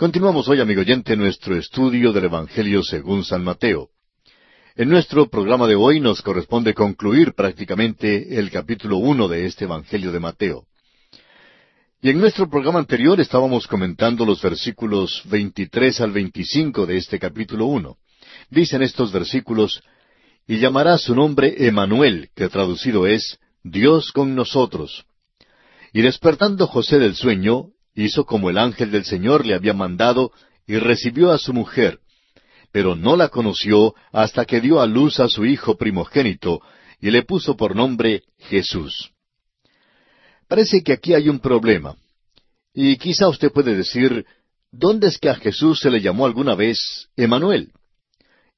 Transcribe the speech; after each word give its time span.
Continuamos 0.00 0.48
hoy, 0.48 0.62
amigo 0.62 0.80
oyente, 0.80 1.14
nuestro 1.14 1.54
estudio 1.58 2.10
del 2.14 2.24
Evangelio 2.24 2.82
según 2.82 3.22
San 3.22 3.44
Mateo. 3.44 3.90
En 4.74 4.88
nuestro 4.88 5.28
programa 5.28 5.66
de 5.66 5.74
hoy 5.74 6.00
nos 6.00 6.22
corresponde 6.22 6.72
concluir 6.72 7.34
prácticamente 7.34 8.38
el 8.38 8.50
capítulo 8.50 8.96
uno 8.96 9.28
de 9.28 9.44
este 9.44 9.66
Evangelio 9.66 10.10
de 10.10 10.18
Mateo. 10.18 10.64
Y 12.00 12.08
en 12.08 12.18
nuestro 12.18 12.48
programa 12.48 12.78
anterior 12.78 13.20
estábamos 13.20 13.66
comentando 13.66 14.24
los 14.24 14.40
versículos 14.40 15.20
23 15.26 16.00
al 16.00 16.12
25 16.12 16.86
de 16.86 16.96
este 16.96 17.18
capítulo 17.18 17.66
uno. 17.66 17.98
Dicen 18.48 18.80
estos 18.80 19.12
versículos, 19.12 19.82
y 20.48 20.60
llamará 20.60 20.96
su 20.96 21.14
nombre 21.14 21.66
Emanuel, 21.66 22.30
que 22.34 22.48
traducido 22.48 23.06
es 23.06 23.38
Dios 23.62 24.12
con 24.12 24.34
nosotros. 24.34 25.04
Y 25.92 26.00
despertando 26.00 26.66
José 26.66 26.98
del 26.98 27.16
sueño, 27.16 27.72
hizo 28.00 28.24
como 28.24 28.50
el 28.50 28.58
ángel 28.58 28.90
del 28.90 29.04
Señor 29.04 29.46
le 29.46 29.54
había 29.54 29.74
mandado, 29.74 30.32
y 30.66 30.76
recibió 30.76 31.32
a 31.32 31.38
su 31.38 31.52
mujer, 31.52 31.98
pero 32.72 32.94
no 32.94 33.16
la 33.16 33.28
conoció 33.28 33.94
hasta 34.12 34.44
que 34.44 34.60
dio 34.60 34.80
a 34.80 34.86
luz 34.86 35.18
a 35.20 35.28
su 35.28 35.44
hijo 35.44 35.76
primogénito, 35.76 36.60
y 37.00 37.10
le 37.10 37.22
puso 37.22 37.56
por 37.56 37.74
nombre 37.74 38.22
Jesús. 38.38 39.10
Parece 40.48 40.82
que 40.82 40.92
aquí 40.92 41.14
hay 41.14 41.28
un 41.28 41.38
problema. 41.38 41.96
Y 42.72 42.96
quizá 42.96 43.28
usted 43.28 43.50
puede 43.52 43.76
decir, 43.76 44.26
¿dónde 44.70 45.08
es 45.08 45.18
que 45.18 45.30
a 45.30 45.34
Jesús 45.34 45.80
se 45.80 45.90
le 45.90 46.00
llamó 46.00 46.26
alguna 46.26 46.54
vez 46.54 47.08
Emanuel? 47.16 47.72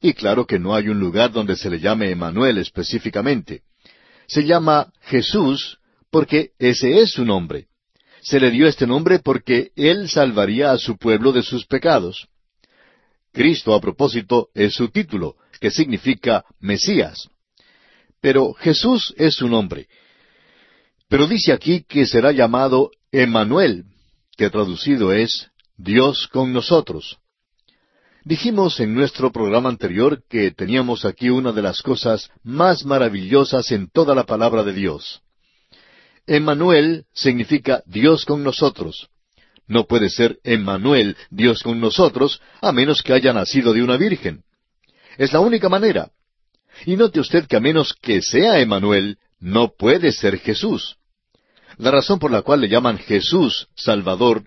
Y 0.01 0.15
claro 0.15 0.47
que 0.47 0.59
no 0.59 0.75
hay 0.75 0.89
un 0.89 0.98
lugar 0.98 1.33
donde 1.33 1.56
se 1.56 1.70
le 1.70 1.79
llame 1.79 2.11
Emanuel 2.11 2.59
específicamente. 2.59 3.62
Se 4.27 4.45
llama 4.45 4.93
Jesús 5.03 5.79
porque 6.11 6.51
ese 6.59 7.01
es 7.01 7.12
su 7.12 7.25
nombre. 7.25 7.69
Se 8.23 8.39
le 8.39 8.53
dio 8.53 8.69
este 8.69 8.87
nombre 8.87 9.19
porque 9.19 9.73
Él 9.75 10.09
salvaría 10.09 10.71
a 10.71 10.79
su 10.79 10.97
pueblo 10.97 11.33
de 11.33 11.43
sus 11.43 11.67
pecados. 11.67 12.29
Cristo, 13.33 13.75
a 13.75 13.81
propósito, 13.81 14.48
es 14.55 14.75
su 14.75 14.89
título, 14.91 15.37
que 15.61 15.73
significa 15.73 16.45
Mesías. 16.61 17.28
Pero 18.20 18.53
Jesús 18.53 19.12
es 19.17 19.34
su 19.34 19.48
nombre. 19.48 19.89
Pero 21.09 21.27
dice 21.27 21.53
aquí 21.53 21.83
que 21.83 22.06
será 22.06 22.31
llamado 22.31 22.93
Emanuel, 23.11 23.87
que 24.37 24.50
traducido 24.50 25.12
es 25.12 25.50
Dios 25.77 26.28
con 26.28 26.53
nosotros. 26.53 27.19
Dijimos 28.25 28.78
en 28.78 28.95
nuestro 28.95 29.33
programa 29.33 29.69
anterior 29.69 30.23
que 30.28 30.53
teníamos 30.53 31.05
aquí 31.05 31.28
una 31.28 31.50
de 31.50 31.62
las 31.62 31.83
cosas 31.83 32.31
más 32.45 32.84
maravillosas 32.84 33.73
en 33.73 33.91
toda 33.91 34.15
la 34.15 34.25
palabra 34.25 34.62
de 34.62 34.75
Dios. 34.75 35.23
Emmanuel 36.27 37.05
significa 37.12 37.83
Dios 37.87 38.25
con 38.25 38.42
nosotros. 38.42 39.09
No 39.67 39.87
puede 39.87 40.11
ser 40.11 40.39
Emmanuel, 40.45 41.17
Dios 41.31 41.62
con 41.62 41.81
nosotros, 41.81 42.41
a 42.61 42.73
menos 42.73 43.03
que 43.03 43.12
haya 43.12 43.33
nacido 43.33 43.73
de 43.73 43.83
una 43.83 43.97
virgen. 43.97 44.43
Es 45.19 45.33
la 45.33 45.41
única 45.41 45.69
manera. 45.69 46.11
Y 46.87 46.97
note 46.97 47.20
usted 47.20 47.47
que 47.47 47.56
a 47.56 47.61
menos 47.61 47.95
que 48.00 48.23
sea 48.23 48.61
Emmanuel, 48.61 49.19
no 49.39 49.73
puede 49.77 50.12
ser 50.12 50.39
Jesús. 50.39 50.97
La 51.78 51.91
razón 51.91 52.19
por 52.19 52.31
la 52.31 52.43
cual 52.43 52.61
le 52.61 52.69
llaman 52.69 52.98
Jesús 52.98 53.69
Salvador 53.75 54.45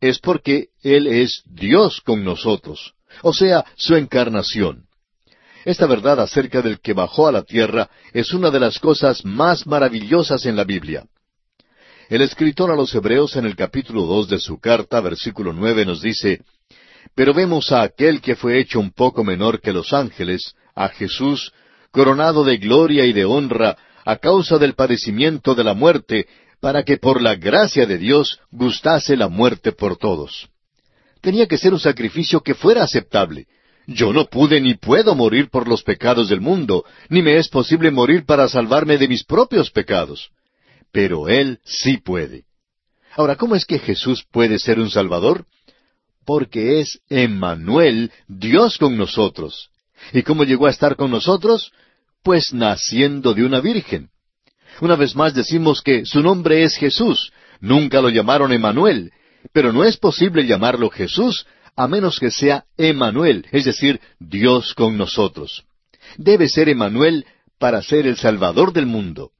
es 0.00 0.18
porque 0.18 0.68
Él 0.82 1.06
es 1.06 1.42
Dios 1.46 2.00
con 2.00 2.24
nosotros 2.24 2.96
o 3.22 3.32
sea, 3.32 3.64
su 3.76 3.94
encarnación. 3.94 4.86
Esta 5.64 5.86
verdad 5.86 6.20
acerca 6.20 6.62
del 6.62 6.80
que 6.80 6.92
bajó 6.92 7.26
a 7.26 7.32
la 7.32 7.42
tierra 7.42 7.90
es 8.12 8.32
una 8.32 8.50
de 8.50 8.60
las 8.60 8.78
cosas 8.78 9.24
más 9.24 9.66
maravillosas 9.66 10.46
en 10.46 10.56
la 10.56 10.64
Biblia. 10.64 11.06
El 12.08 12.22
escritor 12.22 12.70
a 12.70 12.76
los 12.76 12.94
Hebreos 12.94 13.36
en 13.36 13.46
el 13.46 13.56
capítulo 13.56 14.02
dos 14.02 14.28
de 14.28 14.38
su 14.38 14.58
carta, 14.58 15.00
versículo 15.00 15.52
nueve, 15.52 15.84
nos 15.84 16.02
dice 16.02 16.42
Pero 17.14 17.34
vemos 17.34 17.72
a 17.72 17.82
aquel 17.82 18.20
que 18.20 18.36
fue 18.36 18.60
hecho 18.60 18.78
un 18.78 18.92
poco 18.92 19.24
menor 19.24 19.60
que 19.60 19.72
los 19.72 19.92
ángeles, 19.92 20.54
a 20.74 20.88
Jesús, 20.88 21.52
coronado 21.90 22.44
de 22.44 22.58
gloria 22.58 23.06
y 23.06 23.12
de 23.12 23.24
honra, 23.24 23.76
a 24.04 24.16
causa 24.16 24.58
del 24.58 24.74
padecimiento 24.74 25.54
de 25.54 25.64
la 25.64 25.74
muerte, 25.74 26.26
para 26.60 26.84
que 26.84 26.96
por 26.96 27.20
la 27.20 27.34
gracia 27.34 27.86
de 27.86 27.98
Dios 27.98 28.40
gustase 28.50 29.16
la 29.16 29.28
muerte 29.28 29.72
por 29.72 29.96
todos 29.96 30.48
tenía 31.26 31.48
que 31.48 31.58
ser 31.58 31.72
un 31.72 31.80
sacrificio 31.80 32.40
que 32.40 32.54
fuera 32.54 32.84
aceptable. 32.84 33.46
Yo 33.88 34.12
no 34.12 34.26
pude 34.26 34.60
ni 34.60 34.74
puedo 34.74 35.16
morir 35.16 35.48
por 35.50 35.66
los 35.66 35.82
pecados 35.82 36.28
del 36.28 36.40
mundo, 36.40 36.84
ni 37.08 37.20
me 37.20 37.36
es 37.36 37.48
posible 37.48 37.90
morir 37.90 38.24
para 38.24 38.46
salvarme 38.46 38.96
de 38.96 39.08
mis 39.08 39.24
propios 39.24 39.72
pecados. 39.72 40.30
Pero 40.96 41.28
Él 41.28 41.60
sí 41.62 41.98
puede. 41.98 42.44
Ahora, 43.14 43.36
¿cómo 43.36 43.54
es 43.54 43.66
que 43.66 43.78
Jesús 43.78 44.24
puede 44.32 44.58
ser 44.58 44.80
un 44.80 44.88
Salvador? 44.88 45.44
Porque 46.24 46.80
es 46.80 47.02
Emmanuel, 47.10 48.10
Dios 48.28 48.78
con 48.78 48.96
nosotros. 48.96 49.68
¿Y 50.14 50.22
cómo 50.22 50.44
llegó 50.44 50.66
a 50.66 50.70
estar 50.70 50.96
con 50.96 51.10
nosotros? 51.10 51.70
Pues 52.22 52.54
naciendo 52.54 53.34
de 53.34 53.44
una 53.44 53.60
virgen. 53.60 54.08
Una 54.80 54.96
vez 54.96 55.14
más 55.14 55.34
decimos 55.34 55.82
que 55.82 56.06
su 56.06 56.22
nombre 56.22 56.62
es 56.62 56.78
Jesús. 56.78 57.30
Nunca 57.60 58.00
lo 58.00 58.08
llamaron 58.08 58.50
Emmanuel, 58.54 59.12
pero 59.52 59.74
no 59.74 59.84
es 59.84 59.98
posible 59.98 60.46
llamarlo 60.46 60.88
Jesús 60.88 61.46
a 61.76 61.88
menos 61.88 62.18
que 62.18 62.30
sea 62.30 62.64
Emanuel, 62.78 63.46
es 63.52 63.66
decir, 63.66 64.00
Dios 64.18 64.72
con 64.72 64.96
nosotros. 64.96 65.66
Debe 66.16 66.48
ser 66.48 66.70
Emanuel 66.70 67.26
para 67.58 67.82
ser 67.82 68.06
el 68.06 68.16
Salvador 68.16 68.72
del 68.72 68.86
mundo. 68.86 69.32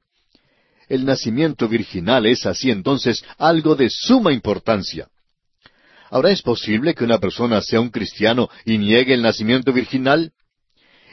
El 0.87 1.05
nacimiento 1.05 1.67
virginal 1.67 2.25
es 2.25 2.45
así 2.45 2.71
entonces 2.71 3.23
algo 3.37 3.75
de 3.75 3.89
suma 3.89 4.31
importancia. 4.31 5.07
Ahora, 6.09 6.31
¿es 6.31 6.41
posible 6.41 6.95
que 6.95 7.03
una 7.03 7.19
persona 7.19 7.61
sea 7.61 7.81
un 7.81 7.89
cristiano 7.89 8.49
y 8.65 8.77
niegue 8.77 9.13
el 9.13 9.21
nacimiento 9.21 9.73
virginal? 9.73 10.31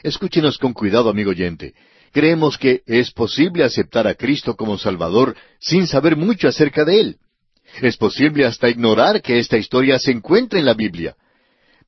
Escúchenos 0.03 0.57
con 0.57 0.73
cuidado, 0.73 1.09
amigo 1.09 1.31
oyente. 1.31 1.73
Creemos 2.13 2.57
que 2.57 2.81
es 2.85 3.11
posible 3.11 3.65
aceptar 3.65 4.07
a 4.07 4.15
Cristo 4.15 4.55
como 4.55 4.77
Salvador 4.77 5.35
sin 5.59 5.85
saber 5.85 6.15
mucho 6.15 6.47
acerca 6.47 6.85
de 6.85 7.01
Él. 7.01 7.17
Es 7.81 7.97
posible 7.97 8.45
hasta 8.45 8.69
ignorar 8.69 9.21
que 9.21 9.37
esta 9.37 9.57
historia 9.57 9.99
se 9.99 10.11
encuentra 10.11 10.57
en 10.57 10.65
la 10.65 10.73
Biblia. 10.73 11.17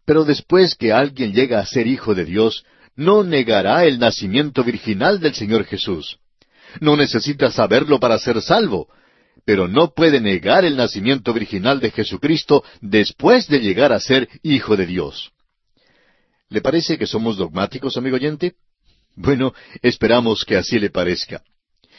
Pero 0.05 0.25
después 0.25 0.75
que 0.75 0.91
alguien 0.91 1.31
llega 1.31 1.59
a 1.59 1.65
ser 1.65 1.87
hijo 1.87 2.13
de 2.13 2.25
Dios, 2.25 2.65
no 2.97 3.23
negará 3.23 3.85
el 3.85 3.99
nacimiento 3.99 4.65
virginal 4.65 5.21
del 5.21 5.33
Señor 5.33 5.63
Jesús. 5.63 6.17
No 6.79 6.95
necesita 6.95 7.51
saberlo 7.51 7.99
para 7.99 8.19
ser 8.19 8.41
salvo, 8.41 8.87
pero 9.45 9.67
no 9.67 9.93
puede 9.93 10.19
negar 10.19 10.65
el 10.65 10.75
nacimiento 10.75 11.33
virginal 11.33 11.79
de 11.79 11.91
Jesucristo 11.91 12.63
después 12.81 13.47
de 13.47 13.59
llegar 13.59 13.93
a 13.93 13.99
ser 13.99 14.27
hijo 14.43 14.75
de 14.75 14.85
Dios. 14.85 15.31
¿Le 16.49 16.61
parece 16.61 16.97
que 16.97 17.07
somos 17.07 17.37
dogmáticos, 17.37 17.97
amigo 17.97 18.15
oyente? 18.15 18.55
Bueno, 19.15 19.53
esperamos 19.81 20.45
que 20.45 20.57
así 20.57 20.79
le 20.79 20.89
parezca. 20.89 21.43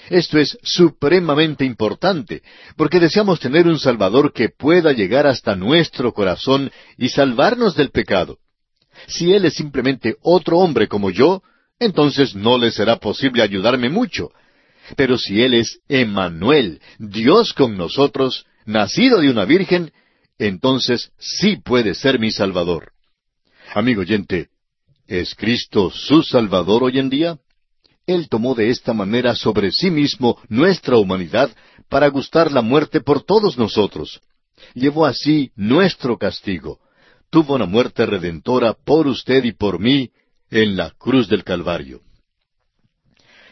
Esto 0.09 0.39
es 0.39 0.57
supremamente 0.63 1.65
importante, 1.65 2.43
porque 2.77 3.01
deseamos 3.01 3.41
tener 3.41 3.67
un 3.67 3.79
Salvador 3.79 4.33
que 4.33 4.49
pueda 4.49 4.93
llegar 4.93 5.27
hasta 5.27 5.57
nuestro 5.57 6.15
corazón 6.15 6.71
y 6.97 7.11
salvarnos 7.11 7.75
del 7.77 7.91
pecado. 7.91 8.39
Si 9.07 9.33
Él 9.33 9.45
es 9.45 9.55
simplemente 9.55 10.17
otro 10.23 10.59
hombre 10.59 10.89
como 10.89 11.11
yo, 11.11 11.43
entonces 11.79 12.35
no 12.35 12.59
le 12.59 12.71
será 12.71 12.97
posible 12.97 13.43
ayudarme 13.43 13.89
mucho. 13.89 14.31
Pero 14.97 15.19
si 15.19 15.43
Él 15.43 15.55
es 15.55 15.81
Emmanuel, 15.89 16.81
Dios 16.99 17.53
con 17.53 17.77
nosotros, 17.77 18.47
nacido 18.65 19.21
de 19.21 19.31
una 19.31 19.45
virgen, 19.45 19.93
entonces 20.39 21.11
sí 21.19 21.57
puede 21.57 21.95
ser 21.95 22.19
mi 22.19 22.31
Salvador. 22.31 22.93
Amigo 23.75 24.03
oyente, 24.03 24.49
¿es 25.07 25.35
Cristo 25.35 25.91
su 25.91 26.23
Salvador 26.23 26.85
hoy 26.85 26.99
en 26.99 27.11
día? 27.11 27.39
Él 28.07 28.29
tomó 28.29 28.55
de 28.55 28.71
esta 28.71 28.95
manera 28.95 29.35
sobre 29.35 29.71
sí 29.71 29.91
mismo 29.91 30.41
nuestra 30.49 30.97
humanidad 30.97 31.51
para 31.91 32.09
gustar 32.09 32.51
la 32.51 32.63
muerte 32.63 33.01
por 33.01 33.23
todos 33.23 33.59
nosotros. 33.59 34.21
Llevó 34.75 35.05
así 35.05 35.51
nuestro 35.57 36.17
castigo. 36.17 36.81
Tuvo 37.31 37.55
una 37.57 37.67
muerte 37.67 38.07
redentora 38.07 38.73
por 38.73 39.07
usted 39.07 39.45
y 39.45 39.53
por 39.53 39.79
mí 39.79 40.11
en 40.51 40.77
la 40.77 40.91
cruz 40.91 41.29
del 41.29 41.45
Calvario. 41.45 42.01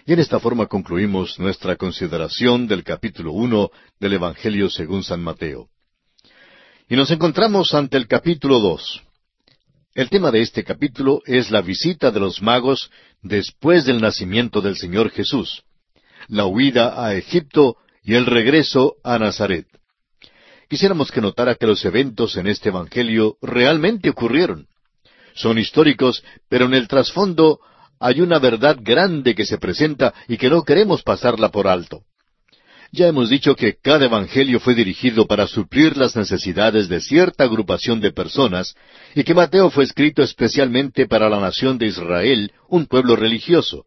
Y 0.06 0.12
en 0.12 0.20
esta 0.20 0.38
forma 0.38 0.67
concluimos 0.67 1.37
nuestra 1.41 1.75
consideración 1.75 2.69
del 2.69 2.85
capítulo 2.85 3.32
uno 3.32 3.70
del 3.99 4.12
Evangelio 4.12 4.70
según 4.70 5.03
San 5.03 5.20
Mateo. 5.20 5.69
Y 6.88 6.94
nos 6.94 7.11
encontramos 7.11 7.75
ante 7.75 7.97
el 7.97 8.06
capítulo 8.06 8.61
dos. 8.61 9.03
El 9.94 10.08
tema 10.08 10.31
de 10.31 10.43
este 10.43 10.62
capítulo 10.62 11.23
es 11.26 11.50
la 11.50 11.61
visita 11.61 12.12
de 12.12 12.20
los 12.20 12.41
magos 12.41 12.88
después 13.20 13.85
del 13.85 14.00
nacimiento 14.00 14.61
del 14.61 14.76
Señor 14.76 15.11
Jesús, 15.11 15.64
la 16.29 16.47
huida 16.47 17.05
a 17.05 17.14
Egipto 17.17 17.76
y 18.05 18.14
el 18.14 18.26
regreso 18.26 18.94
a 19.02 19.19
Nazaret. 19.19 19.67
Quisiéramos 20.69 21.11
que 21.11 21.20
notara 21.20 21.56
que 21.56 21.67
los 21.67 21.85
eventos 21.85 22.37
en 22.37 22.47
este 22.47 22.69
Evangelio 22.69 23.38
realmente 23.43 24.11
ocurrieron. 24.11 24.69
Son 25.35 25.59
históricos, 25.59 26.23
pero 26.49 26.67
en 26.67 26.75
el 26.75 26.87
trasfondo 26.87 27.59
hay 28.01 28.21
una 28.21 28.39
verdad 28.39 28.77
grande 28.81 29.35
que 29.35 29.47
se 29.47 29.59
presenta 29.59 30.15
y 30.29 30.37
que 30.37 30.51
no 30.51 30.63
queremos 30.63 31.03
pasarla 31.03 31.51
por 31.51 31.67
alto. 31.67 32.03
Ya 32.93 33.09
hemos 33.09 33.29
dicho 33.31 33.57
que 33.57 33.77
cada 33.83 34.07
evangelio 34.07 34.61
fue 34.61 34.75
dirigido 34.75 35.27
para 35.27 35.47
suplir 35.47 35.97
las 35.97 36.17
necesidades 36.17 36.89
de 36.89 37.01
cierta 37.01 37.45
agrupación 37.45 38.01
de 38.01 38.13
personas 38.13 38.75
y 39.15 39.25
que 39.25 39.35
Mateo 39.35 39.71
fue 39.71 39.85
escrito 39.85 40.23
especialmente 40.23 41.07
para 41.07 41.29
la 41.29 41.41
nación 41.41 41.79
de 41.79 41.87
Israel, 41.87 42.53
un 42.69 42.87
pueblo 42.87 43.17
religioso. 43.17 43.85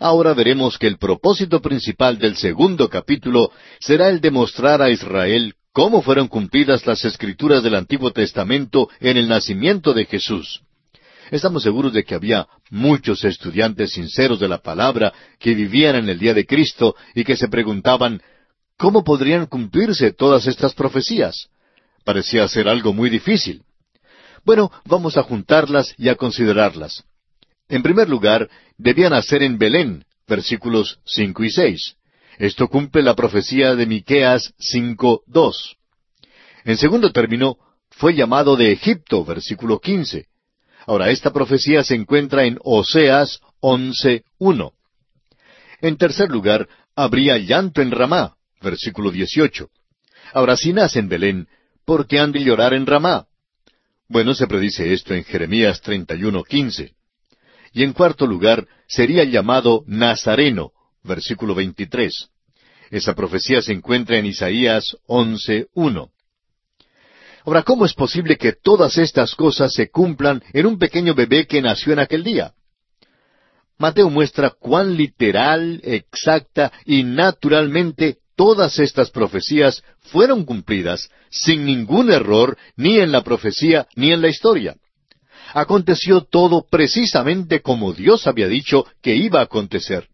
Ahora 0.00 0.34
veremos 0.34 0.78
que 0.78 0.86
el 0.86 0.98
propósito 0.98 1.60
principal 1.60 2.18
del 2.18 2.36
segundo 2.36 2.88
capítulo 2.88 3.50
será 3.78 4.08
el 4.08 4.20
de 4.20 4.30
mostrar 4.30 4.82
a 4.82 4.90
Israel 4.90 5.54
cómo 5.72 6.02
fueron 6.02 6.28
cumplidas 6.28 6.86
las 6.86 7.04
escrituras 7.04 7.62
del 7.62 7.74
Antiguo 7.74 8.12
Testamento 8.12 8.88
en 9.00 9.16
el 9.16 9.28
nacimiento 9.28 9.92
de 9.92 10.06
Jesús. 10.06 10.63
Estamos 11.34 11.64
seguros 11.64 11.92
de 11.92 12.04
que 12.04 12.14
había 12.14 12.46
muchos 12.70 13.24
estudiantes 13.24 13.94
sinceros 13.94 14.38
de 14.38 14.46
la 14.46 14.58
palabra 14.58 15.12
que 15.40 15.52
vivían 15.52 15.96
en 15.96 16.08
el 16.08 16.16
día 16.16 16.32
de 16.32 16.46
Cristo 16.46 16.94
y 17.12 17.24
que 17.24 17.36
se 17.36 17.48
preguntaban, 17.48 18.22
¿cómo 18.78 19.02
podrían 19.02 19.46
cumplirse 19.46 20.12
todas 20.12 20.46
estas 20.46 20.74
profecías? 20.74 21.48
Parecía 22.04 22.46
ser 22.46 22.68
algo 22.68 22.92
muy 22.92 23.10
difícil. 23.10 23.64
Bueno, 24.44 24.70
vamos 24.84 25.16
a 25.16 25.24
juntarlas 25.24 25.92
y 25.98 26.08
a 26.08 26.14
considerarlas. 26.14 27.02
En 27.68 27.82
primer 27.82 28.08
lugar, 28.08 28.48
debían 28.78 29.10
nacer 29.10 29.42
en 29.42 29.58
Belén, 29.58 30.04
versículos 30.28 31.00
cinco 31.04 31.42
y 31.42 31.50
seis. 31.50 31.96
Esto 32.38 32.68
cumple 32.68 33.02
la 33.02 33.16
profecía 33.16 33.74
de 33.74 33.86
Miqueas 33.86 34.54
5.2. 34.60 35.52
En 36.64 36.76
segundo 36.76 37.10
término, 37.10 37.56
fue 37.90 38.14
llamado 38.14 38.54
de 38.54 38.70
Egipto, 38.70 39.24
versículo 39.24 39.80
15. 39.80 40.28
Ahora, 40.86 41.10
esta 41.10 41.32
profecía 41.32 41.82
se 41.82 41.94
encuentra 41.94 42.44
en 42.44 42.58
Oseas 42.62 43.40
11.1. 43.60 44.72
En 45.80 45.96
tercer 45.96 46.30
lugar, 46.30 46.68
habría 46.94 47.38
llanto 47.38 47.82
en 47.82 47.90
Ramá, 47.90 48.36
versículo 48.60 49.10
18. 49.10 49.68
Ahora, 50.32 50.56
si 50.56 50.72
nace 50.72 50.98
en 50.98 51.08
Belén, 51.08 51.48
¿por 51.84 52.06
qué 52.06 52.18
han 52.18 52.32
de 52.32 52.42
llorar 52.42 52.74
en 52.74 52.86
Ramá? 52.86 53.26
Bueno, 54.08 54.34
se 54.34 54.46
predice 54.46 54.92
esto 54.92 55.14
en 55.14 55.24
Jeremías 55.24 55.82
31.15. 55.82 56.92
Y 57.72 57.82
en 57.82 57.92
cuarto 57.92 58.26
lugar, 58.26 58.66
sería 58.86 59.24
llamado 59.24 59.82
Nazareno, 59.86 60.72
versículo 61.02 61.54
23. 61.54 62.28
Esa 62.90 63.14
profecía 63.14 63.60
se 63.62 63.72
encuentra 63.72 64.18
en 64.18 64.26
Isaías 64.26 64.96
11.1. 65.06 66.13
Ahora, 67.44 67.62
¿cómo 67.62 67.84
es 67.84 67.92
posible 67.92 68.38
que 68.38 68.52
todas 68.52 68.96
estas 68.96 69.34
cosas 69.34 69.74
se 69.74 69.90
cumplan 69.90 70.42
en 70.52 70.66
un 70.66 70.78
pequeño 70.78 71.14
bebé 71.14 71.46
que 71.46 71.60
nació 71.60 71.92
en 71.92 71.98
aquel 71.98 72.24
día? 72.24 72.54
Mateo 73.76 74.08
muestra 74.08 74.50
cuán 74.50 74.96
literal, 74.96 75.80
exacta 75.84 76.72
y 76.86 77.02
naturalmente 77.02 78.18
todas 78.34 78.78
estas 78.78 79.10
profecías 79.10 79.82
fueron 80.00 80.44
cumplidas 80.44 81.10
sin 81.30 81.66
ningún 81.66 82.10
error 82.10 82.56
ni 82.76 82.98
en 82.98 83.12
la 83.12 83.22
profecía 83.22 83.88
ni 83.94 84.10
en 84.10 84.22
la 84.22 84.28
historia. 84.28 84.76
Aconteció 85.52 86.22
todo 86.22 86.66
precisamente 86.68 87.60
como 87.60 87.92
Dios 87.92 88.26
había 88.26 88.48
dicho 88.48 88.86
que 89.02 89.16
iba 89.16 89.40
a 89.40 89.44
acontecer. 89.44 90.08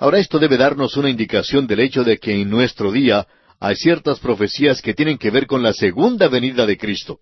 Ahora 0.00 0.18
esto 0.18 0.38
debe 0.38 0.56
darnos 0.56 0.96
una 0.96 1.10
indicación 1.10 1.66
del 1.66 1.80
hecho 1.80 2.02
de 2.02 2.18
que 2.18 2.32
en 2.40 2.50
nuestro 2.50 2.90
día 2.90 3.28
hay 3.60 3.76
ciertas 3.76 4.18
profecías 4.18 4.80
que 4.80 4.94
tienen 4.94 5.18
que 5.18 5.30
ver 5.30 5.46
con 5.46 5.62
la 5.62 5.74
segunda 5.74 6.28
venida 6.28 6.64
de 6.64 6.78
Cristo. 6.78 7.20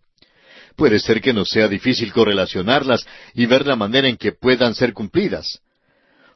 Puede 0.76 1.00
ser 1.00 1.20
que 1.20 1.32
nos 1.32 1.49
sea 1.49 1.67
difícil 1.67 2.12
correlacionarlas 2.12 3.05
y 3.35 3.46
ver 3.46 3.67
la 3.67 3.75
manera 3.75 4.08
en 4.08 4.17
que 4.17 4.31
puedan 4.31 4.76
ser 4.76 4.93
cumplidas. 4.93 5.61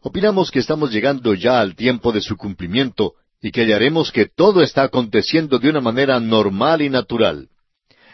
Opinamos 0.01 0.51
que 0.51 0.59
estamos 0.59 0.91
llegando 0.91 1.33
ya 1.35 1.61
al 1.61 1.77
tiempo 1.77 2.11
de 2.11 2.21
su 2.21 2.37
cumplimiento 2.37 3.15
y 3.41 3.53
que 3.53 3.61
hallaremos 3.61 4.11
que 4.11 4.27
todo 4.27 4.61
está 4.61 4.83
aconteciendo 4.83 5.61
de 5.61 5.71
una 5.71 5.81
manera 5.81 6.19
normal 6.19 6.83
y 6.83 6.91
natural. 6.91 7.49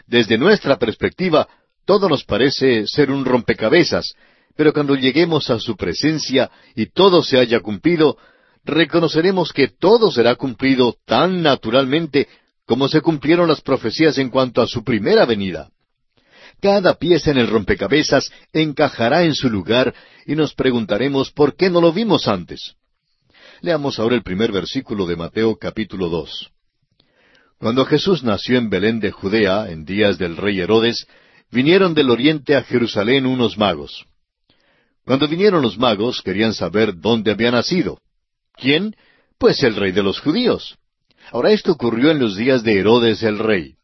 Desde 0.05 0.37
nuestra 0.37 0.77
perspectiva, 0.77 1.47
todo 1.85 2.07
nos 2.07 2.23
parece 2.23 2.85
ser 2.85 3.09
un 3.09 3.25
rompecabezas, 3.25 4.13
pero 4.55 4.73
cuando 4.73 4.95
lleguemos 4.95 5.49
a 5.49 5.57
su 5.57 5.75
presencia 5.75 6.51
y 6.75 6.87
todo 6.87 7.23
se 7.23 7.39
haya 7.39 7.59
cumplido, 7.61 8.17
reconoceremos 8.69 9.53
que 9.53 9.67
todo 9.67 10.11
será 10.11 10.35
cumplido 10.35 10.95
tan 11.05 11.41
naturalmente 11.41 12.27
como 12.65 12.87
se 12.87 13.01
cumplieron 13.01 13.47
las 13.47 13.61
profecías 13.61 14.17
en 14.17 14.29
cuanto 14.29 14.61
a 14.61 14.67
su 14.67 14.83
primera 14.83 15.25
venida. 15.25 15.69
Cada 16.61 16.95
pieza 16.95 17.31
en 17.31 17.37
el 17.37 17.47
rompecabezas 17.47 18.31
encajará 18.53 19.23
en 19.23 19.33
su 19.33 19.49
lugar 19.49 19.93
y 20.25 20.35
nos 20.35 20.53
preguntaremos 20.53 21.31
por 21.31 21.55
qué 21.55 21.69
no 21.69 21.81
lo 21.81 21.93
vimos 21.93 22.27
antes. 22.27 22.75
Leamos 23.61 23.99
ahora 23.99 24.15
el 24.15 24.23
primer 24.23 24.51
versículo 24.51 25.05
de 25.05 25.15
Mateo 25.15 25.57
capítulo 25.57 26.09
dos. 26.09 26.51
Cuando 27.57 27.85
Jesús 27.85 28.23
nació 28.23 28.57
en 28.57 28.69
Belén 28.69 28.99
de 28.99 29.11
Judea, 29.11 29.69
en 29.69 29.83
días 29.83 30.17
del 30.17 30.37
rey 30.37 30.59
Herodes, 30.59 31.07
vinieron 31.51 31.93
del 31.93 32.09
oriente 32.09 32.55
a 32.55 32.63
Jerusalén 32.63 33.25
unos 33.25 33.57
magos. 33.57 34.05
Cuando 35.05 35.27
vinieron 35.27 35.61
los 35.61 35.77
magos 35.77 36.21
querían 36.21 36.53
saber 36.53 36.99
dónde 36.99 37.31
había 37.31 37.51
nacido. 37.51 37.99
¿Quién? 38.59 38.95
Pues 39.37 39.63
el 39.63 39.75
rey 39.75 39.91
de 39.91 40.03
los 40.03 40.19
judíos. 40.19 40.77
Ahora 41.31 41.51
esto 41.51 41.71
ocurrió 41.71 42.11
en 42.11 42.19
los 42.19 42.35
días 42.35 42.63
de 42.63 42.79
Herodes 42.79 43.23
el 43.23 43.39
rey. 43.39 43.75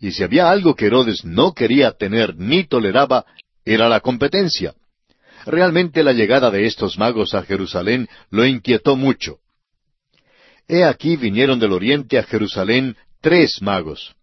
Y 0.00 0.12
si 0.12 0.22
había 0.22 0.50
algo 0.50 0.74
que 0.74 0.86
Herodes 0.86 1.24
no 1.24 1.52
quería 1.52 1.92
tener 1.92 2.36
ni 2.36 2.64
toleraba, 2.64 3.24
era 3.64 3.88
la 3.88 4.00
competencia. 4.00 4.74
Realmente 5.46 6.02
la 6.02 6.12
llegada 6.12 6.50
de 6.50 6.66
estos 6.66 6.98
magos 6.98 7.34
a 7.34 7.42
Jerusalén 7.42 8.08
lo 8.30 8.46
inquietó 8.46 8.96
mucho. 8.96 9.38
He 10.68 10.84
aquí 10.84 11.16
vinieron 11.16 11.58
del 11.58 11.72
oriente 11.72 12.18
a 12.18 12.22
Jerusalén 12.22 12.96
tres 13.20 13.60
magos. 13.60 14.14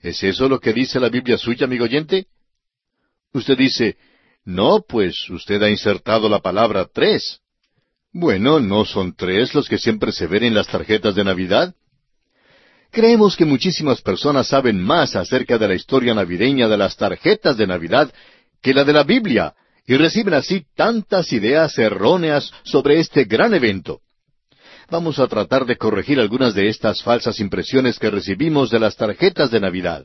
¿Es 0.00 0.22
eso 0.22 0.48
lo 0.48 0.58
que 0.58 0.72
dice 0.72 0.98
la 0.98 1.08
Biblia 1.08 1.38
suya, 1.38 1.66
amigo 1.66 1.84
oyente? 1.84 2.26
Usted 3.32 3.56
dice, 3.56 3.96
no, 4.44 4.82
pues 4.88 5.28
usted 5.30 5.62
ha 5.62 5.70
insertado 5.70 6.28
la 6.28 6.40
palabra 6.40 6.88
tres. 6.92 7.40
Bueno, 8.12 8.58
¿no 8.58 8.84
son 8.84 9.14
tres 9.14 9.54
los 9.54 9.68
que 9.68 9.78
siempre 9.78 10.10
se 10.10 10.26
ven 10.26 10.42
en 10.42 10.54
las 10.54 10.66
tarjetas 10.66 11.14
de 11.14 11.22
Navidad? 11.22 11.74
Creemos 12.90 13.36
que 13.36 13.44
muchísimas 13.44 14.02
personas 14.02 14.48
saben 14.48 14.82
más 14.82 15.14
acerca 15.14 15.58
de 15.58 15.68
la 15.68 15.74
historia 15.74 16.12
navideña 16.12 16.66
de 16.66 16.76
las 16.76 16.96
tarjetas 16.96 17.56
de 17.56 17.68
Navidad 17.68 18.12
que 18.60 18.74
la 18.74 18.82
de 18.84 18.92
la 18.92 19.04
Biblia, 19.04 19.54
y 19.86 19.96
reciben 19.96 20.34
así 20.34 20.66
tantas 20.76 21.32
ideas 21.32 21.78
erróneas 21.78 22.52
sobre 22.64 22.98
este 22.98 23.24
gran 23.24 23.54
evento. 23.54 24.00
Vamos 24.90 25.20
a 25.20 25.28
tratar 25.28 25.64
de 25.64 25.76
corregir 25.76 26.18
algunas 26.18 26.52
de 26.52 26.68
estas 26.68 27.02
falsas 27.02 27.38
impresiones 27.38 27.98
que 27.98 28.10
recibimos 28.10 28.70
de 28.70 28.80
las 28.80 28.96
tarjetas 28.96 29.52
de 29.52 29.60
Navidad. 29.60 30.04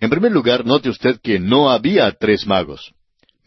En 0.00 0.10
primer 0.10 0.32
lugar, 0.32 0.66
note 0.66 0.88
usted 0.88 1.20
que 1.22 1.38
no 1.38 1.70
había 1.70 2.10
tres 2.12 2.46
magos. 2.46 2.92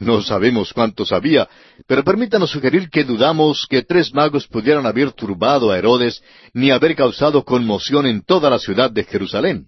No 0.04 0.22
sabemos 0.22 0.74
cuántos 0.74 1.14
había, 1.14 1.48
pero 1.88 2.04
permítanos 2.04 2.52
sugerir 2.52 2.90
que 2.90 3.06
dudamos 3.06 3.66
que 3.70 3.84
tres 3.84 4.14
magos 4.14 4.48
pudieran 4.48 4.86
haber 4.86 5.14
turbado 5.14 5.72
a 5.72 5.78
Herodes 5.78 6.22
ni 6.54 6.72
haber 6.72 6.94
causado 6.96 7.46
conmoción 7.46 8.06
en 8.06 8.22
toda 8.22 8.50
la 8.50 8.60
ciudad 8.60 8.92
de 8.92 9.06
Jerusalén. 9.06 9.68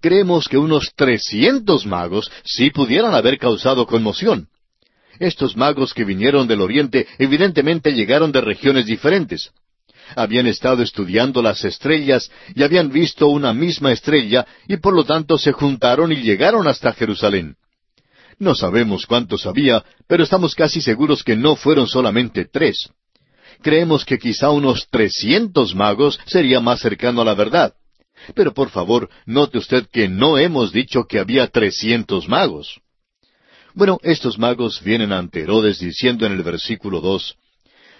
Creemos 0.00 0.48
que 0.48 0.56
unos 0.56 0.92
trescientos 0.96 1.84
magos 1.84 2.30
sí 2.42 2.70
pudieran 2.70 3.14
haber 3.14 3.38
causado 3.38 3.86
conmoción. 3.86 4.48
Estos 5.18 5.56
magos 5.56 5.92
que 5.92 6.04
vinieron 6.04 6.48
del 6.48 6.62
Oriente 6.62 7.06
evidentemente 7.18 7.92
llegaron 7.92 8.32
de 8.32 8.40
regiones 8.40 8.86
diferentes. 8.86 9.50
Habían 10.16 10.46
estado 10.46 10.82
estudiando 10.82 11.42
las 11.42 11.64
estrellas 11.64 12.30
y 12.54 12.62
habían 12.62 12.90
visto 12.90 13.28
una 13.28 13.52
misma 13.52 13.92
estrella 13.92 14.46
y 14.68 14.78
por 14.78 14.94
lo 14.94 15.04
tanto 15.04 15.36
se 15.36 15.52
juntaron 15.52 16.12
y 16.12 16.16
llegaron 16.16 16.66
hasta 16.66 16.94
Jerusalén. 16.94 17.56
No 18.38 18.54
sabemos 18.54 19.06
cuántos 19.06 19.46
había, 19.46 19.84
pero 20.06 20.24
estamos 20.24 20.54
casi 20.54 20.80
seguros 20.80 21.22
que 21.22 21.36
no 21.36 21.56
fueron 21.56 21.86
solamente 21.86 22.44
tres. 22.44 22.90
Creemos 23.62 24.04
que 24.04 24.18
quizá 24.18 24.50
unos 24.50 24.88
trescientos 24.90 25.74
magos 25.74 26.18
sería 26.26 26.60
más 26.60 26.80
cercano 26.80 27.22
a 27.22 27.24
la 27.24 27.34
verdad. 27.34 27.74
Pero 28.34 28.54
por 28.54 28.70
favor, 28.70 29.08
note 29.26 29.58
usted 29.58 29.86
que 29.90 30.08
no 30.08 30.38
hemos 30.38 30.72
dicho 30.72 31.04
que 31.04 31.18
había 31.18 31.46
trescientos 31.48 32.28
magos. 32.28 32.80
Bueno, 33.74 33.98
estos 34.02 34.38
magos 34.38 34.82
vienen 34.82 35.12
ante 35.12 35.40
Herodes 35.40 35.80
diciendo 35.80 36.26
en 36.26 36.32
el 36.32 36.42
versículo 36.42 37.00
dos, 37.00 37.36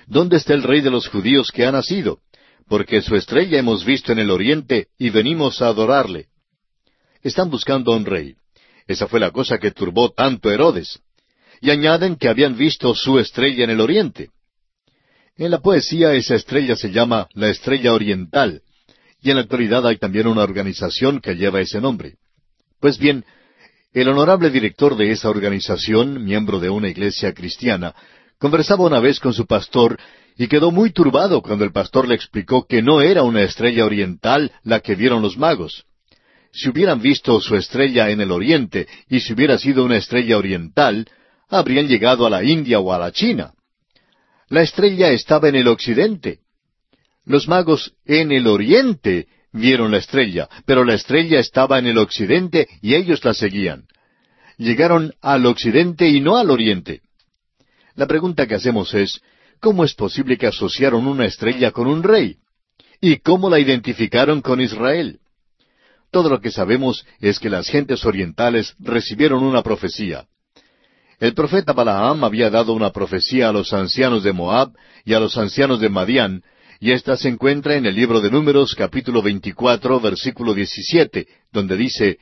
¿Dónde 0.06 0.36
está 0.36 0.54
el 0.54 0.62
rey 0.62 0.80
de 0.80 0.90
los 0.90 1.08
judíos 1.08 1.50
que 1.50 1.64
ha 1.64 1.72
nacido? 1.72 2.20
Porque 2.68 3.02
su 3.02 3.16
estrella 3.16 3.58
hemos 3.58 3.84
visto 3.84 4.12
en 4.12 4.18
el 4.18 4.30
oriente 4.30 4.88
y 4.98 5.10
venimos 5.10 5.62
a 5.62 5.68
adorarle. 5.68 6.26
Están 7.22 7.50
buscando 7.50 7.92
a 7.92 7.96
un 7.96 8.04
rey. 8.04 8.36
Esa 8.86 9.06
fue 9.06 9.20
la 9.20 9.30
cosa 9.30 9.58
que 9.58 9.70
turbó 9.70 10.10
tanto 10.12 10.48
a 10.48 10.54
Herodes. 10.54 11.00
Y 11.60 11.70
añaden 11.70 12.16
que 12.16 12.28
habían 12.28 12.56
visto 12.56 12.94
su 12.94 13.18
estrella 13.18 13.64
en 13.64 13.70
el 13.70 13.80
oriente. 13.80 14.30
En 15.36 15.50
la 15.50 15.60
poesía 15.60 16.12
esa 16.14 16.34
estrella 16.36 16.76
se 16.76 16.92
llama 16.92 17.26
la 17.34 17.48
estrella 17.48 17.92
oriental, 17.92 18.62
y 19.20 19.30
en 19.30 19.36
la 19.36 19.42
actualidad 19.42 19.86
hay 19.86 19.96
también 19.96 20.26
una 20.26 20.42
organización 20.42 21.20
que 21.20 21.34
lleva 21.34 21.60
ese 21.60 21.80
nombre. 21.80 22.16
Pues 22.78 22.98
bien, 22.98 23.24
el 23.92 24.08
honorable 24.08 24.50
director 24.50 24.96
de 24.96 25.10
esa 25.10 25.30
organización, 25.30 26.24
miembro 26.24 26.60
de 26.60 26.68
una 26.68 26.88
iglesia 26.88 27.32
cristiana, 27.32 27.94
conversaba 28.38 28.84
una 28.84 29.00
vez 29.00 29.18
con 29.18 29.32
su 29.32 29.46
pastor 29.46 29.98
y 30.36 30.46
quedó 30.46 30.70
muy 30.70 30.90
turbado 30.90 31.40
cuando 31.42 31.64
el 31.64 31.72
pastor 31.72 32.06
le 32.06 32.14
explicó 32.14 32.66
que 32.66 32.82
no 32.82 33.00
era 33.00 33.22
una 33.22 33.42
estrella 33.42 33.84
oriental 33.84 34.52
la 34.62 34.80
que 34.80 34.94
vieron 34.94 35.22
los 35.22 35.36
magos. 35.36 35.84
Si 36.54 36.68
hubieran 36.68 37.02
visto 37.02 37.40
su 37.40 37.56
estrella 37.56 38.10
en 38.10 38.20
el 38.20 38.30
oriente 38.30 38.86
y 39.08 39.18
si 39.18 39.32
hubiera 39.32 39.58
sido 39.58 39.84
una 39.84 39.96
estrella 39.96 40.38
oriental, 40.38 41.04
habrían 41.48 41.88
llegado 41.88 42.26
a 42.26 42.30
la 42.30 42.44
India 42.44 42.78
o 42.78 42.92
a 42.92 42.98
la 42.98 43.10
China. 43.10 43.54
La 44.48 44.62
estrella 44.62 45.10
estaba 45.10 45.48
en 45.48 45.56
el 45.56 45.66
occidente. 45.66 46.38
Los 47.24 47.48
magos 47.48 47.94
en 48.04 48.30
el 48.30 48.46
oriente 48.46 49.26
vieron 49.52 49.90
la 49.90 49.98
estrella, 49.98 50.48
pero 50.64 50.84
la 50.84 50.94
estrella 50.94 51.40
estaba 51.40 51.80
en 51.80 51.86
el 51.86 51.98
occidente 51.98 52.68
y 52.80 52.94
ellos 52.94 53.24
la 53.24 53.34
seguían. 53.34 53.88
Llegaron 54.56 55.12
al 55.20 55.46
occidente 55.46 56.08
y 56.08 56.20
no 56.20 56.36
al 56.36 56.50
oriente. 56.50 57.00
La 57.96 58.06
pregunta 58.06 58.46
que 58.46 58.54
hacemos 58.54 58.94
es, 58.94 59.20
¿cómo 59.58 59.82
es 59.82 59.94
posible 59.94 60.38
que 60.38 60.46
asociaron 60.46 61.08
una 61.08 61.26
estrella 61.26 61.72
con 61.72 61.88
un 61.88 62.04
rey? 62.04 62.36
¿Y 63.00 63.16
cómo 63.16 63.50
la 63.50 63.58
identificaron 63.58 64.40
con 64.40 64.60
Israel? 64.60 65.18
Todo 66.14 66.28
lo 66.28 66.40
que 66.40 66.52
sabemos 66.52 67.04
es 67.20 67.40
que 67.40 67.50
las 67.50 67.68
gentes 67.68 68.04
orientales 68.04 68.76
recibieron 68.78 69.42
una 69.42 69.64
profecía. 69.64 70.26
El 71.18 71.34
profeta 71.34 71.72
Balaam 71.72 72.22
había 72.22 72.50
dado 72.50 72.72
una 72.72 72.90
profecía 72.90 73.48
a 73.48 73.52
los 73.52 73.72
ancianos 73.72 74.22
de 74.22 74.32
Moab 74.32 74.70
y 75.04 75.14
a 75.14 75.18
los 75.18 75.36
ancianos 75.36 75.80
de 75.80 75.88
Madián, 75.88 76.44
y 76.78 76.92
ésta 76.92 77.16
se 77.16 77.28
encuentra 77.28 77.74
en 77.74 77.84
el 77.86 77.96
libro 77.96 78.20
de 78.20 78.30
Números 78.30 78.76
capítulo 78.76 79.22
24 79.22 79.98
versículo 79.98 80.54
17, 80.54 81.26
donde 81.50 81.76
dice, 81.76 82.18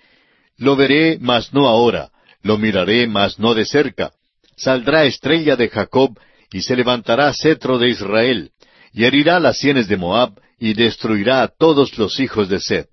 Lo 0.57 0.75
veré, 0.75 1.19
mas 1.21 1.53
no 1.53 1.69
ahora, 1.69 2.13
lo 2.41 2.57
miraré, 2.57 3.07
mas 3.07 3.39
no 3.39 3.53
de 3.53 3.67
cerca. 3.67 4.13
Saldrá 4.57 5.05
estrella 5.05 5.55
de 5.55 5.69
Jacob, 5.69 6.19
y 6.51 6.63
se 6.63 6.77
levantará 6.77 7.31
cetro 7.35 7.79
de 7.79 7.91
Israel, 7.91 8.53
y 8.95 9.05
herirá 9.05 9.39
las 9.39 9.59
sienes 9.59 9.87
de 9.87 9.99
Moab, 9.99 10.41
y 10.59 10.73
destruirá 10.73 11.43
a 11.43 11.49
todos 11.49 11.99
los 11.99 12.21
hijos 12.21 12.49
de 12.49 12.59
Set. 12.59 12.89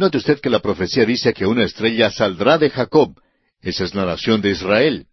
Note 0.00 0.16
usted 0.16 0.40
que 0.40 0.48
la 0.48 0.60
profecía 0.60 1.04
dice 1.04 1.34
que 1.34 1.44
una 1.44 1.62
estrella 1.62 2.10
saldrá 2.10 2.56
de 2.56 2.70
Jacob, 2.70 3.20
esa 3.60 3.84
es 3.84 3.94
la 3.94 4.06
nación 4.06 4.40
de 4.40 4.48
Israel. 4.48 5.04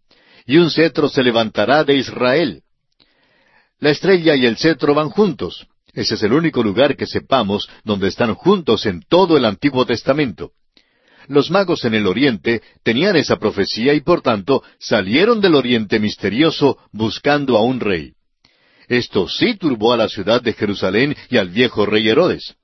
Y 0.45 0.59
un 0.59 0.71
cetro 0.71 1.09
se 1.09 1.23
levantará 1.23 1.83
de 1.83 1.95
Israel. 1.97 2.61
La 3.81 3.89
estrella 3.89 4.33
y 4.37 4.45
el 4.45 4.55
cetro 4.55 4.93
van 4.93 5.09
juntos. 5.09 5.67
Ese 5.91 6.15
es 6.15 6.23
el 6.23 6.31
único 6.31 6.63
lugar 6.63 6.95
que 6.95 7.05
sepamos 7.05 7.67
donde 7.83 8.07
están 8.07 8.33
juntos 8.35 8.85
en 8.85 9.01
todo 9.01 9.35
el 9.35 9.43
Antiguo 9.43 9.85
Testamento. 9.85 10.51
Los 11.27 11.51
magos 11.51 11.83
en 11.83 11.93
el 11.93 12.07
Oriente 12.07 12.61
tenían 12.81 13.17
esa 13.17 13.35
profecía 13.35 13.93
y 13.93 13.99
por 13.99 14.21
tanto 14.21 14.63
salieron 14.79 15.41
del 15.41 15.55
Oriente 15.55 15.99
misterioso 15.99 16.77
buscando 16.93 17.57
a 17.57 17.61
un 17.61 17.81
rey. 17.81 18.13
Esto 18.87 19.27
sí 19.27 19.55
turbó 19.55 19.91
a 19.91 19.97
la 19.97 20.07
ciudad 20.07 20.41
de 20.41 20.53
Jerusalén 20.53 21.13
y 21.29 21.35
al 21.35 21.49
viejo 21.49 21.85
rey 21.85 22.07
Herodes. 22.07 22.55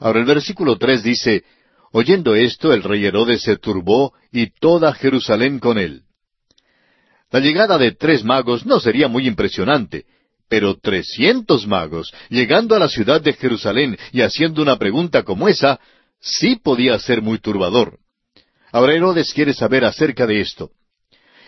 Ahora 0.00 0.18
el 0.18 0.24
versículo 0.24 0.76
tres 0.78 1.02
dice, 1.02 1.44
Oyendo 1.92 2.34
esto, 2.34 2.72
el 2.72 2.82
rey 2.82 3.04
Herodes 3.04 3.42
se 3.42 3.56
turbó 3.56 4.14
y 4.32 4.50
toda 4.50 4.94
Jerusalén 4.94 5.58
con 5.58 5.78
él. 5.78 6.02
La 7.30 7.40
llegada 7.40 7.78
de 7.78 7.92
tres 7.92 8.24
magos 8.24 8.64
no 8.64 8.80
sería 8.80 9.08
muy 9.08 9.26
impresionante, 9.26 10.06
pero 10.48 10.76
trescientos 10.76 11.66
magos 11.66 12.12
llegando 12.28 12.74
a 12.74 12.78
la 12.78 12.88
ciudad 12.88 13.20
de 13.20 13.34
Jerusalén 13.34 13.96
y 14.12 14.22
haciendo 14.22 14.62
una 14.62 14.78
pregunta 14.78 15.22
como 15.22 15.48
esa, 15.48 15.78
sí 16.20 16.56
podía 16.56 16.98
ser 16.98 17.22
muy 17.22 17.38
turbador. 17.38 17.98
Ahora 18.72 18.94
Herodes 18.94 19.32
quiere 19.32 19.52
saber 19.52 19.84
acerca 19.84 20.26
de 20.26 20.40
esto. 20.40 20.70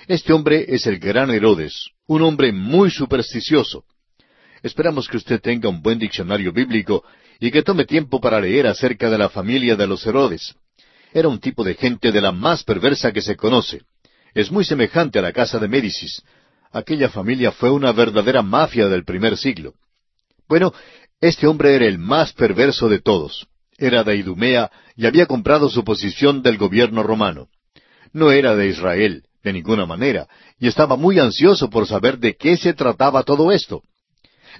Este 0.09 0.33
hombre 0.33 0.67
es 0.69 0.87
el 0.87 0.99
gran 0.99 1.31
Herodes, 1.31 1.91
un 2.07 2.23
hombre 2.23 2.53
muy 2.53 2.91
supersticioso. 2.91 3.85
Esperamos 4.63 5.09
que 5.09 5.17
usted 5.17 5.41
tenga 5.41 5.69
un 5.69 5.83
buen 5.83 5.99
diccionario 5.99 6.53
bíblico 6.53 7.05
y 7.43 7.51
que 7.51 7.65
tome 7.65 7.85
tiempo 7.85 8.21
para 8.21 8.41
leer 8.41 8.69
acerca 8.69 9.11
de 9.11 9.19
la 9.19 9.29
familia 9.29 9.75
de 9.75 9.89
los 9.89 10.07
Herodes. 10.07 10.55
Era 11.13 11.27
un 11.27 11.41
tipo 11.41 11.65
de 11.65 11.75
gente 11.75 12.13
de 12.13 12.21
la 12.21 12.31
más 12.31 12.63
perversa 12.63 13.11
que 13.11 13.21
se 13.21 13.35
conoce. 13.35 13.81
Es 14.33 14.53
muy 14.53 14.65
semejante 14.65 15.19
a 15.19 15.23
la 15.23 15.33
casa 15.33 15.59
de 15.59 15.67
Médicis. 15.67 16.23
Aquella 16.71 17.09
familia 17.09 17.51
fue 17.51 17.71
una 17.71 17.91
verdadera 17.91 18.43
mafia 18.43 18.87
del 18.87 19.05
primer 19.05 19.37
siglo. 19.37 19.75
Bueno, 20.49 20.73
este 21.21 21.49
hombre 21.49 21.75
era 21.75 21.85
el 21.87 21.99
más 21.99 22.33
perverso 22.33 22.89
de 22.89 23.01
todos. 23.01 23.49
Era 23.77 24.05
de 24.05 24.15
Idumea 24.15 24.71
y 24.95 25.07
había 25.07 25.27
comprado 25.27 25.69
su 25.69 25.83
posición 25.83 26.43
del 26.43 26.59
gobierno 26.59 27.03
romano. 27.03 27.49
No 28.13 28.31
era 28.31 28.55
de 28.55 28.69
Israel, 28.69 29.25
de 29.43 29.53
ninguna 29.53 29.85
manera, 29.85 30.29
y 30.61 30.69
estaba 30.69 30.95
muy 30.95 31.19
ansioso 31.19 31.69
por 31.69 31.89
saber 31.89 32.19
de 32.19 32.37
qué 32.37 32.57
se 32.57 32.73
trataba 32.73 33.25
todo 33.25 33.51
esto. 33.51 33.83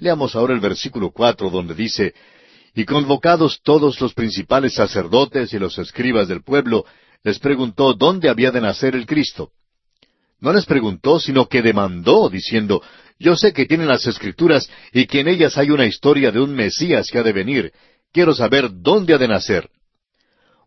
Leamos 0.01 0.35
ahora 0.35 0.53
el 0.53 0.59
versículo 0.59 1.11
cuatro 1.11 1.49
donde 1.49 1.75
dice, 1.75 2.13
y 2.75 2.85
convocados 2.85 3.61
todos 3.63 3.99
los 4.01 4.13
principales 4.13 4.73
sacerdotes 4.73 5.53
y 5.53 5.59
los 5.59 5.77
escribas 5.77 6.27
del 6.27 6.43
pueblo, 6.43 6.85
les 7.23 7.39
preguntó 7.39 7.93
dónde 7.93 8.29
había 8.29 8.51
de 8.51 8.61
nacer 8.61 8.95
el 8.95 9.05
Cristo. 9.05 9.51
No 10.39 10.51
les 10.51 10.65
preguntó, 10.65 11.19
sino 11.19 11.47
que 11.47 11.61
demandó, 11.61 12.29
diciendo, 12.29 12.81
Yo 13.19 13.35
sé 13.35 13.53
que 13.53 13.65
tienen 13.65 13.87
las 13.87 14.05
escrituras 14.07 14.69
y 14.91 15.05
que 15.05 15.21
en 15.21 15.27
ellas 15.27 15.57
hay 15.57 15.69
una 15.69 15.85
historia 15.85 16.31
de 16.31 16.41
un 16.41 16.53
Mesías 16.53 17.09
que 17.09 17.19
ha 17.19 17.23
de 17.23 17.31
venir. 17.31 17.71
Quiero 18.11 18.33
saber 18.33 18.69
dónde 18.71 19.13
ha 19.13 19.17
de 19.17 19.27
nacer. 19.27 19.69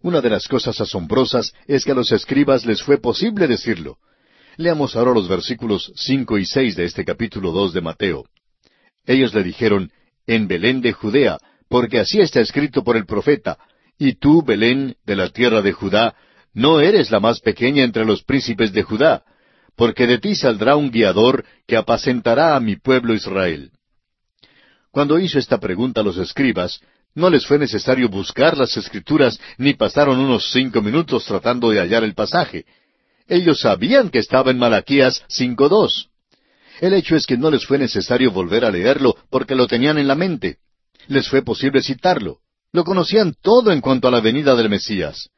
Una 0.00 0.20
de 0.20 0.30
las 0.30 0.46
cosas 0.48 0.80
asombrosas 0.80 1.52
es 1.66 1.84
que 1.84 1.92
a 1.92 1.94
los 1.94 2.12
escribas 2.12 2.64
les 2.64 2.82
fue 2.82 2.98
posible 2.98 3.46
decirlo. 3.48 3.98
Leamos 4.56 4.96
ahora 4.96 5.12
los 5.12 5.28
versículos 5.28 5.92
cinco 5.96 6.38
y 6.38 6.46
seis 6.46 6.76
de 6.76 6.84
este 6.84 7.04
capítulo 7.04 7.52
dos 7.52 7.74
de 7.74 7.82
Mateo. 7.82 8.24
Ellos 9.04 9.34
le 9.34 9.42
dijeron, 9.42 9.90
En 10.26 10.48
Belén 10.48 10.80
de 10.80 10.92
Judea, 10.92 11.38
porque 11.68 11.98
así 11.98 12.20
está 12.20 12.40
escrito 12.40 12.84
por 12.84 12.96
el 12.96 13.06
profeta, 13.06 13.58
y 13.98 14.14
tú, 14.14 14.42
Belén, 14.42 14.96
de 15.04 15.16
la 15.16 15.30
tierra 15.30 15.62
de 15.62 15.72
Judá, 15.72 16.14
no 16.52 16.80
eres 16.80 17.10
la 17.10 17.20
más 17.20 17.40
pequeña 17.40 17.82
entre 17.84 18.04
los 18.04 18.22
príncipes 18.22 18.72
de 18.72 18.82
Judá, 18.82 19.24
porque 19.74 20.06
de 20.06 20.18
ti 20.18 20.34
saldrá 20.34 20.76
un 20.76 20.90
guiador 20.90 21.44
que 21.66 21.76
apacentará 21.76 22.56
a 22.56 22.60
mi 22.60 22.76
pueblo 22.76 23.14
Israel. 23.14 23.70
Cuando 24.90 25.18
hizo 25.18 25.38
esta 25.38 25.58
pregunta 25.58 26.00
a 26.00 26.04
los 26.04 26.16
escribas, 26.16 26.80
no 27.14 27.28
les 27.30 27.46
fue 27.46 27.58
necesario 27.58 28.08
buscar 28.08 28.56
las 28.56 28.76
escrituras 28.76 29.38
ni 29.58 29.74
pasaron 29.74 30.18
unos 30.18 30.50
cinco 30.52 30.80
minutos 30.80 31.24
tratando 31.24 31.70
de 31.70 31.80
hallar 31.80 32.04
el 32.04 32.14
pasaje. 32.14 32.64
Ellos 33.26 33.60
sabían 33.60 34.10
que 34.10 34.18
estaba 34.18 34.50
en 34.50 34.58
Malaquías 34.58 35.24
5.2. 35.28 36.08
El 36.80 36.94
hecho 36.94 37.16
es 37.16 37.26
que 37.26 37.36
no 37.36 37.50
les 37.50 37.66
fue 37.66 37.78
necesario 37.78 38.30
volver 38.30 38.64
a 38.64 38.70
leerlo 38.70 39.16
porque 39.30 39.54
lo 39.54 39.66
tenían 39.66 39.98
en 39.98 40.08
la 40.08 40.14
mente 40.14 40.58
les 41.08 41.28
fue 41.28 41.42
posible 41.42 41.82
citarlo. 41.82 42.38
Lo 42.72 42.84
conocían 42.84 43.34
todo 43.40 43.72
en 43.72 43.80
cuanto 43.80 44.08
a 44.08 44.10
la 44.10 44.20
venida 44.20 44.54
del 44.54 44.68
Mesías. 44.68 45.30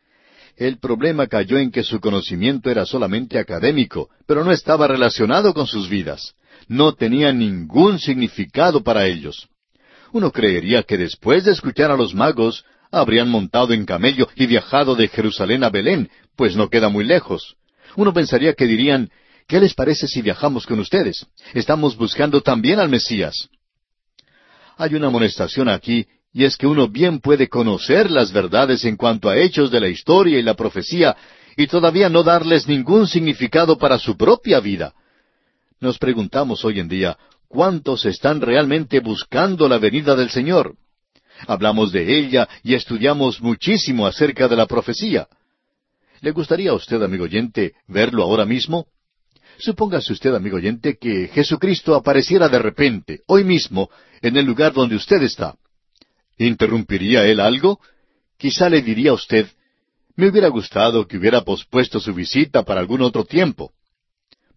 El 0.56 0.78
problema 0.78 1.28
cayó 1.28 1.56
en 1.58 1.70
que 1.70 1.84
su 1.84 2.00
conocimiento 2.00 2.68
era 2.68 2.84
solamente 2.84 3.38
académico, 3.38 4.10
pero 4.26 4.44
no 4.44 4.50
estaba 4.50 4.88
relacionado 4.88 5.54
con 5.54 5.66
sus 5.66 5.88
vidas. 5.88 6.34
No 6.66 6.94
tenía 6.94 7.32
ningún 7.32 8.00
significado 8.00 8.82
para 8.82 9.06
ellos. 9.06 9.48
Uno 10.12 10.32
creería 10.32 10.82
que 10.82 10.98
después 10.98 11.44
de 11.44 11.52
escuchar 11.52 11.92
a 11.92 11.96
los 11.96 12.14
magos, 12.14 12.64
habrían 12.90 13.28
montado 13.28 13.72
en 13.72 13.84
camello 13.84 14.28
y 14.34 14.46
viajado 14.46 14.96
de 14.96 15.08
Jerusalén 15.08 15.62
a 15.62 15.70
Belén, 15.70 16.10
pues 16.34 16.56
no 16.56 16.68
queda 16.68 16.88
muy 16.88 17.04
lejos. 17.04 17.56
Uno 17.94 18.12
pensaría 18.12 18.54
que 18.54 18.66
dirían, 18.66 19.10
¿qué 19.46 19.60
les 19.60 19.74
parece 19.74 20.08
si 20.08 20.22
viajamos 20.22 20.66
con 20.66 20.80
ustedes? 20.80 21.26
Estamos 21.54 21.96
buscando 21.96 22.40
también 22.40 22.80
al 22.80 22.88
Mesías. 22.88 23.48
Hay 24.78 24.94
una 24.94 25.08
amonestación 25.08 25.68
aquí, 25.68 26.06
y 26.32 26.44
es 26.44 26.56
que 26.56 26.68
uno 26.68 26.86
bien 26.88 27.18
puede 27.18 27.48
conocer 27.48 28.12
las 28.12 28.32
verdades 28.32 28.84
en 28.84 28.96
cuanto 28.96 29.28
a 29.28 29.36
hechos 29.36 29.72
de 29.72 29.80
la 29.80 29.88
historia 29.88 30.38
y 30.38 30.42
la 30.42 30.54
profecía, 30.54 31.16
y 31.56 31.66
todavía 31.66 32.08
no 32.08 32.22
darles 32.22 32.68
ningún 32.68 33.08
significado 33.08 33.76
para 33.76 33.98
su 33.98 34.16
propia 34.16 34.60
vida. 34.60 34.94
Nos 35.80 35.98
preguntamos 35.98 36.64
hoy 36.64 36.78
en 36.78 36.86
día, 36.86 37.18
¿cuántos 37.48 38.06
están 38.06 38.40
realmente 38.40 39.00
buscando 39.00 39.68
la 39.68 39.78
venida 39.78 40.14
del 40.14 40.30
Señor? 40.30 40.76
Hablamos 41.48 41.90
de 41.90 42.16
ella 42.16 42.48
y 42.62 42.74
estudiamos 42.74 43.40
muchísimo 43.40 44.06
acerca 44.06 44.46
de 44.46 44.54
la 44.54 44.66
profecía. 44.66 45.26
¿Le 46.20 46.30
gustaría 46.30 46.70
a 46.70 46.74
usted, 46.74 47.02
amigo 47.02 47.24
oyente, 47.24 47.74
verlo 47.88 48.22
ahora 48.22 48.44
mismo? 48.44 48.86
Supóngase 49.58 50.12
usted, 50.12 50.34
amigo 50.34 50.56
oyente, 50.56 50.96
que 50.98 51.28
Jesucristo 51.28 51.96
apareciera 51.96 52.48
de 52.48 52.60
repente, 52.60 53.22
hoy 53.26 53.42
mismo, 53.42 53.90
en 54.22 54.36
el 54.36 54.46
lugar 54.46 54.72
donde 54.72 54.94
usted 54.94 55.20
está. 55.22 55.56
¿Interrumpiría 56.38 57.26
él 57.26 57.40
algo? 57.40 57.80
Quizá 58.36 58.68
le 58.68 58.82
diría 58.82 59.10
a 59.10 59.14
usted, 59.14 59.48
me 60.14 60.28
hubiera 60.28 60.48
gustado 60.48 61.08
que 61.08 61.16
hubiera 61.16 61.42
pospuesto 61.42 61.98
su 61.98 62.14
visita 62.14 62.62
para 62.62 62.80
algún 62.80 63.02
otro 63.02 63.24
tiempo. 63.24 63.72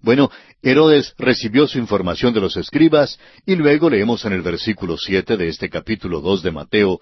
Bueno, 0.02 0.32
Herodes 0.62 1.14
recibió 1.18 1.68
su 1.68 1.80
información 1.80 2.34
de 2.34 2.42
los 2.42 2.56
escribas, 2.58 3.20
y 3.46 3.56
luego 3.56 3.90
leemos 3.90 4.24
en 4.26 4.34
el 4.34 4.44
versículo 4.44 4.98
siete 4.98 5.36
de 5.36 5.50
este 5.50 5.70
capítulo 5.70 6.22
dos 6.22 6.44
de 6.44 6.52
Mateo, 6.52 7.00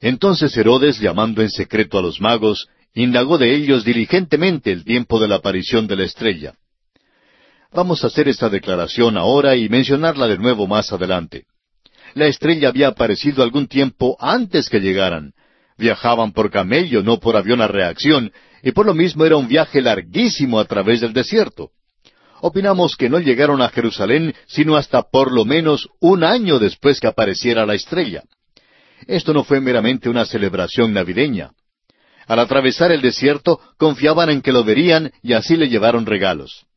Entonces 0.00 0.56
Herodes, 0.56 0.98
llamando 0.98 1.42
en 1.42 1.50
secreto 1.50 1.98
a 1.98 2.02
los 2.02 2.20
magos, 2.20 2.68
indagó 2.94 3.36
de 3.36 3.54
ellos 3.54 3.84
diligentemente 3.84 4.72
el 4.72 4.84
tiempo 4.84 5.20
de 5.20 5.28
la 5.28 5.36
aparición 5.36 5.86
de 5.86 5.96
la 5.96 6.04
estrella. 6.04 6.54
Vamos 7.72 8.02
a 8.02 8.06
hacer 8.06 8.28
esta 8.28 8.48
declaración 8.48 9.18
ahora 9.18 9.54
y 9.54 9.68
mencionarla 9.68 10.26
de 10.26 10.38
nuevo 10.38 10.66
más 10.66 10.90
adelante. 10.92 11.44
La 12.14 12.26
estrella 12.26 12.68
había 12.68 12.88
aparecido 12.88 13.42
algún 13.42 13.68
tiempo 13.68 14.16
antes 14.18 14.70
que 14.70 14.80
llegaran. 14.80 15.32
Viajaban 15.76 16.32
por 16.32 16.50
camello, 16.50 17.02
no 17.02 17.20
por 17.20 17.36
avión 17.36 17.60
a 17.60 17.68
reacción, 17.68 18.32
y 18.62 18.72
por 18.72 18.86
lo 18.86 18.94
mismo 18.94 19.24
era 19.24 19.36
un 19.36 19.48
viaje 19.48 19.82
larguísimo 19.82 20.58
a 20.58 20.64
través 20.64 21.02
del 21.02 21.12
desierto. 21.12 21.70
Opinamos 22.40 22.96
que 22.96 23.10
no 23.10 23.18
llegaron 23.18 23.60
a 23.60 23.68
Jerusalén 23.68 24.34
sino 24.46 24.76
hasta 24.76 25.02
por 25.02 25.30
lo 25.30 25.44
menos 25.44 25.88
un 26.00 26.24
año 26.24 26.58
después 26.58 27.00
que 27.00 27.06
apareciera 27.06 27.66
la 27.66 27.74
estrella. 27.74 28.22
Esto 29.06 29.34
no 29.34 29.44
fue 29.44 29.60
meramente 29.60 30.08
una 30.08 30.24
celebración 30.24 30.92
navideña. 30.92 31.50
Al 32.26 32.38
atravesar 32.38 32.92
el 32.92 33.02
desierto, 33.02 33.60
confiaban 33.76 34.30
en 34.30 34.40
que 34.40 34.52
lo 34.52 34.64
verían 34.64 35.12
y 35.22 35.34
así 35.34 35.56
le 35.56 35.68
llevaron 35.68 36.06
regalos. 36.06 36.67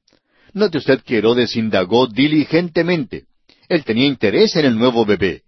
Note 0.53 0.77
usted 0.77 1.01
que 1.01 1.17
Herodes 1.17 1.55
indagó 1.55 2.08
diligentemente. 2.08 3.25
Él 3.70 3.84
tenía 3.84 4.05
interés 4.05 4.55
en 4.55 4.65
el 4.65 4.77
nuevo 4.77 5.05
bebé. 5.05 5.43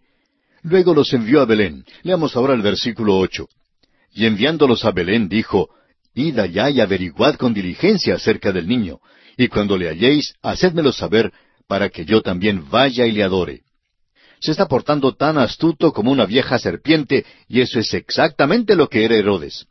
Luego 0.61 0.93
los 0.93 1.11
envió 1.13 1.41
a 1.41 1.45
Belén. 1.45 1.83
Leamos 2.03 2.35
ahora 2.35 2.53
el 2.53 2.61
versículo 2.61 3.17
ocho. 3.17 3.49
Y 4.13 4.25
enviándolos 4.25 4.85
a 4.85 4.91
Belén 4.91 5.27
dijo, 5.27 5.69
Id 6.13 6.39
allá 6.39 6.69
y 6.69 6.79
averiguad 6.79 7.35
con 7.35 7.53
diligencia 7.53 8.15
acerca 8.15 8.51
del 8.51 8.67
niño, 8.67 8.99
y 9.35 9.47
cuando 9.47 9.77
le 9.77 9.89
halléis, 9.89 10.35
hacedmelo 10.41 10.93
saber, 10.93 11.33
para 11.67 11.89
que 11.89 12.05
yo 12.05 12.21
también 12.21 12.69
vaya 12.69 13.05
y 13.05 13.11
le 13.11 13.23
adore. 13.23 13.61
Se 14.39 14.51
está 14.51 14.67
portando 14.67 15.15
tan 15.15 15.37
astuto 15.37 15.91
como 15.91 16.11
una 16.11 16.25
vieja 16.25 16.59
serpiente, 16.59 17.25
y 17.47 17.61
eso 17.61 17.79
es 17.79 17.93
exactamente 17.93 18.75
lo 18.75 18.87
que 18.87 19.03
era 19.03 19.15
Herodes. 19.15 19.65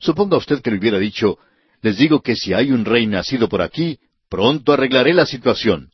Suponga 0.00 0.36
usted 0.36 0.60
que 0.60 0.70
le 0.70 0.78
hubiera 0.78 0.98
dicho, 0.98 1.38
les 1.82 1.96
digo 1.96 2.20
que 2.20 2.34
si 2.34 2.52
hay 2.52 2.72
un 2.72 2.84
rey 2.84 3.06
nacido 3.06 3.48
por 3.48 3.62
aquí, 3.62 3.98
pronto 4.28 4.72
arreglaré 4.72 5.14
la 5.14 5.26
situación. 5.26 5.90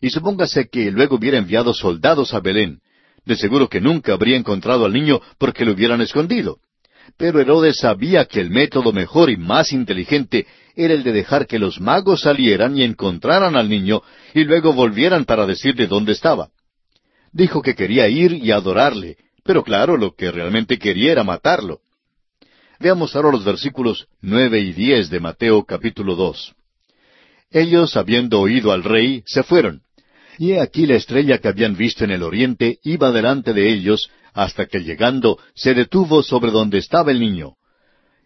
Y 0.00 0.10
supóngase 0.10 0.68
que 0.68 0.90
luego 0.90 1.16
hubiera 1.16 1.38
enviado 1.38 1.74
soldados 1.74 2.34
a 2.34 2.40
Belén. 2.40 2.80
De 3.24 3.36
seguro 3.36 3.68
que 3.68 3.80
nunca 3.80 4.12
habría 4.12 4.36
encontrado 4.36 4.84
al 4.84 4.92
niño 4.92 5.20
porque 5.38 5.64
lo 5.64 5.72
hubieran 5.72 6.00
escondido. 6.00 6.58
Pero 7.16 7.40
Herodes 7.40 7.78
sabía 7.78 8.24
que 8.24 8.40
el 8.40 8.50
método 8.50 8.92
mejor 8.92 9.30
y 9.30 9.36
más 9.36 9.72
inteligente 9.72 10.46
era 10.74 10.94
el 10.94 11.02
de 11.02 11.12
dejar 11.12 11.46
que 11.46 11.58
los 11.58 11.80
magos 11.80 12.22
salieran 12.22 12.76
y 12.76 12.82
encontraran 12.82 13.56
al 13.56 13.68
niño 13.68 14.02
y 14.34 14.44
luego 14.44 14.72
volvieran 14.72 15.24
para 15.24 15.46
decirle 15.46 15.86
dónde 15.86 16.12
estaba. 16.12 16.50
Dijo 17.32 17.62
que 17.62 17.74
quería 17.74 18.08
ir 18.08 18.32
y 18.32 18.50
adorarle, 18.50 19.16
pero 19.44 19.62
claro, 19.62 19.96
lo 19.96 20.14
que 20.14 20.30
realmente 20.30 20.78
quería 20.78 21.12
era 21.12 21.24
matarlo. 21.24 21.80
Veamos 22.78 23.14
ahora 23.14 23.30
los 23.30 23.44
versículos 23.44 24.06
nueve 24.20 24.60
y 24.60 24.72
diez 24.72 25.08
de 25.10 25.20
Mateo 25.20 25.64
capítulo 25.64 26.16
dos. 26.16 26.54
Ellos, 27.52 27.96
habiendo 27.96 28.40
oído 28.40 28.72
al 28.72 28.82
rey, 28.82 29.22
se 29.26 29.42
fueron. 29.42 29.82
Y 30.38 30.52
he 30.52 30.60
aquí 30.60 30.86
la 30.86 30.96
estrella 30.96 31.38
que 31.38 31.48
habían 31.48 31.76
visto 31.76 32.04
en 32.04 32.10
el 32.10 32.22
oriente 32.22 32.78
iba 32.82 33.12
delante 33.12 33.52
de 33.52 33.68
ellos, 33.68 34.10
hasta 34.32 34.66
que 34.66 34.80
llegando 34.80 35.38
se 35.54 35.74
detuvo 35.74 36.22
sobre 36.22 36.50
donde 36.50 36.78
estaba 36.78 37.10
el 37.10 37.20
niño. 37.20 37.56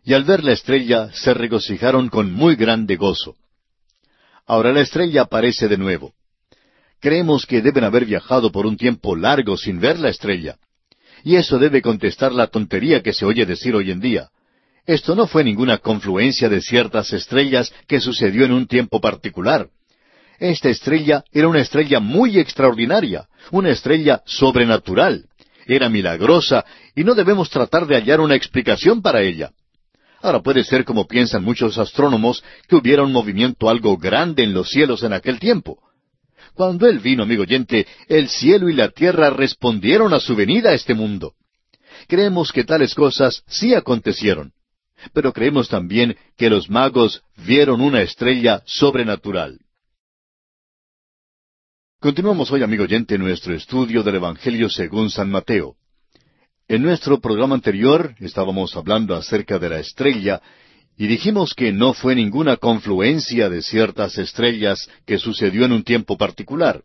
Y 0.04 0.14
al 0.14 0.23
ver 0.23 0.45
la 0.45 0.52
estrella 0.52 1.11
se 1.12 1.35
regocijaron 1.35 2.09
con 2.09 2.33
muy 2.33 2.54
grande 2.54 2.95
gozo. 2.95 3.35
Ahora 4.47 4.73
la 4.73 4.83
estrella 4.83 5.23
aparece 5.23 5.66
de 5.66 5.76
nuevo. 5.76 6.14
Creemos 7.00 7.45
que 7.45 7.61
deben 7.61 7.83
haber 7.83 8.04
viajado 8.04 8.52
por 8.52 8.66
un 8.66 8.76
tiempo 8.76 9.16
largo 9.16 9.56
sin 9.56 9.80
ver 9.80 9.99
la 9.99 10.09
estrella. 10.09 10.56
Y 11.25 11.35
eso 11.35 11.59
debe 11.59 11.83
contestar 11.83 12.33
la 12.33 12.47
tontería 12.47 13.02
que 13.02 13.12
se 13.12 13.25
oye 13.25 13.45
decir 13.45 13.75
hoy 13.75 13.90
en 13.90 13.99
día. 13.99 14.30
Esto 14.87 15.16
no 15.16 15.26
fue 15.26 15.43
ninguna 15.43 15.78
confluencia 15.78 16.49
de 16.49 16.62
ciertas 16.62 17.12
estrellas 17.12 17.73
que 17.88 18.00
sucedió 18.00 18.45
en 18.45 18.52
un 18.52 18.69
tiempo 18.69 19.00
particular. 19.00 19.69
Esta 20.38 20.69
estrella 20.69 21.25
era 21.33 21.49
una 21.49 21.61
estrella 21.61 21.99
muy 21.99 22.38
extraordinaria, 22.38 23.26
una 23.50 23.71
estrella 23.71 24.23
sobrenatural. 24.26 25.25
Era 25.66 25.88
milagrosa 25.88 26.64
y 26.95 27.02
no 27.02 27.14
debemos 27.14 27.50
tratar 27.50 27.87
de 27.87 27.97
hallar 27.97 28.21
una 28.21 28.37
explicación 28.37 29.02
para 29.02 29.23
ella. 29.23 29.50
Ahora 30.23 30.40
puede 30.40 30.62
ser 30.62 30.85
como 30.85 31.09
piensan 31.09 31.43
muchos 31.43 31.78
astrónomos 31.78 32.45
que 32.69 32.76
hubiera 32.76 33.02
un 33.02 33.12
movimiento 33.12 33.69
algo 33.69 33.97
grande 33.97 34.45
en 34.45 34.54
los 34.54 34.71
cielos 34.71 35.02
en 35.02 35.13
aquel 35.13 35.41
tiempo. 35.41 35.80
Cuando 36.54 36.87
Él 36.87 37.00
vino, 37.00 37.25
amigo 37.25 37.43
oyente, 37.43 37.87
el 38.06 38.28
cielo 38.28 38.69
y 38.69 38.73
la 38.73 38.91
tierra 38.91 39.30
respondieron 39.30 40.15
a 40.15 40.21
su 40.21 40.37
venida 40.37 40.71
a 40.71 40.75
este 40.75 40.95
mundo. 40.95 41.34
Creemos 42.06 42.52
que 42.52 42.63
tales 42.63 42.95
cosas 42.95 43.43
sí 43.49 43.75
acontecieron 43.75 44.52
pero 45.13 45.32
creemos 45.32 45.69
también 45.69 46.17
que 46.37 46.50
los 46.50 46.69
magos 46.71 47.23
vieron 47.47 47.80
una 47.80 48.02
estrella 48.02 48.63
sobrenatural. 48.67 49.61
Continuamos 52.00 52.50
hoy, 52.52 52.63
amigo 52.63 52.85
oyente, 52.85 53.19
nuestro 53.19 53.54
estudio 53.54 54.02
del 54.02 54.17
Evangelio 54.17 54.69
según 54.69 55.11
San 55.11 55.30
Mateo. 55.30 55.76
En 56.69 56.82
nuestro 56.82 57.21
programa 57.21 57.54
anterior 57.54 58.15
estábamos 58.21 58.76
hablando 58.76 59.15
acerca 59.15 59.59
de 59.59 59.69
la 59.69 59.78
estrella 59.78 60.43
y 60.99 61.06
dijimos 61.06 61.54
que 61.54 61.73
no 61.73 61.95
fue 61.95 62.15
ninguna 62.15 62.56
confluencia 62.56 63.49
de 63.49 63.63
ciertas 63.63 64.19
estrellas 64.19 64.89
que 65.06 65.19
sucedió 65.19 65.65
en 65.65 65.73
un 65.73 65.85
tiempo 65.85 66.17
particular. 66.17 66.82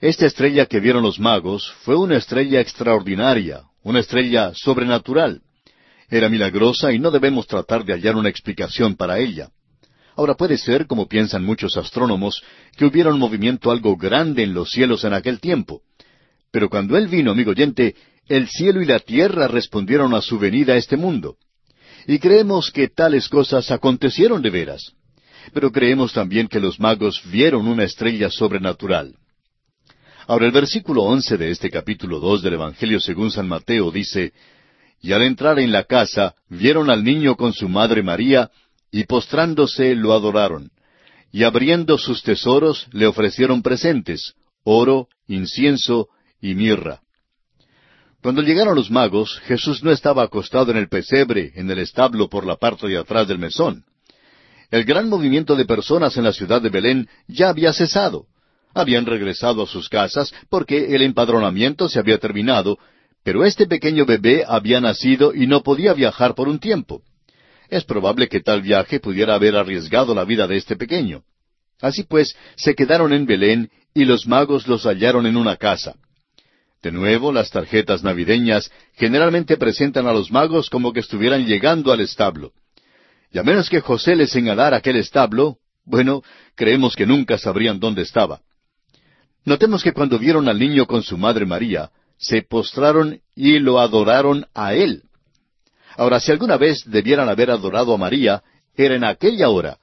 Esta 0.00 0.26
estrella 0.26 0.66
que 0.66 0.80
vieron 0.80 1.02
los 1.02 1.20
magos 1.20 1.72
fue 1.82 1.96
una 1.96 2.16
estrella 2.16 2.60
extraordinaria, 2.60 3.62
una 3.82 4.00
estrella 4.00 4.52
sobrenatural. 4.54 5.42
Era 6.12 6.28
milagrosa 6.28 6.92
y 6.92 6.98
no 6.98 7.10
debemos 7.10 7.46
tratar 7.46 7.86
de 7.86 7.94
hallar 7.94 8.16
una 8.16 8.28
explicación 8.28 8.96
para 8.96 9.18
ella. 9.18 9.48
Ahora 10.14 10.34
puede 10.34 10.58
ser, 10.58 10.86
como 10.86 11.08
piensan 11.08 11.42
muchos 11.42 11.78
astrónomos, 11.78 12.42
que 12.76 12.84
hubiera 12.84 13.08
un 13.08 13.18
movimiento 13.18 13.70
algo 13.70 13.96
grande 13.96 14.42
en 14.42 14.52
los 14.52 14.70
cielos 14.70 15.04
en 15.04 15.14
aquel 15.14 15.40
tiempo. 15.40 15.80
Pero 16.50 16.68
cuando 16.68 16.98
Él 16.98 17.08
vino, 17.08 17.30
amigo 17.30 17.52
oyente, 17.52 17.96
el 18.28 18.46
cielo 18.50 18.82
y 18.82 18.84
la 18.84 18.98
tierra 18.98 19.48
respondieron 19.48 20.12
a 20.12 20.20
su 20.20 20.38
venida 20.38 20.74
a 20.74 20.76
este 20.76 20.98
mundo. 20.98 21.38
Y 22.06 22.18
creemos 22.18 22.70
que 22.70 22.88
tales 22.88 23.26
cosas 23.30 23.70
acontecieron 23.70 24.42
de 24.42 24.50
veras. 24.50 24.92
Pero 25.54 25.72
creemos 25.72 26.12
también 26.12 26.46
que 26.46 26.60
los 26.60 26.78
magos 26.78 27.22
vieron 27.32 27.66
una 27.66 27.84
estrella 27.84 28.28
sobrenatural. 28.28 29.14
Ahora 30.26 30.44
el 30.44 30.52
versículo 30.52 31.04
once 31.04 31.38
de 31.38 31.50
este 31.50 31.70
capítulo 31.70 32.20
dos 32.20 32.42
del 32.42 32.54
Evangelio 32.54 33.00
según 33.00 33.30
San 33.30 33.48
Mateo 33.48 33.90
dice, 33.90 34.34
y 35.02 35.12
al 35.12 35.22
entrar 35.22 35.58
en 35.58 35.72
la 35.72 35.84
casa 35.84 36.36
vieron 36.48 36.88
al 36.88 37.02
niño 37.02 37.36
con 37.36 37.52
su 37.52 37.68
madre 37.68 38.04
María, 38.04 38.50
y 38.92 39.04
postrándose 39.04 39.96
lo 39.96 40.12
adoraron. 40.12 40.70
Y 41.32 41.42
abriendo 41.42 41.98
sus 41.98 42.22
tesoros 42.22 42.86
le 42.92 43.06
ofrecieron 43.06 43.62
presentes, 43.62 44.34
oro, 44.62 45.08
incienso 45.26 46.08
y 46.40 46.54
mirra. 46.54 47.00
Cuando 48.22 48.42
llegaron 48.42 48.76
los 48.76 48.90
magos, 48.90 49.40
Jesús 49.46 49.82
no 49.82 49.90
estaba 49.90 50.22
acostado 50.22 50.70
en 50.70 50.76
el 50.76 50.88
pesebre, 50.88 51.52
en 51.56 51.68
el 51.68 51.80
establo 51.80 52.28
por 52.28 52.46
la 52.46 52.56
parte 52.56 52.86
de 52.86 52.96
atrás 52.96 53.26
del 53.26 53.38
mesón. 53.38 53.84
El 54.70 54.84
gran 54.84 55.08
movimiento 55.08 55.56
de 55.56 55.64
personas 55.64 56.16
en 56.16 56.24
la 56.24 56.32
ciudad 56.32 56.62
de 56.62 56.70
Belén 56.70 57.08
ya 57.26 57.48
había 57.48 57.72
cesado. 57.72 58.26
Habían 58.72 59.04
regresado 59.04 59.64
a 59.64 59.66
sus 59.66 59.88
casas 59.88 60.32
porque 60.48 60.94
el 60.94 61.02
empadronamiento 61.02 61.88
se 61.88 61.98
había 61.98 62.18
terminado 62.18 62.78
pero 63.24 63.44
este 63.44 63.66
pequeño 63.66 64.04
bebé 64.04 64.44
había 64.46 64.80
nacido 64.80 65.34
y 65.34 65.46
no 65.46 65.62
podía 65.62 65.92
viajar 65.94 66.34
por 66.34 66.48
un 66.48 66.58
tiempo. 66.58 67.02
Es 67.68 67.84
probable 67.84 68.28
que 68.28 68.40
tal 68.40 68.62
viaje 68.62 69.00
pudiera 69.00 69.34
haber 69.34 69.56
arriesgado 69.56 70.14
la 70.14 70.24
vida 70.24 70.46
de 70.46 70.56
este 70.56 70.76
pequeño. 70.76 71.22
Así 71.80 72.04
pues, 72.04 72.36
se 72.56 72.74
quedaron 72.74 73.12
en 73.12 73.26
Belén 73.26 73.70
y 73.94 74.04
los 74.04 74.26
magos 74.26 74.66
los 74.68 74.84
hallaron 74.84 75.26
en 75.26 75.36
una 75.36 75.56
casa. 75.56 75.94
De 76.82 76.90
nuevo, 76.90 77.32
las 77.32 77.50
tarjetas 77.50 78.02
navideñas 78.02 78.70
generalmente 78.94 79.56
presentan 79.56 80.06
a 80.06 80.12
los 80.12 80.32
magos 80.32 80.68
como 80.68 80.92
que 80.92 81.00
estuvieran 81.00 81.46
llegando 81.46 81.92
al 81.92 82.00
establo. 82.00 82.52
Y 83.30 83.38
a 83.38 83.42
menos 83.42 83.70
que 83.70 83.80
José 83.80 84.16
les 84.16 84.30
señalara 84.30 84.78
aquel 84.78 84.96
establo, 84.96 85.58
bueno, 85.84 86.22
creemos 86.54 86.96
que 86.96 87.06
nunca 87.06 87.38
sabrían 87.38 87.78
dónde 87.78 88.02
estaba. 88.02 88.40
Notemos 89.44 89.82
que 89.82 89.92
cuando 89.92 90.18
vieron 90.18 90.48
al 90.48 90.58
niño 90.58 90.86
con 90.86 91.02
su 91.02 91.16
madre 91.16 91.46
María, 91.46 91.90
se 92.22 92.42
postraron 92.42 93.20
y 93.34 93.58
lo 93.58 93.80
adoraron 93.80 94.46
a 94.54 94.74
Él. 94.74 95.02
Ahora, 95.96 96.20
si 96.20 96.30
alguna 96.30 96.56
vez 96.56 96.84
debieran 96.86 97.28
haber 97.28 97.50
adorado 97.50 97.92
a 97.92 97.98
María, 97.98 98.42
era 98.74 98.94
en 98.94 99.04
aquella 99.04 99.50
hora. 99.50 99.78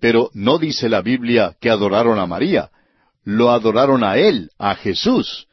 Pero 0.00 0.30
no 0.32 0.58
dice 0.58 0.88
la 0.88 1.02
Biblia 1.02 1.56
que 1.60 1.70
adoraron 1.70 2.18
a 2.18 2.26
María, 2.26 2.70
lo 3.22 3.50
adoraron 3.50 4.02
a 4.02 4.16
Él, 4.16 4.50
a 4.58 4.74
Jesús, 4.74 5.46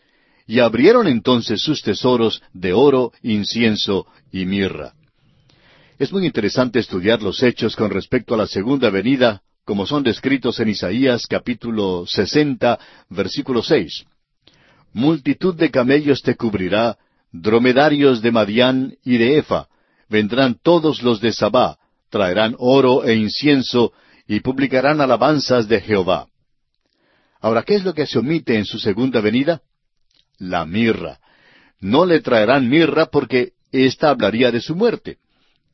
y 0.48 0.60
abrieron 0.60 1.08
entonces 1.08 1.62
sus 1.62 1.84
tesoros 1.84 2.42
de 2.54 2.74
oro, 2.74 3.12
incienso 3.22 4.08
y 4.32 4.46
mirra. 4.46 4.94
Es 6.00 6.12
muy 6.12 6.26
interesante 6.26 6.80
estudiar 6.80 7.22
los 7.22 7.44
hechos 7.44 7.76
con 7.76 7.92
respecto 7.92 8.34
a 8.34 8.38
la 8.38 8.48
segunda 8.48 8.90
venida, 8.90 9.42
como 9.66 9.86
son 9.86 10.02
descritos 10.02 10.60
en 10.62 10.70
Isaías 10.70 11.28
capítulo 11.28 12.06
sesenta, 12.08 12.80
versículo 13.10 13.62
seis 13.62 14.06
multitud 14.94 15.56
de 15.56 15.72
camellos 15.72 16.22
te 16.22 16.36
cubrirá, 16.36 16.98
dromedarios 17.32 18.22
de 18.22 18.32
Madián 18.32 18.96
y 19.04 19.18
de 19.18 19.38
Efa, 19.38 19.68
vendrán 20.10 20.58
todos 20.62 21.02
los 21.02 21.22
de 21.22 21.32
Sabá, 21.32 21.78
traerán 22.10 22.56
oro 22.58 23.06
e 23.06 23.16
incienso, 23.16 23.94
y 24.28 24.40
publicarán 24.42 25.02
alabanzas 25.02 25.68
de 25.68 25.82
Jehová. 25.82 26.28
Ahora, 27.42 27.64
¿qué 27.64 27.76
es 27.76 27.84
lo 27.84 27.94
que 27.94 28.06
se 28.06 28.20
omite 28.20 28.56
en 28.58 28.66
su 28.66 28.78
segunda 28.78 29.20
venida? 29.20 29.62
La 30.38 30.66
mirra. 30.66 31.20
No 31.80 32.06
le 32.06 32.22
traerán 32.22 32.70
mirra 32.70 33.08
porque 33.08 33.54
ésta 33.72 34.10
hablaría 34.10 34.52
de 34.52 34.62
su 34.62 34.76
muerte. 34.76 35.18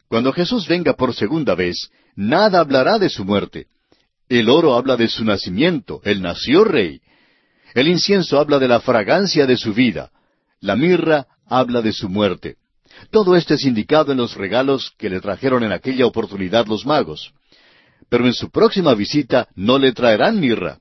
Cuando 0.08 0.32
Jesús 0.32 0.68
venga 0.68 0.94
por 0.94 1.14
segunda 1.14 1.54
vez, 1.56 1.90
nada 2.16 2.62
hablará 2.62 2.98
de 2.98 3.10
su 3.10 3.26
muerte. 3.26 3.68
El 4.30 4.50
oro 4.50 4.76
habla 4.76 4.96
de 4.96 5.08
su 5.08 5.26
nacimiento, 5.26 6.02
él 6.04 6.22
nació 6.22 6.64
rey. 6.64 7.02
El 7.74 7.88
incienso 7.88 8.40
habla 8.40 8.60
de 8.60 8.68
la 8.68 8.80
fragancia 8.80 9.46
de 9.46 9.58
su 9.58 9.74
vida. 9.74 10.12
La 10.60 10.76
mirra 10.76 11.28
habla 11.48 11.82
de 11.82 11.94
su 11.94 12.10
muerte. 12.10 12.56
Todo 13.12 13.36
esto 13.36 13.54
es 13.54 13.66
indicado 13.66 14.12
en 14.12 14.18
los 14.18 14.36
regalos 14.36 14.92
que 14.98 15.10
le 15.10 15.20
trajeron 15.22 15.64
en 15.64 15.72
aquella 15.72 16.06
oportunidad 16.06 16.68
los 16.68 16.86
magos. 16.86 17.34
Pero 18.10 18.26
en 18.26 18.34
su 18.34 18.50
próxima 18.50 18.94
visita 18.94 19.48
no 19.56 19.78
le 19.78 19.92
traerán 19.92 20.40
mirra. 20.40 20.80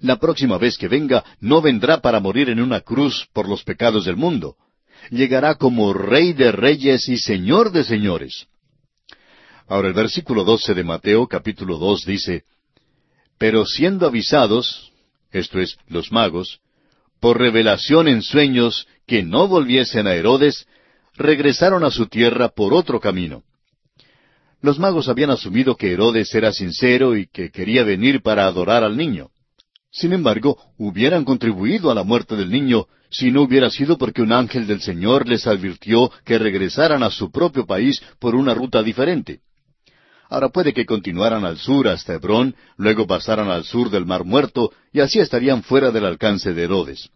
La 0.00 0.16
próxima 0.16 0.58
vez 0.58 0.78
que 0.78 0.88
venga 0.88 1.24
no 1.40 1.60
vendrá 1.60 2.00
para 2.00 2.20
morir 2.20 2.48
en 2.48 2.60
una 2.60 2.80
cruz 2.80 3.28
por 3.32 3.48
los 3.48 3.62
pecados 3.62 4.04
del 4.04 4.16
mundo. 4.16 4.56
Llegará 5.10 5.56
como 5.56 5.92
Rey 5.92 6.32
de 6.32 6.52
Reyes 6.52 7.08
y 7.08 7.18
Señor 7.18 7.72
de 7.72 7.84
Señores. 7.84 8.46
Ahora 9.68 9.88
el 9.88 9.94
versículo 9.94 10.44
doce 10.44 10.74
de 10.74 10.84
Mateo 10.84 11.26
capítulo 11.26 11.78
dos 11.78 12.04
dice, 12.04 12.44
Pero 13.38 13.64
siendo 13.64 14.06
avisados, 14.06 14.91
esto 15.32 15.60
es, 15.60 15.76
los 15.88 16.12
magos, 16.12 16.60
por 17.20 17.38
revelación 17.38 18.08
en 18.08 18.22
sueños 18.22 18.86
que 19.06 19.22
no 19.22 19.48
volviesen 19.48 20.06
a 20.06 20.14
Herodes, 20.14 20.66
regresaron 21.14 21.84
a 21.84 21.90
su 21.90 22.06
tierra 22.06 22.48
por 22.48 22.74
otro 22.74 23.00
camino. 23.00 23.42
Los 24.60 24.78
magos 24.78 25.08
habían 25.08 25.30
asumido 25.30 25.76
que 25.76 25.92
Herodes 25.92 26.34
era 26.34 26.52
sincero 26.52 27.16
y 27.16 27.26
que 27.26 27.50
quería 27.50 27.84
venir 27.84 28.22
para 28.22 28.46
adorar 28.46 28.84
al 28.84 28.96
niño. 28.96 29.30
Sin 29.90 30.12
embargo, 30.12 30.56
hubieran 30.78 31.24
contribuido 31.24 31.90
a 31.90 31.94
la 31.94 32.02
muerte 32.02 32.36
del 32.36 32.50
niño 32.50 32.86
si 33.10 33.30
no 33.30 33.42
hubiera 33.42 33.70
sido 33.70 33.98
porque 33.98 34.22
un 34.22 34.32
ángel 34.32 34.66
del 34.66 34.80
Señor 34.80 35.28
les 35.28 35.46
advirtió 35.46 36.10
que 36.24 36.38
regresaran 36.38 37.02
a 37.02 37.10
su 37.10 37.30
propio 37.30 37.66
país 37.66 38.00
por 38.18 38.34
una 38.34 38.54
ruta 38.54 38.82
diferente. 38.82 39.40
Ahora 40.32 40.48
puede 40.48 40.72
que 40.72 40.86
continuaran 40.86 41.44
al 41.44 41.58
sur 41.58 41.86
hasta 41.88 42.14
Hebrón, 42.14 42.54
luego 42.78 43.06
pasaran 43.06 43.50
al 43.50 43.64
sur 43.64 43.90
del 43.90 44.06
Mar 44.06 44.24
Muerto, 44.24 44.72
y 44.90 45.00
así 45.00 45.18
estarían 45.18 45.62
fuera 45.62 45.90
del 45.90 46.06
alcance 46.06 46.54
de 46.54 46.62
Herodes. 46.62 47.10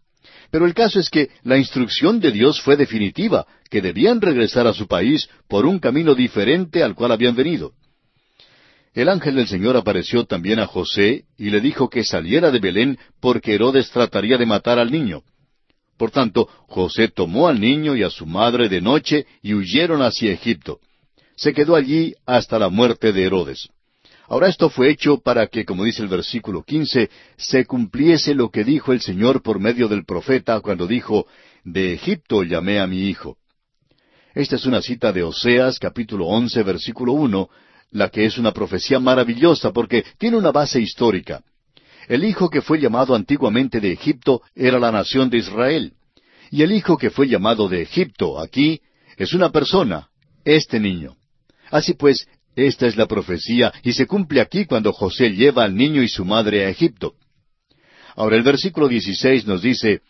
Pero 0.51 0.67
el 0.67 0.75
caso 0.75 0.99
es 0.99 1.09
que 1.09 1.31
la 1.41 1.57
instrucción 1.57 2.19
de 2.19 2.31
Dios 2.31 2.61
fue 2.61 2.77
definitiva, 2.77 3.47
que 3.71 3.81
debían 3.81 4.21
regresar 4.21 4.67
a 4.67 4.73
su 4.73 4.85
país 4.85 5.27
por 5.47 5.65
un 5.65 5.79
camino 5.79 6.13
diferente 6.13 6.83
al 6.83 6.93
cual 6.93 7.11
habían 7.11 7.35
venido. 7.35 7.71
El 8.93 9.09
ángel 9.09 9.33
del 9.33 9.47
Señor 9.47 9.75
apareció 9.77 10.25
también 10.25 10.59
a 10.59 10.67
José 10.67 11.23
y 11.39 11.49
le 11.49 11.59
dijo 11.59 11.89
que 11.89 12.03
saliera 12.03 12.51
de 12.51 12.59
Belén 12.59 12.99
porque 13.19 13.55
Herodes 13.55 13.89
trataría 13.89 14.37
de 14.37 14.45
matar 14.45 14.77
al 14.77 14.91
niño. 14.91 15.23
Por 15.97 16.11
tanto, 16.11 16.47
José 16.67 17.07
tomó 17.07 17.47
al 17.47 17.59
niño 17.59 17.95
y 17.95 18.03
a 18.03 18.11
su 18.11 18.27
madre 18.27 18.69
de 18.69 18.79
noche 18.79 19.25
y 19.41 19.55
huyeron 19.55 20.03
hacia 20.03 20.31
Egipto. 20.31 20.81
Se 21.37 21.53
quedó 21.53 21.75
allí 21.75 22.15
hasta 22.25 22.57
la 22.57 22.69
muerte 22.69 23.13
de 23.13 23.23
Herodes. 23.23 23.69
Ahora 24.27 24.49
esto 24.49 24.71
fue 24.71 24.89
hecho 24.89 25.19
para 25.19 25.45
que, 25.47 25.65
como 25.65 25.83
dice 25.83 26.01
el 26.01 26.07
versículo 26.07 26.63
quince, 26.63 27.11
se 27.37 27.65
cumpliese 27.65 28.33
lo 28.33 28.49
que 28.49 28.63
dijo 28.63 28.91
el 28.91 29.01
Señor 29.01 29.43
por 29.43 29.59
medio 29.59 29.87
del 29.87 30.03
profeta 30.03 30.59
cuando 30.61 30.87
dijo, 30.87 31.27
De 31.63 31.93
Egipto 31.93 32.43
llamé 32.43 32.79
a 32.79 32.87
mi 32.87 33.07
hijo. 33.07 33.37
Esta 34.33 34.55
es 34.55 34.65
una 34.65 34.81
cita 34.81 35.13
de 35.13 35.23
Oseas 35.23 35.77
capítulo 35.77 36.25
once 36.25 36.61
versículo 36.63 37.13
uno, 37.13 37.49
la 37.91 38.09
que 38.09 38.25
es 38.25 38.39
una 38.39 38.51
profecía 38.51 38.99
maravillosa 38.99 39.71
porque 39.71 40.03
tiene 40.17 40.37
una 40.37 40.51
base 40.51 40.81
histórica. 40.81 41.43
El 42.07 42.23
hijo 42.23 42.49
que 42.49 42.61
fue 42.61 42.79
llamado 42.79 43.13
antiguamente 43.13 43.79
de 43.79 43.91
Egipto 43.91 44.41
era 44.55 44.79
la 44.79 44.91
nación 44.91 45.29
de 45.29 45.37
Israel. 45.37 45.93
Y 46.49 46.63
el 46.63 46.71
hijo 46.71 46.97
que 46.97 47.11
fue 47.11 47.27
llamado 47.27 47.69
de 47.69 47.83
Egipto 47.83 48.39
aquí 48.39 48.81
es 49.17 49.33
una 49.33 49.51
persona, 49.51 50.09
este 50.43 50.79
niño. 50.79 51.15
Así 51.71 51.93
pues, 51.93 52.27
esta 52.55 52.87
es 52.87 52.95
la 52.95 53.05
profecía 53.05 53.71
y 53.83 53.93
se 53.93 54.07
cumple 54.07 54.41
aquí 54.41 54.65
cuando 54.65 54.93
José 54.93 55.31
lleva 55.31 55.63
al 55.63 55.75
niño 55.75 56.01
y 56.01 56.09
su 56.09 56.25
madre 56.25 56.65
a 56.65 56.69
Egipto. 56.69 57.13
Ahora 58.15 58.35
el 58.35 58.43
versículo 58.43 58.87
16 58.87 59.45
nos 59.45 59.61
dice, 59.61 60.01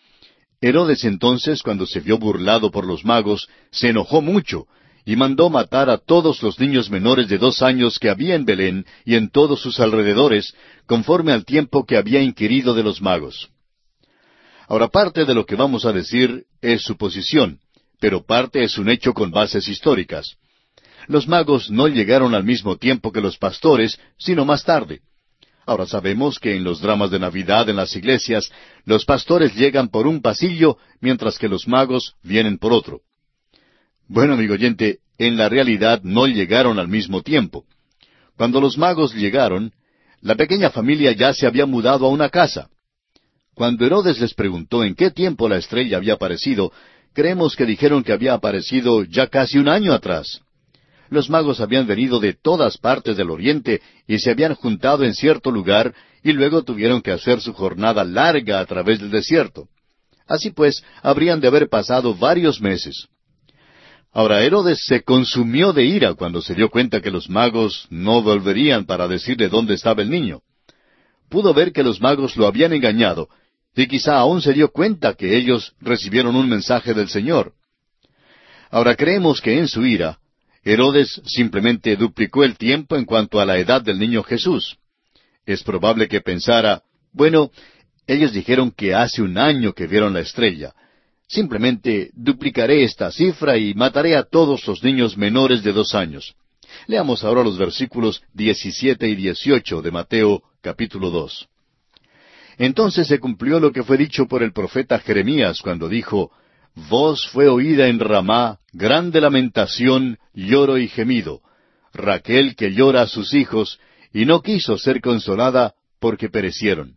Herodes 0.61 1.03
entonces, 1.03 1.61
cuando 1.61 1.85
se 1.85 1.99
vio 1.99 2.17
burlado 2.17 2.71
por 2.71 2.85
los 2.85 3.05
magos, 3.05 3.47
se 3.69 3.89
enojó 3.89 4.21
mucho 4.21 4.65
y 5.05 5.15
mandó 5.15 5.49
matar 5.49 5.89
a 5.89 5.97
todos 5.97 6.41
los 6.41 6.59
niños 6.59 6.89
menores 6.89 7.29
de 7.29 7.37
dos 7.37 7.61
años 7.61 7.99
que 7.99 8.09
había 8.09 8.35
en 8.35 8.45
Belén 8.45 8.85
y 9.05 9.15
en 9.15 9.29
todos 9.29 9.61
sus 9.61 9.79
alrededores, 9.79 10.53
conforme 10.85 11.31
al 11.31 11.45
tiempo 11.45 11.85
que 11.85 11.95
había 11.95 12.21
inquirido 12.21 12.73
de 12.73 12.83
los 12.83 13.01
magos. 13.01 13.49
Ahora 14.67 14.89
parte 14.89 15.23
de 15.23 15.33
lo 15.33 15.45
que 15.45 15.55
vamos 15.55 15.85
a 15.85 15.93
decir 15.93 16.45
es 16.61 16.81
suposición, 16.81 17.59
pero 17.99 18.25
parte 18.25 18.63
es 18.63 18.77
un 18.77 18.89
hecho 18.89 19.13
con 19.13 19.31
bases 19.31 19.67
históricas. 19.69 20.35
Los 21.07 21.27
magos 21.27 21.71
no 21.71 21.87
llegaron 21.87 22.35
al 22.35 22.43
mismo 22.43 22.75
tiempo 22.77 23.11
que 23.11 23.21
los 23.21 23.37
pastores, 23.37 23.99
sino 24.17 24.45
más 24.45 24.63
tarde. 24.63 25.01
Ahora 25.65 25.85
sabemos 25.85 26.39
que 26.39 26.55
en 26.55 26.63
los 26.63 26.81
dramas 26.81 27.11
de 27.11 27.19
Navidad 27.19 27.69
en 27.69 27.75
las 27.75 27.95
iglesias, 27.95 28.51
los 28.85 29.05
pastores 29.05 29.55
llegan 29.55 29.89
por 29.89 30.07
un 30.07 30.21
pasillo, 30.21 30.77
mientras 31.01 31.37
que 31.37 31.49
los 31.49 31.67
magos 31.67 32.15
vienen 32.23 32.57
por 32.57 32.73
otro. 32.73 33.01
Bueno, 34.07 34.33
amigo 34.33 34.53
oyente, 34.53 34.99
en 35.17 35.37
la 35.37 35.49
realidad 35.49 36.01
no 36.03 36.27
llegaron 36.27 36.79
al 36.79 36.87
mismo 36.87 37.21
tiempo. 37.21 37.65
Cuando 38.37 38.61
los 38.61 38.77
magos 38.77 39.13
llegaron, 39.13 39.73
la 40.21 40.35
pequeña 40.35 40.69
familia 40.69 41.11
ya 41.11 41.33
se 41.33 41.47
había 41.47 41.65
mudado 41.65 42.05
a 42.05 42.09
una 42.09 42.29
casa. 42.29 42.69
Cuando 43.53 43.85
Herodes 43.85 44.19
les 44.19 44.33
preguntó 44.33 44.83
en 44.83 44.93
qué 44.93 45.11
tiempo 45.11 45.49
la 45.49 45.57
estrella 45.57 45.97
había 45.97 46.13
aparecido, 46.13 46.71
creemos 47.13 47.55
que 47.55 47.65
dijeron 47.65 48.03
que 48.03 48.13
había 48.13 48.33
aparecido 48.33 49.03
ya 49.03 49.27
casi 49.27 49.57
un 49.57 49.67
año 49.67 49.93
atrás. 49.93 50.41
Los 51.09 51.29
magos 51.29 51.61
habían 51.61 51.87
venido 51.87 52.19
de 52.19 52.33
todas 52.33 52.77
partes 52.77 53.17
del 53.17 53.29
oriente 53.29 53.81
y 54.07 54.19
se 54.19 54.31
habían 54.31 54.55
juntado 54.55 55.03
en 55.03 55.13
cierto 55.13 55.51
lugar 55.51 55.93
y 56.23 56.33
luego 56.33 56.63
tuvieron 56.63 57.01
que 57.01 57.11
hacer 57.11 57.41
su 57.41 57.53
jornada 57.53 58.03
larga 58.03 58.59
a 58.59 58.65
través 58.65 58.99
del 58.99 59.11
desierto. 59.11 59.67
Así 60.27 60.51
pues, 60.51 60.83
habrían 61.01 61.39
de 61.39 61.47
haber 61.47 61.69
pasado 61.69 62.13
varios 62.13 62.59
meses. 62.59 63.07
Ahora 64.11 64.41
Herodes 64.41 64.83
se 64.85 65.03
consumió 65.03 65.73
de 65.73 65.85
ira 65.85 66.13
cuando 66.15 66.41
se 66.41 66.55
dio 66.55 66.69
cuenta 66.69 67.01
que 67.01 67.11
los 67.11 67.29
magos 67.29 67.87
no 67.89 68.21
volverían 68.21 68.85
para 68.85 69.07
decirle 69.07 69.47
dónde 69.47 69.75
estaba 69.75 70.01
el 70.01 70.09
niño. 70.09 70.41
Pudo 71.29 71.53
ver 71.53 71.71
que 71.71 71.83
los 71.83 72.01
magos 72.01 72.35
lo 72.35 72.47
habían 72.47 72.73
engañado, 72.73 73.29
y 73.75 73.87
quizá 73.87 74.17
aún 74.17 74.41
se 74.41 74.53
dio 74.53 74.71
cuenta 74.71 75.13
que 75.13 75.37
ellos 75.37 75.73
recibieron 75.79 76.35
un 76.35 76.49
mensaje 76.49 76.93
del 76.93 77.09
Señor. 77.09 77.53
Ahora 78.71 78.95
creemos 78.95 79.39
que 79.39 79.59
en 79.59 79.67
su 79.67 79.85
ira, 79.85 80.17
Herodes 80.69 81.21
simplemente 81.25 81.95
duplicó 81.95 82.43
el 82.43 82.57
tiempo 82.57 82.97
en 82.97 83.05
cuanto 83.05 83.39
a 83.39 83.45
la 83.45 83.57
edad 83.57 83.81
del 83.81 83.97
niño 83.97 84.21
Jesús. 84.21 84.75
Es 85.45 85.63
probable 85.63 86.09
que 86.09 86.19
pensara, 86.19 86.83
bueno, 87.13 87.51
ellos 88.05 88.33
dijeron 88.33 88.71
que 88.71 88.93
hace 88.93 89.21
un 89.21 89.37
año 89.37 89.71
que 89.71 89.87
vieron 89.87 90.13
la 90.13 90.19
estrella. 90.19 90.75
Simplemente 91.25 92.11
duplicaré 92.13 92.83
esta 92.83 93.13
cifra 93.13 93.57
y 93.57 93.75
mataré 93.75 94.17
a 94.17 94.23
todos 94.23 94.67
los 94.67 94.83
niños 94.83 95.17
menores 95.17 95.63
de 95.63 95.71
dos 95.71 95.95
años. 95.95 96.35
Leamos 96.87 97.23
ahora 97.23 97.45
los 97.45 97.57
versículos 97.57 98.21
17 98.33 99.07
y 99.07 99.15
18 99.15 99.81
de 99.81 99.91
Mateo 99.91 100.43
capítulo 100.59 101.11
2. 101.11 101.47
Entonces 102.57 103.07
se 103.07 103.19
cumplió 103.19 103.61
lo 103.61 103.71
que 103.71 103.83
fue 103.83 103.95
dicho 103.95 104.27
por 104.27 104.43
el 104.43 104.51
profeta 104.51 104.99
Jeremías 104.99 105.61
cuando 105.61 105.87
dijo, 105.87 106.29
Voz 106.89 107.25
fue 107.29 107.47
oída 107.47 107.87
en 107.87 107.99
Ramá, 107.99 108.59
grande 108.77 109.19
lamentación, 109.19 110.19
lloro 110.33 110.77
y 110.77 110.87
gemido. 110.87 111.41
Raquel 111.93 112.55
que 112.55 112.71
llora 112.71 113.01
a 113.01 113.07
sus 113.07 113.33
hijos, 113.33 113.79
y 114.13 114.25
no 114.25 114.41
quiso 114.41 114.77
ser 114.77 115.01
consolada 115.01 115.73
porque 115.99 116.29
perecieron. 116.29 116.95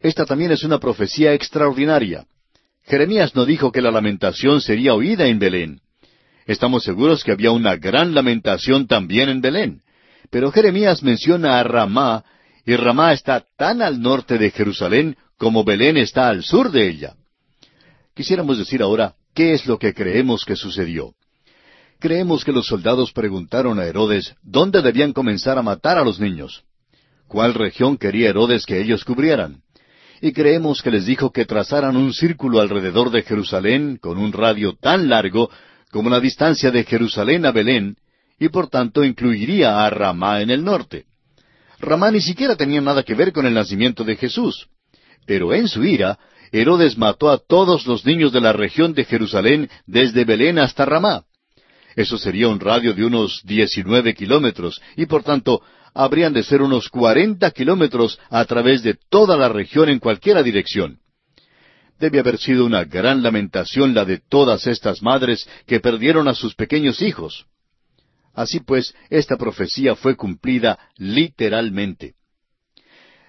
Esta 0.00 0.26
también 0.26 0.50
es 0.50 0.64
una 0.64 0.80
profecía 0.80 1.32
extraordinaria. 1.32 2.26
Jeremías 2.82 3.36
no 3.36 3.44
dijo 3.44 3.70
que 3.70 3.80
la 3.80 3.92
lamentación 3.92 4.60
sería 4.60 4.94
oída 4.94 5.26
en 5.28 5.38
Belén. 5.38 5.80
Estamos 6.46 6.82
seguros 6.82 7.22
que 7.22 7.30
había 7.30 7.52
una 7.52 7.76
gran 7.76 8.12
lamentación 8.12 8.88
también 8.88 9.28
en 9.28 9.40
Belén. 9.40 9.82
Pero 10.30 10.50
Jeremías 10.50 11.04
menciona 11.04 11.60
a 11.60 11.62
Ramá, 11.62 12.24
y 12.66 12.74
Ramá 12.74 13.12
está 13.12 13.44
tan 13.56 13.80
al 13.80 14.00
norte 14.00 14.38
de 14.38 14.50
Jerusalén 14.50 15.16
como 15.38 15.62
Belén 15.62 15.96
está 15.96 16.28
al 16.28 16.42
sur 16.42 16.72
de 16.72 16.88
ella. 16.88 17.14
Quisiéramos 18.14 18.58
decir 18.58 18.82
ahora 18.82 19.14
qué 19.34 19.52
es 19.52 19.66
lo 19.66 19.78
que 19.78 19.94
creemos 19.94 20.44
que 20.44 20.56
sucedió. 20.56 21.14
Creemos 21.98 22.44
que 22.44 22.52
los 22.52 22.66
soldados 22.66 23.12
preguntaron 23.12 23.78
a 23.78 23.84
Herodes 23.84 24.34
dónde 24.42 24.82
debían 24.82 25.12
comenzar 25.12 25.58
a 25.58 25.62
matar 25.62 25.98
a 25.98 26.04
los 26.04 26.18
niños. 26.18 26.64
¿Cuál 27.28 27.54
región 27.54 27.96
quería 27.96 28.30
Herodes 28.30 28.66
que 28.66 28.80
ellos 28.80 29.04
cubrieran? 29.04 29.62
Y 30.20 30.32
creemos 30.32 30.82
que 30.82 30.90
les 30.90 31.06
dijo 31.06 31.32
que 31.32 31.44
trazaran 31.44 31.96
un 31.96 32.12
círculo 32.12 32.60
alrededor 32.60 33.10
de 33.10 33.22
Jerusalén 33.22 33.98
con 34.00 34.18
un 34.18 34.32
radio 34.32 34.74
tan 34.80 35.08
largo 35.08 35.50
como 35.90 36.10
la 36.10 36.20
distancia 36.20 36.70
de 36.70 36.84
Jerusalén 36.84 37.46
a 37.46 37.52
Belén, 37.52 37.96
y 38.38 38.48
por 38.48 38.68
tanto 38.68 39.04
incluiría 39.04 39.84
a 39.84 39.90
Ramá 39.90 40.40
en 40.40 40.50
el 40.50 40.64
norte. 40.64 41.04
Ramá 41.78 42.10
ni 42.10 42.20
siquiera 42.20 42.56
tenía 42.56 42.80
nada 42.80 43.02
que 43.02 43.14
ver 43.14 43.32
con 43.32 43.46
el 43.46 43.54
nacimiento 43.54 44.04
de 44.04 44.16
Jesús. 44.16 44.68
Pero 45.26 45.52
en 45.52 45.68
su 45.68 45.84
ira, 45.84 46.18
Herodes 46.52 46.98
mató 46.98 47.30
a 47.30 47.38
todos 47.38 47.86
los 47.86 48.04
niños 48.04 48.30
de 48.30 48.42
la 48.42 48.52
región 48.52 48.92
de 48.92 49.04
Jerusalén 49.04 49.70
desde 49.86 50.26
Belén 50.26 50.58
hasta 50.58 50.84
Ramá. 50.84 51.24
Eso 51.96 52.18
sería 52.18 52.48
un 52.48 52.60
radio 52.60 52.92
de 52.92 53.04
unos 53.04 53.40
diecinueve 53.44 54.14
kilómetros, 54.14 54.80
y 54.96 55.06
por 55.06 55.22
tanto 55.22 55.62
habrían 55.94 56.32
de 56.32 56.42
ser 56.42 56.62
unos 56.62 56.88
cuarenta 56.88 57.50
kilómetros 57.50 58.18
a 58.30 58.44
través 58.44 58.82
de 58.82 58.98
toda 59.08 59.36
la 59.36 59.48
región 59.48 59.88
en 59.88 59.98
cualquiera 59.98 60.42
dirección. 60.42 60.98
Debe 61.98 62.20
haber 62.20 62.38
sido 62.38 62.66
una 62.66 62.84
gran 62.84 63.22
lamentación 63.22 63.94
la 63.94 64.04
de 64.04 64.18
todas 64.18 64.66
estas 64.66 65.02
madres 65.02 65.48
que 65.66 65.80
perdieron 65.80 66.28
a 66.28 66.34
sus 66.34 66.54
pequeños 66.54 67.00
hijos. 67.00 67.46
Así 68.34 68.60
pues, 68.60 68.94
esta 69.08 69.36
profecía 69.36 69.94
fue 69.94 70.16
cumplida 70.16 70.78
literalmente. 70.96 72.14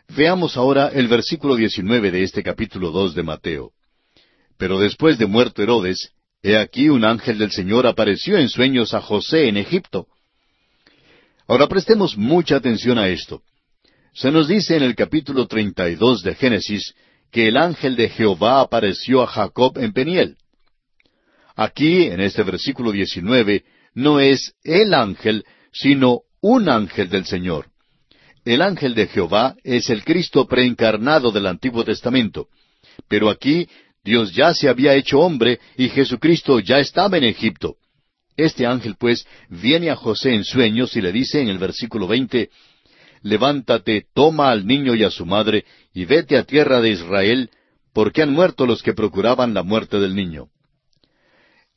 Veamos 0.09 0.57
ahora 0.57 0.89
el 0.93 1.07
versículo 1.07 1.55
19 1.55 2.11
de 2.11 2.23
este 2.23 2.43
capítulo 2.43 2.91
2 2.91 3.15
de 3.15 3.23
Mateo. 3.23 3.71
Pero 4.57 4.79
después 4.79 5.17
de 5.17 5.25
muerto 5.25 5.63
Herodes, 5.63 6.11
he 6.43 6.57
aquí 6.57 6.89
un 6.89 7.03
ángel 7.03 7.37
del 7.39 7.51
Señor 7.51 7.87
apareció 7.87 8.37
en 8.37 8.49
sueños 8.49 8.93
a 8.93 9.01
José 9.01 9.47
en 9.47 9.57
Egipto. 9.57 10.07
Ahora 11.47 11.67
prestemos 11.67 12.17
mucha 12.17 12.57
atención 12.57 12.99
a 12.99 13.07
esto. 13.07 13.41
Se 14.13 14.31
nos 14.31 14.47
dice 14.47 14.75
en 14.75 14.83
el 14.83 14.95
capítulo 14.95 15.47
32 15.47 16.21
de 16.21 16.35
Génesis 16.35 16.93
que 17.31 17.47
el 17.47 17.57
ángel 17.57 17.95
de 17.95 18.09
Jehová 18.09 18.61
apareció 18.61 19.23
a 19.23 19.27
Jacob 19.27 19.79
en 19.79 19.91
Peniel. 19.93 20.37
Aquí, 21.55 22.03
en 22.03 22.19
este 22.19 22.43
versículo 22.43 22.91
19, 22.91 23.63
no 23.95 24.19
es 24.19 24.53
el 24.63 24.93
ángel, 24.93 25.43
sino 25.71 26.21
un 26.41 26.69
ángel 26.69 27.09
del 27.09 27.25
Señor. 27.25 27.72
El 28.45 28.61
ángel 28.61 28.93
de 28.93 29.07
Jehová 29.07 29.55
es 29.63 29.89
el 29.89 30.03
Cristo 30.03 30.47
preencarnado 30.47 31.31
del 31.31 31.47
Antiguo 31.47 31.83
Testamento. 31.83 32.47
Pero 33.07 33.29
aquí 33.29 33.67
Dios 34.03 34.33
ya 34.33 34.53
se 34.53 34.67
había 34.67 34.95
hecho 34.95 35.19
hombre 35.19 35.59
y 35.77 35.89
Jesucristo 35.89 36.59
ya 36.59 36.79
estaba 36.79 37.17
en 37.17 37.23
Egipto. 37.23 37.77
Este 38.35 38.65
ángel, 38.65 38.95
pues, 38.99 39.25
viene 39.49 39.89
a 39.89 39.95
José 39.95 40.33
en 40.33 40.43
sueños 40.43 40.95
y 40.95 41.01
le 41.01 41.11
dice 41.11 41.41
en 41.41 41.47
el 41.47 41.57
versículo 41.57 42.07
veinte, 42.07 42.49
Levántate, 43.21 44.05
toma 44.13 44.51
al 44.51 44.65
niño 44.65 44.95
y 44.95 45.03
a 45.03 45.11
su 45.11 45.25
madre, 45.25 45.65
y 45.93 46.03
vete 46.03 46.37
a 46.37 46.43
tierra 46.43 46.81
de 46.81 46.89
Israel, 46.89 47.49
porque 47.93 48.21
han 48.21 48.33
muerto 48.33 48.65
los 48.65 48.83
que 48.83 48.93
procuraban 48.93 49.53
la 49.53 49.63
muerte 49.63 49.99
del 49.99 50.15
niño. 50.15 50.47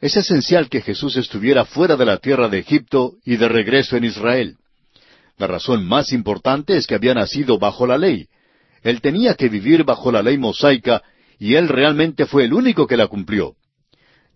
Es 0.01 0.17
esencial 0.17 0.69
que 0.69 0.81
Jesús 0.81 1.17
estuviera 1.17 1.65
fuera 1.65 1.97
de 1.97 2.05
la 2.05 2.19
tierra 2.19 2.49
de 2.49 2.59
Egipto 2.59 3.15
y 3.25 3.37
de 3.37 3.49
regreso 3.49 3.97
en 3.97 4.05
Israel. 4.05 4.57
La 5.39 5.47
razón 5.47 5.87
más 5.87 6.13
importante 6.13 6.77
es 6.77 6.87
que 6.87 6.95
había 6.95 7.15
nacido 7.15 7.59
bajo 7.59 7.87
la 7.87 7.99
ley. 7.99 8.29
Él 8.83 9.01
tenía 9.01 9.35
que 9.35 9.49
vivir 9.49 9.85
bajo 9.85 10.11
la 10.11 10.23
ley 10.23 10.39
mosaica 10.39 11.03
y 11.39 11.55
él 11.55 11.69
realmente 11.69 12.27
fue 12.27 12.45
el 12.45 12.55
único 12.55 12.87
que 12.87 12.97
la 12.97 13.07
cumplió. 13.09 13.55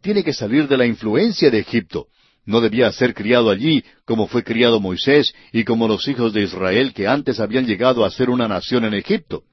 Tiene 0.03 0.23
que 0.23 0.33
salir 0.33 0.69
de 0.69 0.77
la 0.77 0.87
influencia 0.87 1.51
de 1.51 1.59
Egipto. 1.59 2.07
No 2.45 2.61
debía 2.61 2.91
ser 2.93 3.15
criado 3.15 3.51
allí 3.51 3.85
como 4.05 4.27
fue 4.27 4.43
criado 4.43 4.81
Moisés 4.81 5.35
y 5.53 5.65
como 5.65 5.89
los 5.89 6.07
hijos 6.09 6.33
de 6.33 6.43
Israel 6.43 6.93
que 6.93 7.07
antes 7.07 7.41
habían 7.41 7.67
llegado 7.67 8.05
a 8.05 8.11
ser 8.11 8.29
una 8.29 8.49
nación 8.49 8.85
en 8.85 8.95
Egipto. 8.95 9.45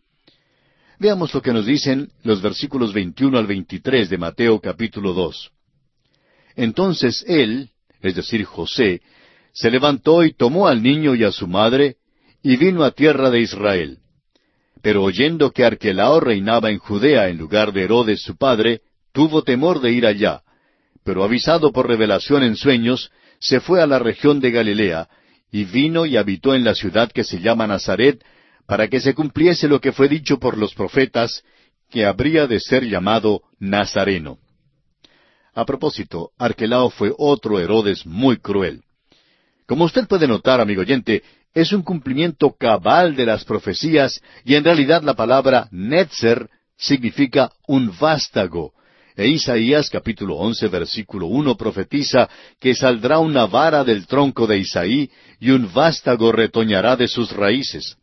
Veamos 1.00 1.34
lo 1.34 1.42
que 1.42 1.54
nos 1.54 1.66
dicen 1.66 2.10
los 2.24 2.42
versículos 2.42 2.92
21 2.92 3.38
al 3.38 3.46
23 3.46 4.10
de 4.10 4.18
Mateo 4.18 4.60
capítulo 4.60 5.14
2. 5.14 5.52
Entonces 6.56 7.24
él, 7.28 7.70
es 8.02 8.16
decir, 8.16 8.44
José, 8.46 9.02
se 9.58 9.72
levantó 9.72 10.24
y 10.24 10.34
tomó 10.34 10.68
al 10.68 10.84
niño 10.84 11.16
y 11.16 11.24
a 11.24 11.32
su 11.32 11.48
madre, 11.48 11.96
y 12.44 12.58
vino 12.58 12.84
a 12.84 12.92
tierra 12.92 13.32
de 13.32 13.40
Israel. 13.40 13.98
Pero 14.84 15.02
oyendo 15.02 15.50
que 15.50 15.66
Arquelao 15.66 16.20
reinaba 16.20 16.70
en 16.70 16.78
Judea 16.78 17.30
en 17.30 17.40
lugar 17.40 17.74
de 17.74 17.82
Herodes 17.82 18.22
su 18.22 18.38
padre, 18.38 18.82
tuvo 19.12 19.42
temor 19.42 19.82
de 19.82 19.92
ir 19.92 20.06
allá, 20.06 20.44
pero 21.04 21.24
avisado 21.24 21.72
por 21.72 21.88
revelación 21.88 22.44
en 22.44 22.56
sueños, 22.56 23.10
se 23.40 23.60
fue 23.60 23.82
a 23.82 23.88
la 23.88 23.98
región 23.98 24.40
de 24.40 24.52
Galilea, 24.52 25.10
y 25.52 25.66
vino 25.66 26.06
y 26.06 26.18
habitó 26.18 26.54
en 26.54 26.64
la 26.64 26.76
ciudad 26.76 27.12
que 27.12 27.24
se 27.24 27.40
llama 27.40 27.66
Nazaret, 27.66 28.24
para 28.68 28.88
que 28.88 29.00
se 29.00 29.16
cumpliese 29.16 29.68
lo 29.68 29.82
que 29.82 29.92
fue 29.92 30.08
dicho 30.08 30.38
por 30.38 30.56
los 30.56 30.76
profetas, 30.76 31.44
que 31.90 32.06
habría 32.06 32.46
de 32.46 32.60
ser 32.60 32.84
llamado 32.84 33.42
Nazareno. 33.60 34.38
A 35.56 35.66
propósito, 35.66 36.30
Arquelao 36.38 36.92
fue 36.92 37.12
otro 37.18 37.60
Herodes 37.60 38.06
muy 38.06 38.38
cruel. 38.38 38.84
Como 39.68 39.84
usted 39.84 40.08
puede 40.08 40.28
notar, 40.28 40.62
amigo 40.62 40.82
oyente, 40.82 41.24
es 41.54 41.74
un 41.74 41.84
cumplimiento 41.84 42.56
cabal 42.58 43.18
de 43.18 43.26
las 43.26 43.44
profecías 43.44 44.22
y 44.46 44.56
en 44.56 44.64
realidad 44.64 45.04
la 45.04 45.14
palabra 45.14 45.68
Netzer 45.72 46.50
significa 46.78 47.52
un 47.68 47.92
vástago. 48.00 48.72
E 49.16 49.28
Isaías 49.28 49.90
capítulo 49.90 50.36
once 50.36 50.68
versículo 50.70 51.26
uno 51.26 51.58
profetiza 51.58 52.30
que 52.62 52.76
saldrá 52.76 53.20
una 53.20 53.46
vara 53.46 53.84
del 53.84 54.08
tronco 54.08 54.48
de 54.48 54.60
Isaí 54.60 55.10
y 55.40 55.50
un 55.50 55.74
vástago 55.74 56.32
retoñará 56.32 56.96
de 56.96 57.10
sus 57.10 57.32
raíces. 57.32 57.98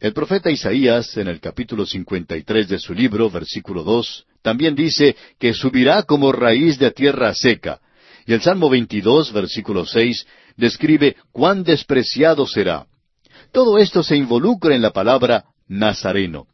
El 0.00 0.12
profeta 0.12 0.50
Isaías, 0.50 1.16
en 1.16 1.28
el 1.28 1.40
capítulo 1.40 1.86
53 1.86 2.68
de 2.68 2.78
su 2.80 2.94
libro, 2.94 3.30
versículo 3.30 3.84
2, 3.84 4.26
también 4.42 4.74
dice 4.74 5.14
que 5.38 5.54
subirá 5.54 6.02
como 6.02 6.32
raíz 6.32 6.78
de 6.78 6.90
tierra 6.90 7.32
seca. 7.32 7.80
Y 8.26 8.32
el 8.32 8.40
Salmo 8.40 8.70
22, 8.70 9.32
versículo 9.32 9.84
6, 9.84 10.26
describe 10.56 11.16
cuán 11.32 11.64
despreciado 11.64 12.46
será. 12.46 12.86
Todo 13.52 13.78
esto 13.78 14.02
se 14.02 14.16
involucra 14.16 14.74
en 14.74 14.82
la 14.82 14.90
palabra 14.90 15.44
Nazareno. 15.68 16.46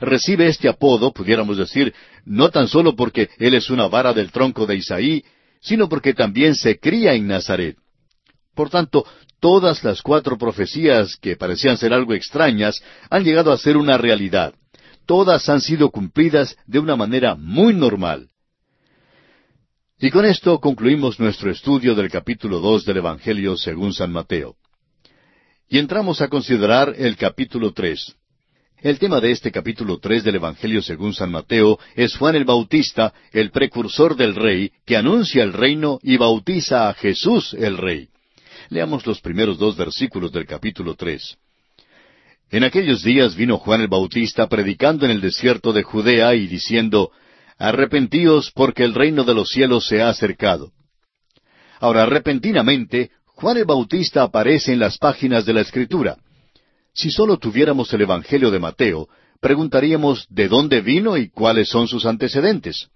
Recibe 0.00 0.48
este 0.48 0.68
apodo, 0.68 1.12
pudiéramos 1.12 1.58
decir, 1.58 1.94
no 2.24 2.50
tan 2.50 2.68
solo 2.68 2.96
porque 2.96 3.28
él 3.38 3.54
es 3.54 3.70
una 3.70 3.86
vara 3.86 4.12
del 4.12 4.32
tronco 4.32 4.66
de 4.66 4.76
Isaí, 4.76 5.24
sino 5.60 5.88
porque 5.88 6.14
también 6.14 6.54
se 6.54 6.78
cría 6.78 7.12
en 7.14 7.28
Nazaret. 7.28 7.76
Por 8.54 8.70
tanto, 8.70 9.04
todas 9.40 9.84
las 9.84 10.02
cuatro 10.02 10.38
profecías 10.38 11.16
que 11.16 11.36
parecían 11.36 11.76
ser 11.76 11.92
algo 11.92 12.14
extrañas 12.14 12.82
han 13.10 13.24
llegado 13.24 13.52
a 13.52 13.58
ser 13.58 13.76
una 13.76 13.98
realidad. 13.98 14.54
Todas 15.06 15.48
han 15.48 15.60
sido 15.60 15.90
cumplidas 15.90 16.56
de 16.66 16.78
una 16.78 16.96
manera 16.96 17.34
muy 17.34 17.74
normal. 17.74 18.28
Y 20.02 20.10
con 20.10 20.24
esto 20.24 20.58
concluimos 20.60 21.20
nuestro 21.20 21.50
estudio 21.50 21.94
del 21.94 22.10
capítulo 22.10 22.60
dos 22.60 22.86
del 22.86 22.96
Evangelio 22.96 23.54
según 23.58 23.92
San 23.92 24.10
Mateo. 24.10 24.54
Y 25.68 25.76
entramos 25.76 26.22
a 26.22 26.28
considerar 26.28 26.94
el 26.96 27.18
capítulo 27.18 27.74
tres. 27.74 28.16
El 28.80 28.98
tema 28.98 29.20
de 29.20 29.30
este 29.30 29.52
capítulo 29.52 29.98
tres 29.98 30.24
del 30.24 30.36
Evangelio 30.36 30.80
según 30.80 31.12
San 31.12 31.30
Mateo 31.30 31.78
es 31.96 32.16
Juan 32.16 32.34
el 32.34 32.46
Bautista, 32.46 33.12
el 33.30 33.50
precursor 33.50 34.16
del 34.16 34.34
Rey, 34.36 34.72
que 34.86 34.96
anuncia 34.96 35.42
el 35.42 35.52
reino 35.52 35.98
y 36.02 36.16
bautiza 36.16 36.88
a 36.88 36.94
Jesús 36.94 37.52
el 37.52 37.76
Rey. 37.76 38.08
Leamos 38.70 39.06
los 39.06 39.20
primeros 39.20 39.58
dos 39.58 39.76
versículos 39.76 40.32
del 40.32 40.46
capítulo 40.46 40.94
tres. 40.94 41.36
En 42.50 42.64
aquellos 42.64 43.02
días 43.02 43.36
vino 43.36 43.58
Juan 43.58 43.82
el 43.82 43.88
Bautista 43.88 44.48
predicando 44.48 45.04
en 45.04 45.10
el 45.10 45.20
desierto 45.20 45.74
de 45.74 45.82
Judea 45.82 46.34
y 46.34 46.46
diciendo, 46.46 47.10
Arrepentíos 47.60 48.50
porque 48.52 48.84
el 48.84 48.94
reino 48.94 49.22
de 49.22 49.34
los 49.34 49.50
cielos 49.50 49.86
se 49.86 50.00
ha 50.00 50.08
acercado. 50.08 50.72
Ahora, 51.78 52.06
repentinamente, 52.06 53.10
Juan 53.26 53.58
el 53.58 53.66
Bautista 53.66 54.22
aparece 54.22 54.72
en 54.72 54.78
las 54.78 54.96
páginas 54.96 55.44
de 55.44 55.52
la 55.52 55.60
Escritura. 55.60 56.16
Si 56.94 57.10
solo 57.10 57.36
tuviéramos 57.36 57.92
el 57.92 58.00
Evangelio 58.00 58.50
de 58.50 58.58
Mateo, 58.58 59.08
preguntaríamos 59.42 60.26
de 60.30 60.48
dónde 60.48 60.80
vino 60.80 61.18
y 61.18 61.28
cuáles 61.28 61.68
son 61.68 61.86
sus 61.86 62.06
antecedentes. 62.06 62.88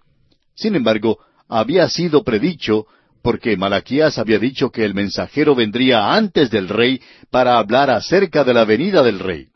Sin 0.55 0.75
embargo, 0.75 1.19
había 1.47 1.87
sido 1.87 2.23
predicho 2.23 2.87
porque 3.21 3.57
Malaquías 3.57 4.17
había 4.17 4.39
dicho 4.39 4.71
que 4.71 4.83
el 4.83 4.95
mensajero 4.95 5.53
vendría 5.53 6.15
antes 6.15 6.49
del 6.49 6.69
rey 6.69 6.99
para 7.29 7.59
hablar 7.59 7.91
acerca 7.91 8.43
de 8.43 8.55
la 8.55 8.65
venida 8.65 9.03
del 9.03 9.19
rey. 9.19 9.49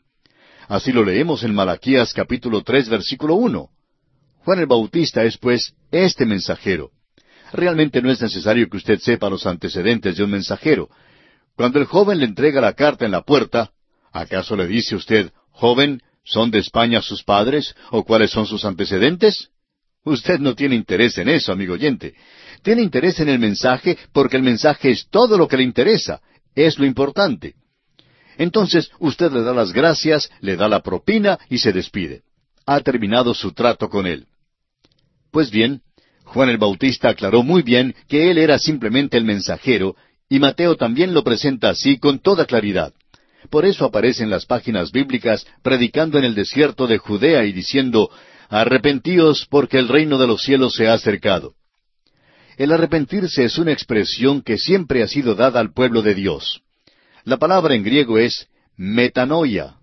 Así 0.68 0.92
lo 0.92 1.04
leemos 1.04 1.42
en 1.42 1.52
Malaquías 1.52 2.12
capítulo 2.12 2.62
tres 2.62 2.88
versículo 2.88 3.34
uno. 3.34 3.70
Juan 4.50 4.58
el 4.58 4.66
Bautista 4.66 5.22
es 5.22 5.38
pues 5.38 5.74
este 5.92 6.26
mensajero. 6.26 6.90
Realmente 7.52 8.02
no 8.02 8.10
es 8.10 8.20
necesario 8.20 8.68
que 8.68 8.78
usted 8.78 8.98
sepa 8.98 9.30
los 9.30 9.46
antecedentes 9.46 10.16
de 10.16 10.24
un 10.24 10.32
mensajero. 10.32 10.88
Cuando 11.54 11.78
el 11.78 11.84
joven 11.84 12.18
le 12.18 12.24
entrega 12.24 12.60
la 12.60 12.72
carta 12.72 13.04
en 13.04 13.12
la 13.12 13.22
puerta, 13.22 13.70
¿acaso 14.10 14.56
le 14.56 14.66
dice 14.66 14.96
usted, 14.96 15.30
joven, 15.52 16.02
¿son 16.24 16.50
de 16.50 16.58
España 16.58 17.00
sus 17.00 17.22
padres? 17.22 17.76
¿O 17.92 18.02
cuáles 18.02 18.32
son 18.32 18.44
sus 18.44 18.64
antecedentes? 18.64 19.50
Usted 20.02 20.40
no 20.40 20.56
tiene 20.56 20.74
interés 20.74 21.16
en 21.18 21.28
eso, 21.28 21.52
amigo 21.52 21.74
oyente. 21.74 22.16
Tiene 22.64 22.82
interés 22.82 23.20
en 23.20 23.28
el 23.28 23.38
mensaje 23.38 23.98
porque 24.12 24.36
el 24.36 24.42
mensaje 24.42 24.90
es 24.90 25.06
todo 25.10 25.38
lo 25.38 25.46
que 25.46 25.58
le 25.58 25.62
interesa, 25.62 26.22
es 26.56 26.76
lo 26.76 26.86
importante. 26.86 27.54
Entonces 28.36 28.90
usted 28.98 29.30
le 29.30 29.42
da 29.42 29.52
las 29.52 29.72
gracias, 29.72 30.28
le 30.40 30.56
da 30.56 30.68
la 30.68 30.82
propina 30.82 31.38
y 31.48 31.58
se 31.58 31.72
despide. 31.72 32.22
Ha 32.66 32.80
terminado 32.80 33.32
su 33.32 33.52
trato 33.52 33.88
con 33.88 34.08
él. 34.08 34.26
Pues 35.30 35.50
bien, 35.50 35.82
Juan 36.24 36.48
el 36.48 36.58
Bautista 36.58 37.08
aclaró 37.08 37.42
muy 37.42 37.62
bien 37.62 37.94
que 38.08 38.30
él 38.30 38.38
era 38.38 38.58
simplemente 38.58 39.16
el 39.16 39.24
mensajero, 39.24 39.96
y 40.28 40.38
Mateo 40.38 40.76
también 40.76 41.12
lo 41.12 41.24
presenta 41.24 41.70
así 41.70 41.98
con 41.98 42.20
toda 42.20 42.46
claridad. 42.46 42.92
Por 43.50 43.64
eso 43.64 43.84
aparece 43.84 44.22
en 44.22 44.30
las 44.30 44.46
páginas 44.46 44.92
bíblicas 44.92 45.46
predicando 45.62 46.18
en 46.18 46.24
el 46.24 46.34
desierto 46.34 46.86
de 46.86 46.98
Judea 46.98 47.44
y 47.44 47.52
diciendo, 47.52 48.10
Arrepentíos 48.48 49.46
porque 49.48 49.78
el 49.78 49.88
reino 49.88 50.18
de 50.18 50.26
los 50.26 50.42
cielos 50.42 50.74
se 50.74 50.88
ha 50.88 50.94
acercado. 50.94 51.54
El 52.56 52.72
arrepentirse 52.72 53.44
es 53.44 53.58
una 53.58 53.72
expresión 53.72 54.42
que 54.42 54.58
siempre 54.58 55.02
ha 55.02 55.08
sido 55.08 55.34
dada 55.34 55.60
al 55.60 55.72
pueblo 55.72 56.02
de 56.02 56.14
Dios. 56.14 56.60
La 57.24 57.38
palabra 57.38 57.74
en 57.74 57.82
griego 57.82 58.18
es 58.18 58.48
metanoia, 58.76 59.76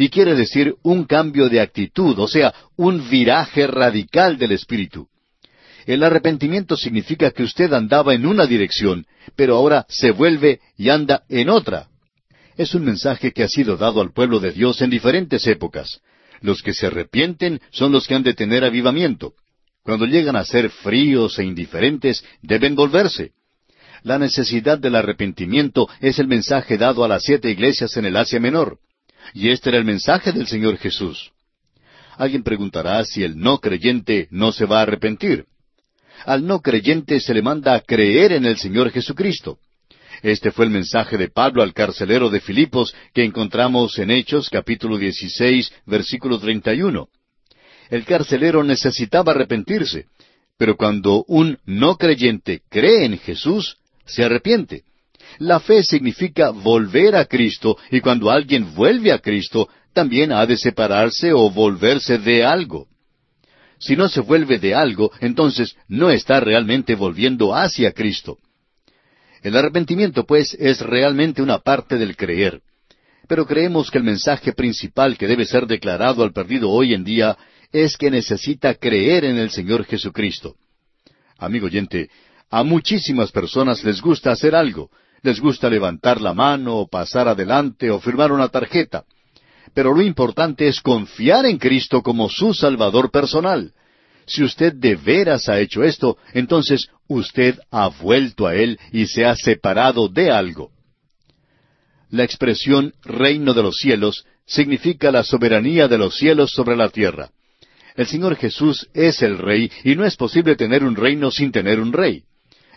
y 0.00 0.08
quiere 0.08 0.34
decir 0.34 0.76
un 0.82 1.04
cambio 1.04 1.50
de 1.50 1.60
actitud, 1.60 2.18
o 2.18 2.26
sea, 2.26 2.54
un 2.74 3.10
viraje 3.10 3.66
radical 3.66 4.38
del 4.38 4.52
espíritu. 4.52 5.08
El 5.84 6.02
arrepentimiento 6.02 6.74
significa 6.74 7.32
que 7.32 7.42
usted 7.42 7.70
andaba 7.74 8.14
en 8.14 8.24
una 8.24 8.46
dirección, 8.46 9.04
pero 9.36 9.56
ahora 9.56 9.84
se 9.90 10.10
vuelve 10.10 10.60
y 10.78 10.88
anda 10.88 11.24
en 11.28 11.50
otra. 11.50 11.88
Es 12.56 12.74
un 12.74 12.82
mensaje 12.82 13.32
que 13.32 13.42
ha 13.42 13.48
sido 13.48 13.76
dado 13.76 14.00
al 14.00 14.14
pueblo 14.14 14.40
de 14.40 14.52
Dios 14.52 14.80
en 14.80 14.88
diferentes 14.88 15.46
épocas. 15.46 16.00
Los 16.40 16.62
que 16.62 16.72
se 16.72 16.86
arrepienten 16.86 17.60
son 17.70 17.92
los 17.92 18.06
que 18.06 18.14
han 18.14 18.22
de 18.22 18.32
tener 18.32 18.64
avivamiento. 18.64 19.34
Cuando 19.82 20.06
llegan 20.06 20.36
a 20.36 20.46
ser 20.46 20.70
fríos 20.70 21.38
e 21.38 21.44
indiferentes, 21.44 22.24
deben 22.40 22.74
volverse. 22.74 23.32
La 24.02 24.18
necesidad 24.18 24.78
del 24.78 24.94
arrepentimiento 24.94 25.90
es 26.00 26.18
el 26.18 26.26
mensaje 26.26 26.78
dado 26.78 27.04
a 27.04 27.08
las 27.08 27.22
siete 27.22 27.50
iglesias 27.50 27.98
en 27.98 28.06
el 28.06 28.16
Asia 28.16 28.40
Menor. 28.40 28.78
Y 29.34 29.50
este 29.50 29.70
era 29.70 29.78
el 29.78 29.84
mensaje 29.84 30.32
del 30.32 30.46
Señor 30.46 30.76
Jesús. 30.78 31.32
Alguien 32.16 32.42
preguntará 32.42 33.04
si 33.04 33.22
el 33.24 33.38
no 33.38 33.58
creyente 33.58 34.28
no 34.30 34.52
se 34.52 34.66
va 34.66 34.80
a 34.80 34.82
arrepentir. 34.82 35.46
Al 36.26 36.46
no 36.46 36.60
creyente 36.60 37.18
se 37.20 37.32
le 37.32 37.42
manda 37.42 37.74
a 37.74 37.80
creer 37.80 38.32
en 38.32 38.44
el 38.44 38.58
Señor 38.58 38.90
Jesucristo. 38.90 39.58
Este 40.22 40.50
fue 40.50 40.66
el 40.66 40.70
mensaje 40.70 41.16
de 41.16 41.28
Pablo 41.28 41.62
al 41.62 41.72
carcelero 41.72 42.28
de 42.28 42.40
Filipos 42.40 42.94
que 43.14 43.24
encontramos 43.24 43.98
en 43.98 44.10
Hechos 44.10 44.50
capítulo 44.50 44.98
16 44.98 45.72
versículo 45.86 46.38
31. 46.38 47.08
El 47.88 48.04
carcelero 48.04 48.62
necesitaba 48.62 49.32
arrepentirse, 49.32 50.06
pero 50.58 50.76
cuando 50.76 51.24
un 51.26 51.58
no 51.64 51.96
creyente 51.96 52.60
cree 52.68 53.06
en 53.06 53.18
Jesús, 53.18 53.78
se 54.04 54.24
arrepiente. 54.24 54.84
La 55.40 55.58
fe 55.58 55.82
significa 55.82 56.50
volver 56.50 57.16
a 57.16 57.24
Cristo 57.24 57.78
y 57.90 58.02
cuando 58.02 58.30
alguien 58.30 58.74
vuelve 58.74 59.10
a 59.10 59.20
Cristo, 59.20 59.70
también 59.94 60.32
ha 60.32 60.44
de 60.44 60.58
separarse 60.58 61.32
o 61.32 61.50
volverse 61.50 62.18
de 62.18 62.44
algo. 62.44 62.88
Si 63.78 63.96
no 63.96 64.10
se 64.10 64.20
vuelve 64.20 64.58
de 64.58 64.74
algo, 64.74 65.10
entonces 65.20 65.74
no 65.88 66.10
está 66.10 66.40
realmente 66.40 66.94
volviendo 66.94 67.54
hacia 67.54 67.92
Cristo. 67.92 68.36
El 69.42 69.56
arrepentimiento, 69.56 70.26
pues, 70.26 70.52
es 70.60 70.82
realmente 70.82 71.40
una 71.40 71.58
parte 71.58 71.96
del 71.96 72.16
creer. 72.16 72.60
Pero 73.26 73.46
creemos 73.46 73.90
que 73.90 73.96
el 73.96 74.04
mensaje 74.04 74.52
principal 74.52 75.16
que 75.16 75.26
debe 75.26 75.46
ser 75.46 75.66
declarado 75.66 76.22
al 76.22 76.34
perdido 76.34 76.68
hoy 76.68 76.92
en 76.92 77.02
día 77.02 77.38
es 77.72 77.96
que 77.96 78.10
necesita 78.10 78.74
creer 78.74 79.24
en 79.24 79.38
el 79.38 79.48
Señor 79.48 79.86
Jesucristo. 79.86 80.56
Amigo 81.38 81.64
oyente, 81.64 82.10
a 82.50 82.62
muchísimas 82.62 83.32
personas 83.32 83.82
les 83.84 84.02
gusta 84.02 84.32
hacer 84.32 84.54
algo, 84.54 84.90
les 85.22 85.40
gusta 85.40 85.68
levantar 85.68 86.20
la 86.20 86.34
mano 86.34 86.76
o 86.76 86.88
pasar 86.88 87.28
adelante 87.28 87.90
o 87.90 88.00
firmar 88.00 88.32
una 88.32 88.48
tarjeta. 88.48 89.04
Pero 89.74 89.94
lo 89.94 90.02
importante 90.02 90.66
es 90.66 90.80
confiar 90.80 91.46
en 91.46 91.58
Cristo 91.58 92.02
como 92.02 92.28
su 92.28 92.54
Salvador 92.54 93.10
personal. 93.10 93.72
Si 94.26 94.42
usted 94.42 94.74
de 94.74 94.96
veras 94.96 95.48
ha 95.48 95.60
hecho 95.60 95.82
esto, 95.82 96.16
entonces 96.32 96.88
usted 97.08 97.58
ha 97.70 97.88
vuelto 97.88 98.46
a 98.46 98.54
Él 98.54 98.78
y 98.92 99.06
se 99.06 99.24
ha 99.24 99.34
separado 99.36 100.08
de 100.08 100.30
algo. 100.30 100.70
La 102.10 102.24
expresión 102.24 102.92
reino 103.02 103.54
de 103.54 103.62
los 103.62 103.76
cielos 103.76 104.24
significa 104.46 105.12
la 105.12 105.22
soberanía 105.22 105.86
de 105.86 105.98
los 105.98 106.16
cielos 106.16 106.50
sobre 106.50 106.76
la 106.76 106.88
tierra. 106.88 107.30
El 107.94 108.06
Señor 108.06 108.36
Jesús 108.36 108.88
es 108.94 109.22
el 109.22 109.38
Rey 109.38 109.70
y 109.84 109.94
no 109.94 110.04
es 110.04 110.16
posible 110.16 110.56
tener 110.56 110.84
un 110.84 110.96
reino 110.96 111.30
sin 111.30 111.52
tener 111.52 111.80
un 111.80 111.92
Rey. 111.92 112.24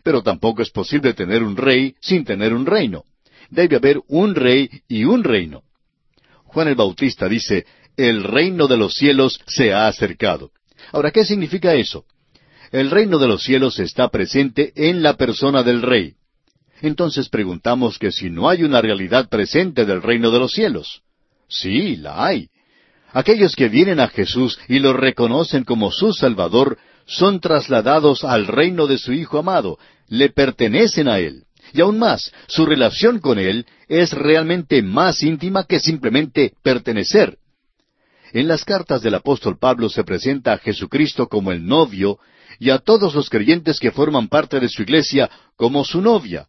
Pero 0.04 0.22
tampoco 0.22 0.62
es 0.62 0.70
posible 0.70 1.14
tener 1.14 1.44
un 1.44 1.56
Rey 1.56 1.96
sin 2.02 2.26
tener 2.26 2.54
un 2.54 2.66
reino. 2.66 3.04
Debe 3.50 3.78
haber 3.78 4.02
un 4.08 4.36
Rey 4.36 4.70
y 4.88 5.06
un 5.06 5.24
reino. 5.24 5.64
Juan 6.46 6.68
el 6.68 6.76
Bautista 6.76 7.28
dice, 7.28 7.66
el 7.98 8.24
reino 8.24 8.68
de 8.68 8.78
los 8.78 8.94
cielos 8.94 9.40
se 9.48 9.74
ha 9.74 9.88
acercado. 9.88 10.52
Ahora, 10.92 11.12
¿qué 11.12 11.26
significa 11.26 11.74
eso? 11.74 12.06
El 12.72 12.90
reino 12.90 13.18
de 13.20 13.28
los 13.28 13.44
cielos 13.44 13.80
está 13.80 14.10
presente 14.10 14.74
en 14.76 15.04
la 15.04 15.16
persona 15.16 15.64
del 15.64 15.82
Rey. 15.82 16.16
Entonces 16.82 17.30
preguntamos 17.30 17.98
que 17.98 18.12
si 18.12 18.30
no 18.30 18.50
hay 18.50 18.64
una 18.64 18.82
realidad 18.82 19.30
presente 19.30 19.86
del 19.86 20.02
reino 20.02 20.32
de 20.32 20.40
los 20.40 20.52
cielos. 20.52 21.02
Sí, 21.48 21.96
la 21.96 22.26
hay. 22.26 22.50
Aquellos 23.12 23.56
que 23.56 23.70
vienen 23.70 24.00
a 24.00 24.08
Jesús 24.08 24.60
y 24.68 24.80
lo 24.80 24.94
reconocen 24.94 25.64
como 25.64 25.92
su 25.92 26.14
Salvador 26.14 26.78
son 27.06 27.40
trasladados 27.40 28.24
al 28.24 28.48
reino 28.48 28.88
de 28.88 28.98
su 28.98 29.14
Hijo 29.14 29.38
amado, 29.38 29.78
le 30.08 30.30
pertenecen 30.30 31.08
a 31.08 31.20
Él. 31.20 31.44
Y 31.74 31.82
aún 31.82 31.98
más, 31.98 32.32
su 32.48 32.66
relación 32.66 33.20
con 33.20 33.40
Él 33.40 33.66
es 33.88 34.12
realmente 34.12 34.82
más 34.82 35.24
íntima 35.24 35.66
que 35.66 35.80
simplemente 35.80 36.54
pertenecer. 36.62 37.38
En 38.34 38.48
las 38.48 38.66
cartas 38.66 39.02
del 39.02 39.16
apóstol 39.16 39.58
Pablo 39.60 39.90
se 39.90 40.04
presenta 40.04 40.54
a 40.54 40.58
Jesucristo 40.58 41.28
como 41.28 41.52
el 41.52 41.66
novio 41.66 42.20
y 42.60 42.70
a 42.70 42.80
todos 42.80 43.14
los 43.16 43.30
creyentes 43.30 43.80
que 43.80 43.92
forman 43.92 44.28
parte 44.28 44.60
de 44.60 44.70
su 44.70 44.82
iglesia 44.82 45.30
como 45.56 45.84
su 45.84 46.02
novia. 46.02 46.48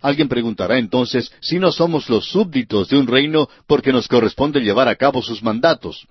Alguien 0.00 0.28
preguntará 0.28 0.78
entonces 0.78 1.32
si 1.40 1.58
no 1.58 1.72
somos 1.72 2.08
los 2.08 2.28
súbditos 2.28 2.88
de 2.88 2.98
un 2.98 3.06
reino 3.06 3.48
porque 3.66 3.92
nos 3.92 4.06
corresponde 4.06 4.60
llevar 4.60 4.88
a 4.88 4.94
cabo 4.94 5.22
sus 5.22 5.42
mandatos. 5.42 6.06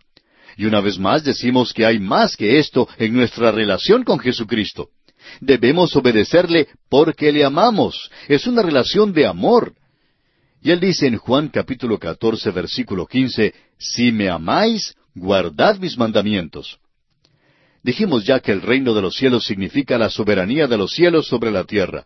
Y 0.57 0.65
una 0.65 0.81
vez 0.81 0.97
más 0.97 1.23
decimos 1.23 1.73
que 1.73 1.85
hay 1.85 1.99
más 1.99 2.35
que 2.35 2.59
esto 2.59 2.89
en 2.97 3.13
nuestra 3.13 3.51
relación 3.51 4.03
con 4.03 4.19
Jesucristo. 4.19 4.89
Debemos 5.39 5.95
obedecerle 5.95 6.67
porque 6.89 7.31
le 7.31 7.45
amamos. 7.45 8.09
Es 8.27 8.47
una 8.47 8.61
relación 8.61 9.13
de 9.13 9.25
amor. 9.25 9.73
Y 10.61 10.71
él 10.71 10.79
dice 10.79 11.07
en 11.07 11.17
Juan 11.17 11.49
capítulo 11.49 11.99
14 11.99 12.49
versículo 12.51 13.05
15, 13.05 13.53
Si 13.77 14.11
me 14.11 14.29
amáis, 14.29 14.95
guardad 15.13 15.77
mis 15.77 15.97
mandamientos. 15.97 16.79
Dijimos 17.83 18.25
ya 18.25 18.39
que 18.39 18.51
el 18.51 18.61
reino 18.61 18.93
de 18.93 19.01
los 19.01 19.15
cielos 19.15 19.45
significa 19.45 19.97
la 19.97 20.09
soberanía 20.09 20.67
de 20.67 20.77
los 20.77 20.91
cielos 20.91 21.27
sobre 21.27 21.51
la 21.51 21.63
tierra 21.63 22.05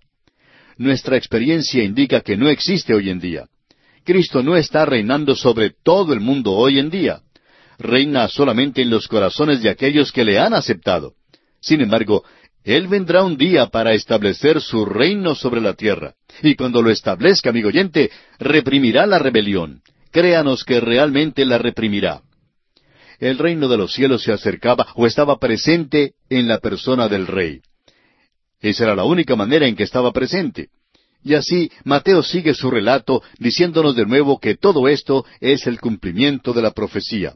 nuestra 0.81 1.15
experiencia 1.15 1.83
indica 1.83 2.21
que 2.21 2.35
no 2.35 2.49
existe 2.49 2.93
hoy 2.93 3.09
en 3.09 3.19
día. 3.19 3.47
Cristo 4.03 4.41
no 4.41 4.57
está 4.57 4.85
reinando 4.85 5.35
sobre 5.35 5.71
todo 5.83 6.13
el 6.13 6.19
mundo 6.19 6.53
hoy 6.53 6.79
en 6.79 6.89
día. 6.89 7.21
Reina 7.81 8.27
solamente 8.27 8.81
en 8.81 8.89
los 8.89 9.07
corazones 9.07 9.61
de 9.61 9.69
aquellos 9.69 10.11
que 10.11 10.23
le 10.23 10.39
han 10.39 10.53
aceptado. 10.53 11.13
Sin 11.59 11.81
embargo, 11.81 12.23
Él 12.63 12.87
vendrá 12.87 13.23
un 13.23 13.37
día 13.37 13.67
para 13.67 13.93
establecer 13.93 14.61
su 14.61 14.85
reino 14.85 15.35
sobre 15.35 15.61
la 15.61 15.73
tierra. 15.73 16.13
Y 16.41 16.55
cuando 16.55 16.81
lo 16.81 16.89
establezca, 16.89 17.49
amigo 17.49 17.69
oyente, 17.69 18.11
reprimirá 18.39 19.05
la 19.05 19.19
rebelión. 19.19 19.81
Créanos 20.11 20.63
que 20.63 20.79
realmente 20.79 21.45
la 21.45 21.57
reprimirá. 21.57 22.21
El 23.19 23.37
reino 23.37 23.67
de 23.67 23.77
los 23.77 23.93
cielos 23.93 24.23
se 24.23 24.33
acercaba 24.33 24.87
o 24.95 25.05
estaba 25.05 25.37
presente 25.37 26.13
en 26.29 26.47
la 26.47 26.57
persona 26.57 27.07
del 27.07 27.27
rey. 27.27 27.61
Esa 28.59 28.85
era 28.85 28.95
la 28.95 29.03
única 29.03 29.35
manera 29.35 29.67
en 29.67 29.75
que 29.75 29.83
estaba 29.83 30.11
presente. 30.11 30.69
Y 31.23 31.35
así 31.35 31.71
Mateo 31.83 32.23
sigue 32.23 32.53
su 32.53 32.71
relato 32.71 33.21
diciéndonos 33.37 33.95
de 33.95 34.05
nuevo 34.05 34.39
que 34.39 34.55
todo 34.55 34.87
esto 34.87 35.25
es 35.39 35.67
el 35.67 35.79
cumplimiento 35.79 36.51
de 36.51 36.61
la 36.63 36.71
profecía. 36.71 37.35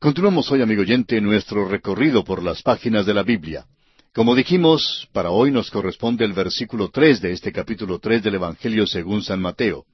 Continuamos 0.00 0.48
hoy, 0.52 0.62
amigo 0.62 0.82
oyente, 0.82 1.20
nuestro 1.20 1.66
recorrido 1.66 2.22
por 2.22 2.40
las 2.44 2.62
páginas 2.62 3.04
de 3.04 3.14
la 3.14 3.24
Biblia. 3.24 3.66
Como 4.14 4.36
dijimos, 4.36 5.08
para 5.12 5.30
hoy 5.30 5.50
nos 5.50 5.72
corresponde 5.72 6.24
el 6.24 6.34
versículo 6.34 6.88
tres 6.88 7.20
de 7.20 7.32
este 7.32 7.50
capítulo 7.50 7.98
tres 7.98 8.22
del 8.22 8.36
Evangelio 8.36 8.86
según 8.86 9.24
San 9.24 9.40
Mateo. 9.40 9.86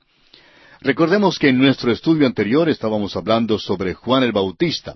Recordemos 0.82 1.38
que 1.38 1.48
en 1.48 1.56
nuestro 1.56 1.90
estudio 1.90 2.26
anterior 2.26 2.68
estábamos 2.68 3.16
hablando 3.16 3.58
sobre 3.58 3.94
Juan 3.94 4.24
el 4.24 4.32
Bautista. 4.32 4.94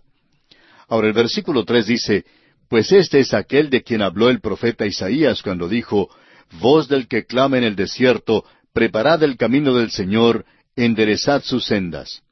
Ahora 0.88 1.06
el 1.06 1.14
versículo 1.14 1.64
tres 1.64 1.86
dice, 1.86 2.26
pues 2.68 2.92
este 2.92 3.20
es 3.20 3.32
aquel 3.32 3.70
de 3.70 3.82
quien 3.82 4.02
habló 4.02 4.28
el 4.28 4.42
profeta 4.42 4.84
Isaías 4.84 5.40
cuando 5.40 5.70
dijo, 5.70 6.10
Voz 6.60 6.86
del 6.86 7.08
que 7.08 7.24
clama 7.24 7.56
en 7.56 7.64
el 7.64 7.76
desierto, 7.76 8.44
preparad 8.74 9.22
el 9.22 9.38
camino 9.38 9.74
del 9.74 9.90
Señor, 9.90 10.44
enderezad 10.76 11.42
sus 11.44 11.64
sendas. 11.64 12.22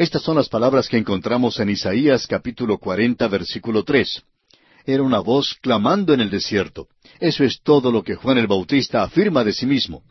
Estas 0.00 0.22
son 0.22 0.36
las 0.36 0.48
palabras 0.48 0.88
que 0.88 0.96
encontramos 0.96 1.60
en 1.60 1.68
Isaías 1.68 2.26
capítulo 2.26 2.78
cuarenta 2.78 3.28
versículo 3.28 3.84
tres. 3.84 4.22
Era 4.86 5.02
una 5.02 5.18
voz 5.18 5.58
clamando 5.60 6.14
en 6.14 6.22
el 6.22 6.30
desierto. 6.30 6.88
Eso 7.20 7.44
es 7.44 7.60
todo 7.62 7.92
lo 7.92 8.02
que 8.02 8.14
Juan 8.14 8.38
el 8.38 8.46
Bautista 8.46 9.02
afirma 9.02 9.44
de 9.44 9.52
sí 9.52 9.66
mismo. 9.66 10.02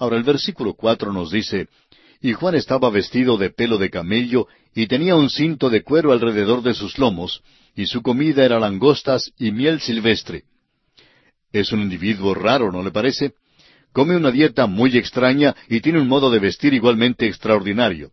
Ahora 0.00 0.16
el 0.16 0.24
versículo 0.24 0.74
cuatro 0.74 1.12
nos 1.12 1.30
dice, 1.30 1.68
Y 2.20 2.32
Juan 2.32 2.56
estaba 2.56 2.90
vestido 2.90 3.38
de 3.38 3.50
pelo 3.50 3.78
de 3.78 3.88
camello 3.88 4.48
y 4.74 4.88
tenía 4.88 5.14
un 5.14 5.30
cinto 5.30 5.70
de 5.70 5.84
cuero 5.84 6.10
alrededor 6.10 6.62
de 6.62 6.74
sus 6.74 6.98
lomos, 6.98 7.40
y 7.76 7.86
su 7.86 8.02
comida 8.02 8.44
era 8.44 8.58
langostas 8.58 9.30
y 9.38 9.52
miel 9.52 9.80
silvestre. 9.80 10.42
Es 11.52 11.70
un 11.70 11.82
individuo 11.82 12.34
raro, 12.34 12.72
¿no 12.72 12.82
le 12.82 12.90
parece? 12.90 13.34
come 13.92 14.16
una 14.16 14.32
dieta 14.32 14.66
muy 14.66 14.98
extraña 14.98 15.54
y 15.68 15.80
tiene 15.80 16.00
un 16.00 16.08
modo 16.08 16.32
de 16.32 16.40
vestir 16.40 16.74
igualmente 16.74 17.28
extraordinario. 17.28 18.10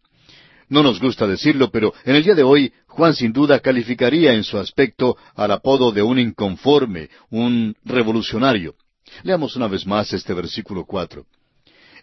No 0.69 0.83
nos 0.83 0.99
gusta 0.99 1.25
decirlo, 1.27 1.71
pero 1.71 1.93
en 2.03 2.15
el 2.15 2.23
día 2.23 2.35
de 2.35 2.43
hoy 2.43 2.73
Juan 2.87 3.13
sin 3.13 3.31
duda 3.31 3.59
calificaría 3.59 4.33
en 4.33 4.43
su 4.43 4.57
aspecto 4.57 5.17
al 5.35 5.51
apodo 5.51 5.91
de 5.91 6.01
un 6.01 6.19
inconforme, 6.19 7.09
un 7.29 7.75
revolucionario. 7.85 8.75
Leamos 9.23 9.55
una 9.55 9.67
vez 9.67 9.85
más 9.85 10.11
este 10.11 10.33
versículo 10.33 10.85
cuatro. 10.85 11.25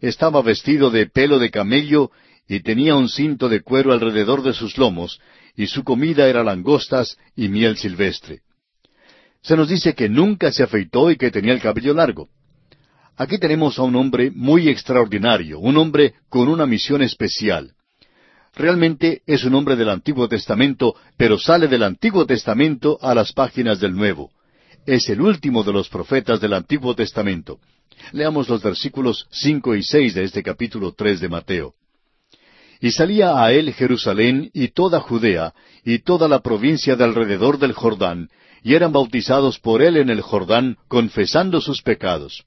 Estaba 0.01 0.41
vestido 0.43 0.91
de 0.91 1.07
pelo 1.07 1.39
de 1.39 1.51
camello 1.51 2.11
y 2.49 2.61
tenía 2.61 2.95
un 2.95 3.09
cinto 3.09 3.49
de 3.49 3.61
cuero 3.63 3.93
alrededor 3.93 4.43
de 4.43 4.53
sus 4.53 4.79
lomos, 4.79 5.21
y 5.57 5.67
su 5.67 5.85
comida 5.85 6.29
era 6.29 6.43
langostas 6.43 7.19
y 7.37 7.49
miel 7.49 7.77
silvestre. 7.77 8.41
Se 9.43 9.57
nos 9.57 9.69
dice 9.69 9.95
que 9.95 10.09
nunca 10.09 10.53
se 10.53 10.63
afeitó 10.63 11.11
y 11.11 11.17
que 11.17 11.31
tenía 11.31 11.53
el 11.53 11.61
cabello 11.61 11.93
largo. 11.93 12.29
Aquí 13.17 13.39
tenemos 13.39 13.79
a 13.79 13.83
un 13.83 13.95
hombre 13.97 14.31
muy 14.31 14.69
extraordinario, 14.69 15.59
un 15.59 15.77
hombre 15.77 16.15
con 16.29 16.49
una 16.49 16.67
misión 16.67 17.03
especial. 17.03 17.74
Realmente 18.57 19.23
es 19.27 19.45
un 19.45 19.55
hombre 19.55 19.75
del 19.75 19.89
Antiguo 19.89 20.29
Testamento, 20.29 20.95
pero 21.17 21.39
sale 21.39 21.67
del 21.67 21.83
Antiguo 21.83 22.25
Testamento 22.25 22.99
a 23.03 23.15
las 23.15 23.33
páginas 23.33 23.81
del 23.81 23.95
Nuevo. 23.95 24.31
Es 24.87 25.09
el 25.09 25.21
último 25.21 25.65
de 25.65 25.73
los 25.73 25.89
profetas 25.89 26.41
del 26.41 26.53
Antiguo 26.53 26.95
Testamento. 26.95 27.59
Leamos 28.13 28.49
los 28.49 28.63
versículos 28.63 29.27
cinco 29.31 29.75
y 29.75 29.83
seis 29.83 30.15
de 30.15 30.25
este 30.25 30.43
capítulo 30.43 30.93
tres 30.97 31.21
de 31.21 31.29
Mateo. 31.29 31.75
Y 32.81 32.93
salía 32.93 33.43
a 33.43 33.53
él 33.53 33.73
Jerusalén 33.73 34.51
y 34.53 34.69
toda 34.69 35.01
Judea 35.01 35.55
y 35.85 36.01
toda 36.01 36.29
la 36.29 36.41
provincia 36.41 36.97
de 36.97 37.05
alrededor 37.05 37.59
del 37.59 37.73
Jordán, 37.73 38.29
y 38.63 38.75
eran 38.75 38.93
bautizados 38.93 39.59
por 39.59 39.83
él 39.83 39.97
en 39.97 40.11
el 40.11 40.21
Jordán, 40.21 40.77
confesando 40.89 41.61
sus 41.61 41.83
pecados. 41.83 42.45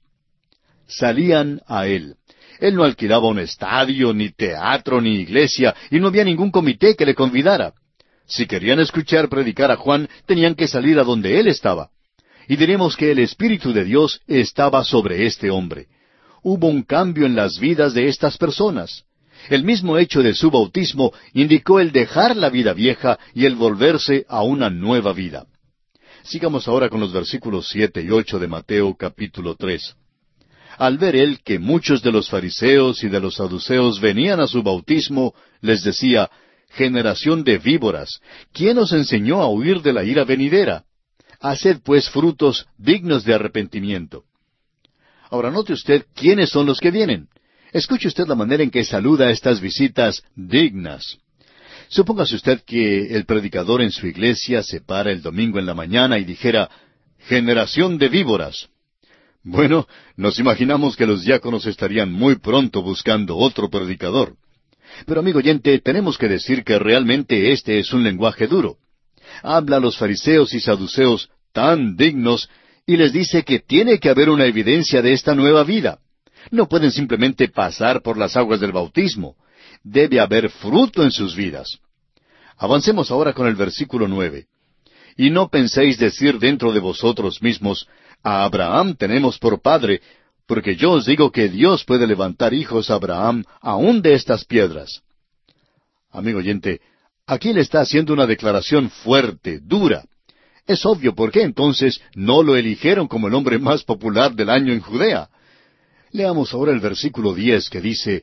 Salían 0.86 1.60
a 1.66 1.86
él. 1.86 2.16
Él 2.58 2.74
no 2.74 2.84
alquilaba 2.84 3.28
un 3.28 3.38
estadio, 3.38 4.12
ni 4.12 4.30
teatro, 4.30 5.00
ni 5.00 5.20
iglesia, 5.20 5.74
y 5.90 6.00
no 6.00 6.08
había 6.08 6.24
ningún 6.24 6.50
comité 6.50 6.94
que 6.96 7.06
le 7.06 7.14
convidara. 7.14 7.72
Si 8.26 8.46
querían 8.46 8.80
escuchar 8.80 9.28
predicar 9.28 9.70
a 9.70 9.76
Juan, 9.76 10.08
tenían 10.26 10.54
que 10.54 10.68
salir 10.68 10.98
a 10.98 11.04
donde 11.04 11.40
él 11.40 11.48
estaba. 11.48 11.90
Y 12.46 12.56
diremos 12.56 12.96
que 12.96 13.10
el 13.10 13.20
Espíritu 13.20 13.72
de 13.72 13.84
Dios 13.84 14.20
estaba 14.26 14.84
sobre 14.84 15.26
este 15.26 15.50
hombre. 15.50 15.86
Hubo 16.42 16.66
un 16.68 16.82
cambio 16.82 17.26
en 17.26 17.36
las 17.36 17.58
vidas 17.58 17.94
de 17.94 18.08
estas 18.08 18.36
personas. 18.36 19.04
El 19.48 19.64
mismo 19.64 19.96
hecho 19.96 20.22
de 20.22 20.34
su 20.34 20.50
bautismo 20.50 21.12
indicó 21.32 21.80
el 21.80 21.92
dejar 21.92 22.36
la 22.36 22.50
vida 22.50 22.72
vieja 22.72 23.18
y 23.34 23.44
el 23.44 23.54
volverse 23.54 24.26
a 24.28 24.42
una 24.42 24.68
nueva 24.68 25.12
vida. 25.12 25.46
Sigamos 26.22 26.68
ahora 26.68 26.88
con 26.90 27.00
los 27.00 27.12
versículos 27.12 27.68
siete 27.68 28.02
y 28.02 28.10
ocho 28.10 28.38
de 28.38 28.48
Mateo 28.48 28.94
capítulo 28.94 29.54
tres. 29.54 29.94
Al 30.78 30.96
ver 30.96 31.16
él 31.16 31.40
que 31.44 31.58
muchos 31.58 32.02
de 32.02 32.12
los 32.12 32.30
fariseos 32.30 33.02
y 33.02 33.08
de 33.08 33.18
los 33.18 33.34
saduceos 33.34 34.00
venían 34.00 34.38
a 34.38 34.46
su 34.46 34.62
bautismo, 34.62 35.34
les 35.60 35.82
decía, 35.82 36.30
Generación 36.70 37.42
de 37.42 37.58
víboras, 37.58 38.20
¿quién 38.52 38.78
os 38.78 38.92
enseñó 38.92 39.40
a 39.40 39.48
huir 39.48 39.82
de 39.82 39.92
la 39.92 40.04
ira 40.04 40.24
venidera? 40.24 40.84
Haced 41.40 41.80
pues 41.82 42.08
frutos 42.10 42.66
dignos 42.76 43.24
de 43.24 43.34
arrepentimiento. 43.34 44.24
Ahora 45.30 45.50
note 45.50 45.72
usted 45.72 46.06
quiénes 46.14 46.50
son 46.50 46.66
los 46.66 46.78
que 46.78 46.92
vienen. 46.92 47.28
Escuche 47.72 48.06
usted 48.06 48.26
la 48.28 48.34
manera 48.36 48.62
en 48.62 48.70
que 48.70 48.84
saluda 48.84 49.30
estas 49.30 49.60
visitas 49.60 50.22
dignas. 50.36 51.18
Supóngase 51.88 52.36
usted 52.36 52.62
que 52.64 53.16
el 53.16 53.24
predicador 53.24 53.82
en 53.82 53.90
su 53.90 54.06
iglesia 54.06 54.62
se 54.62 54.80
para 54.80 55.10
el 55.10 55.22
domingo 55.22 55.58
en 55.58 55.66
la 55.66 55.74
mañana 55.74 56.18
y 56.18 56.24
dijera, 56.24 56.70
generación 57.18 57.98
de 57.98 58.08
víboras. 58.08 58.68
Bueno, 59.42 59.86
nos 60.16 60.38
imaginamos 60.38 60.96
que 60.96 61.06
los 61.06 61.24
diáconos 61.24 61.66
estarían 61.66 62.12
muy 62.12 62.36
pronto 62.36 62.82
buscando 62.82 63.36
otro 63.36 63.70
predicador. 63.70 64.36
Pero 65.06 65.20
amigo 65.20 65.38
oyente, 65.38 65.78
tenemos 65.78 66.18
que 66.18 66.28
decir 66.28 66.64
que 66.64 66.78
realmente 66.78 67.52
este 67.52 67.78
es 67.78 67.92
un 67.92 68.02
lenguaje 68.02 68.46
duro. 68.46 68.76
Habla 69.42 69.76
a 69.76 69.80
los 69.80 69.96
fariseos 69.96 70.54
y 70.54 70.60
saduceos 70.60 71.30
tan 71.52 71.96
dignos 71.96 72.48
y 72.86 72.96
les 72.96 73.12
dice 73.12 73.44
que 73.44 73.60
tiene 73.60 73.98
que 73.98 74.08
haber 74.08 74.30
una 74.30 74.46
evidencia 74.46 75.02
de 75.02 75.12
esta 75.12 75.34
nueva 75.34 75.62
vida. 75.62 75.98
No 76.50 76.68
pueden 76.68 76.90
simplemente 76.90 77.48
pasar 77.48 78.02
por 78.02 78.16
las 78.16 78.36
aguas 78.36 78.60
del 78.60 78.72
bautismo. 78.72 79.36
Debe 79.82 80.20
haber 80.20 80.48
fruto 80.50 81.02
en 81.04 81.10
sus 81.10 81.36
vidas. 81.36 81.78
Avancemos 82.56 83.10
ahora 83.10 83.32
con 83.32 83.46
el 83.46 83.54
versículo 83.54 84.08
nueve. 84.08 84.46
Y 85.16 85.30
no 85.30 85.48
penséis 85.48 85.98
decir 85.98 86.38
dentro 86.38 86.72
de 86.72 86.80
vosotros 86.80 87.42
mismos, 87.42 87.88
a 88.22 88.44
Abraham 88.44 88.94
tenemos 88.96 89.38
por 89.38 89.60
padre, 89.60 90.00
porque 90.46 90.76
yo 90.76 90.92
os 90.92 91.06
digo 91.06 91.30
que 91.30 91.48
Dios 91.48 91.84
puede 91.84 92.06
levantar 92.06 92.54
hijos 92.54 92.90
a 92.90 92.94
Abraham 92.94 93.44
aún 93.60 94.00
de 94.02 94.14
estas 94.14 94.44
piedras. 94.44 95.02
Amigo 96.10 96.38
oyente, 96.38 96.80
aquí 97.26 97.52
le 97.52 97.60
está 97.60 97.80
haciendo 97.80 98.12
una 98.12 98.26
declaración 98.26 98.90
fuerte, 98.90 99.60
dura. 99.60 100.04
Es 100.66 100.84
obvio 100.84 101.14
por 101.14 101.30
qué 101.30 101.42
entonces 101.42 102.00
no 102.14 102.42
lo 102.42 102.56
eligieron 102.56 103.08
como 103.08 103.28
el 103.28 103.34
hombre 103.34 103.58
más 103.58 103.84
popular 103.84 104.34
del 104.34 104.50
año 104.50 104.72
en 104.72 104.80
Judea. 104.80 105.28
Leamos 106.12 106.52
ahora 106.54 106.72
el 106.72 106.80
versículo 106.80 107.34
diez 107.34 107.68
que 107.68 107.80
dice, 107.80 108.22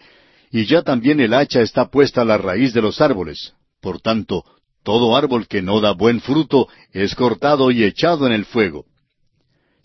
Y 0.51 0.65
ya 0.65 0.81
también 0.81 1.19
el 1.19 1.33
hacha 1.33 1.61
está 1.61 1.89
puesta 1.89 2.21
a 2.21 2.25
la 2.25 2.37
raíz 2.37 2.73
de 2.73 2.81
los 2.81 3.01
árboles. 3.01 3.53
Por 3.81 4.01
tanto, 4.01 4.43
todo 4.83 5.15
árbol 5.15 5.47
que 5.47 5.61
no 5.61 5.81
da 5.81 5.93
buen 5.93 6.21
fruto 6.21 6.67
es 6.91 7.15
cortado 7.15 7.71
y 7.71 7.83
echado 7.83 8.25
en 8.27 8.33
el 8.33 8.45
fuego. 8.45 8.85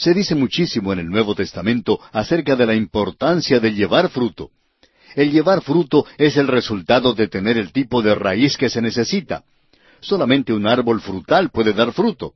Se 0.00 0.14
dice 0.14 0.34
muchísimo 0.34 0.94
en 0.94 0.98
el 1.00 1.10
Nuevo 1.10 1.34
Testamento 1.34 2.00
acerca 2.10 2.56
de 2.56 2.64
la 2.64 2.74
importancia 2.74 3.60
de 3.60 3.74
llevar 3.74 4.08
fruto. 4.08 4.48
El 5.14 5.30
llevar 5.30 5.60
fruto 5.60 6.06
es 6.16 6.38
el 6.38 6.48
resultado 6.48 7.12
de 7.12 7.28
tener 7.28 7.58
el 7.58 7.70
tipo 7.70 8.00
de 8.00 8.14
raíz 8.14 8.56
que 8.56 8.70
se 8.70 8.80
necesita. 8.80 9.44
Solamente 10.00 10.54
un 10.54 10.66
árbol 10.66 11.02
frutal 11.02 11.50
puede 11.50 11.74
dar 11.74 11.92
fruto. 11.92 12.32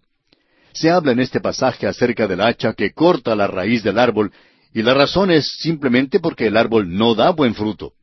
Se 0.75 0.91
habla 0.91 1.13
en 1.13 1.21
este 1.21 1.41
pasaje 1.41 1.87
acerca 1.87 2.27
del 2.27 2.43
hacha 2.43 2.75
que 2.75 2.93
corta 2.93 3.35
la 3.35 3.47
raíz 3.47 3.83
del 3.83 3.99
árbol 3.99 4.31
y 4.75 4.83
la 4.83 4.93
razón 4.93 5.31
es 5.31 5.57
simplemente 5.59 6.21
porque 6.21 6.49
el 6.49 6.59
árbol 6.59 6.95
no 6.95 7.15
da 7.15 7.31
buen 7.31 7.55
fruto. 7.55 7.95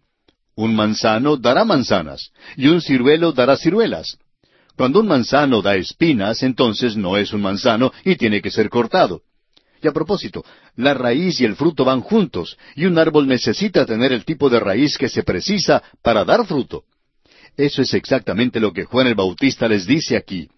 Un 0.56 0.76
manzano 0.76 1.38
dará 1.38 1.66
manzanas 1.66 2.32
y 2.58 2.66
un 2.66 2.82
ciruelo 2.82 3.32
dará 3.32 3.56
ciruelas. 3.58 4.18
Cuando 4.76 5.02
un 5.02 5.08
manzano 5.08 5.62
da 5.62 5.76
espinas, 5.76 6.42
entonces 6.42 6.98
no 6.98 7.16
es 7.16 7.32
un 7.32 7.44
manzano 7.44 7.94
y 8.04 8.16
tiene 8.16 8.42
que 8.42 8.50
ser 8.50 8.68
cortado. 8.68 9.22
Y 9.82 9.88
a 9.88 9.92
propósito, 9.92 10.46
la 10.76 10.94
raíz 10.94 11.42
y 11.42 11.46
el 11.46 11.56
fruto 11.56 11.84
van 11.84 12.02
juntos, 12.02 12.58
y 12.76 12.86
un 12.86 12.98
árbol 13.00 13.28
necesita 13.28 13.86
tener 13.86 14.12
el 14.12 14.26
tipo 14.26 14.50
de 14.50 14.60
raíz 14.60 14.98
que 14.98 15.10
se 15.10 15.24
precisa 15.24 15.82
para 16.04 16.24
dar 16.24 16.46
fruto. 16.46 16.84
Eso 17.58 17.82
es 17.82 17.94
exactamente 17.94 18.60
lo 18.60 18.72
que 18.72 18.86
Juan 18.86 19.08
el 19.08 19.16
Bautista 19.16 19.68
les 19.68 19.88
dice 19.88 20.16
aquí. 20.16 20.50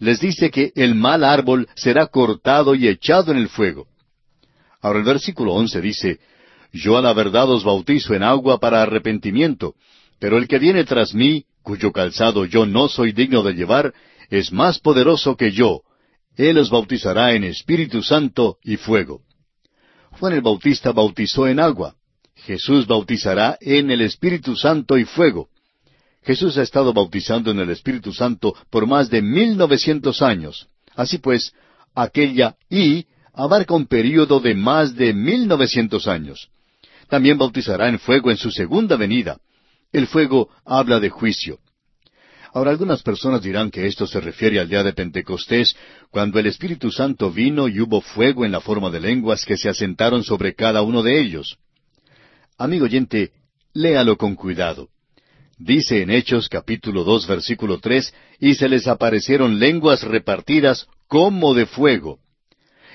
Les 0.00 0.20
dice 0.20 0.50
que 0.50 0.72
el 0.74 0.96
mal 0.96 1.22
árbol 1.22 1.68
será 1.76 2.06
cortado 2.06 2.74
y 2.74 2.88
echado 2.88 3.30
en 3.30 3.38
el 3.38 3.48
fuego. 3.48 3.86
Ahora 4.82 4.98
el 4.98 5.04
versículo 5.04 5.54
once 5.54 5.80
dice, 5.80 6.18
Yo 6.72 6.98
a 6.98 7.02
la 7.02 7.12
verdad 7.12 7.48
os 7.50 7.62
bautizo 7.62 8.12
en 8.14 8.24
agua 8.24 8.58
para 8.58 8.82
arrepentimiento, 8.82 9.74
pero 10.18 10.36
el 10.36 10.48
que 10.48 10.58
viene 10.58 10.84
tras 10.84 11.14
mí, 11.14 11.44
cuyo 11.62 11.92
calzado 11.92 12.44
yo 12.44 12.66
no 12.66 12.88
soy 12.88 13.12
digno 13.12 13.42
de 13.44 13.54
llevar, 13.54 13.94
es 14.30 14.52
más 14.52 14.80
poderoso 14.80 15.36
que 15.36 15.52
yo. 15.52 15.82
Él 16.36 16.58
os 16.58 16.70
bautizará 16.70 17.32
en 17.34 17.44
Espíritu 17.44 18.02
Santo 18.02 18.58
y 18.62 18.76
fuego. 18.76 19.22
Juan 20.12 20.32
el 20.32 20.42
Bautista 20.42 20.92
bautizó 20.92 21.46
en 21.46 21.60
agua. 21.60 21.94
Jesús 22.34 22.86
bautizará 22.86 23.56
en 23.60 23.90
el 23.90 24.00
Espíritu 24.00 24.56
Santo 24.56 24.98
y 24.98 25.04
fuego. 25.04 25.48
Jesús 26.22 26.56
ha 26.58 26.62
estado 26.62 26.92
bautizando 26.92 27.50
en 27.50 27.58
el 27.58 27.70
Espíritu 27.70 28.12
Santo 28.12 28.54
por 28.70 28.86
más 28.86 29.10
de 29.10 29.22
mil 29.22 29.56
novecientos 29.56 30.22
años. 30.22 30.68
Así 30.94 31.18
pues, 31.18 31.52
aquella 31.94 32.56
y 32.70 33.06
abarca 33.32 33.74
un 33.74 33.86
período 33.86 34.40
de 34.40 34.54
más 34.54 34.94
de 34.94 35.12
mil 35.12 35.46
novecientos 35.46 36.06
años. 36.06 36.48
También 37.08 37.38
bautizará 37.38 37.88
en 37.88 37.98
fuego 37.98 38.30
en 38.30 38.36
su 38.36 38.50
segunda 38.50 38.96
venida. 38.96 39.38
El 39.92 40.06
fuego 40.06 40.48
habla 40.64 40.98
de 40.98 41.10
juicio. 41.10 41.58
Ahora 42.54 42.70
algunas 42.70 43.02
personas 43.02 43.42
dirán 43.42 43.68
que 43.68 43.84
esto 43.84 44.06
se 44.06 44.20
refiere 44.20 44.60
al 44.60 44.68
día 44.68 44.84
de 44.84 44.92
Pentecostés, 44.92 45.74
cuando 46.12 46.38
el 46.38 46.46
Espíritu 46.46 46.92
Santo 46.92 47.32
vino 47.32 47.66
y 47.66 47.80
hubo 47.80 48.00
fuego 48.00 48.44
en 48.44 48.52
la 48.52 48.60
forma 48.60 48.90
de 48.90 49.00
lenguas 49.00 49.44
que 49.44 49.56
se 49.56 49.68
asentaron 49.68 50.22
sobre 50.22 50.54
cada 50.54 50.82
uno 50.82 51.02
de 51.02 51.20
ellos. 51.20 51.58
Amigo 52.56 52.84
oyente, 52.84 53.32
léalo 53.72 54.16
con 54.16 54.36
cuidado. 54.36 54.86
Dice 55.58 56.00
en 56.00 56.10
Hechos 56.12 56.48
capítulo 56.48 57.02
dos 57.02 57.26
versículo 57.26 57.80
tres, 57.80 58.14
y 58.38 58.54
se 58.54 58.68
les 58.68 58.86
aparecieron 58.86 59.58
lenguas 59.58 60.04
repartidas 60.04 60.86
como 61.08 61.54
de 61.54 61.66
fuego. 61.66 62.20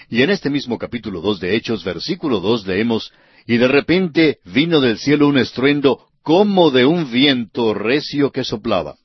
Y 0.10 0.22
en 0.22 0.30
este 0.30 0.50
mismo 0.50 0.78
capítulo 0.78 1.20
dos 1.20 1.42
de 1.42 1.58
Hechos, 1.58 1.84
versículo 1.84 2.40
dos, 2.40 2.66
leemos, 2.66 3.12
Y 3.46 3.58
de 3.58 3.68
repente 3.68 4.38
vino 4.46 4.80
del 4.80 4.98
cielo 5.00 5.28
un 5.28 5.38
estruendo 5.38 6.08
como 6.22 6.72
de 6.72 6.86
un 6.86 7.12
viento 7.12 7.74
recio 7.74 8.32
que 8.32 8.46
soplaba. 8.46 8.96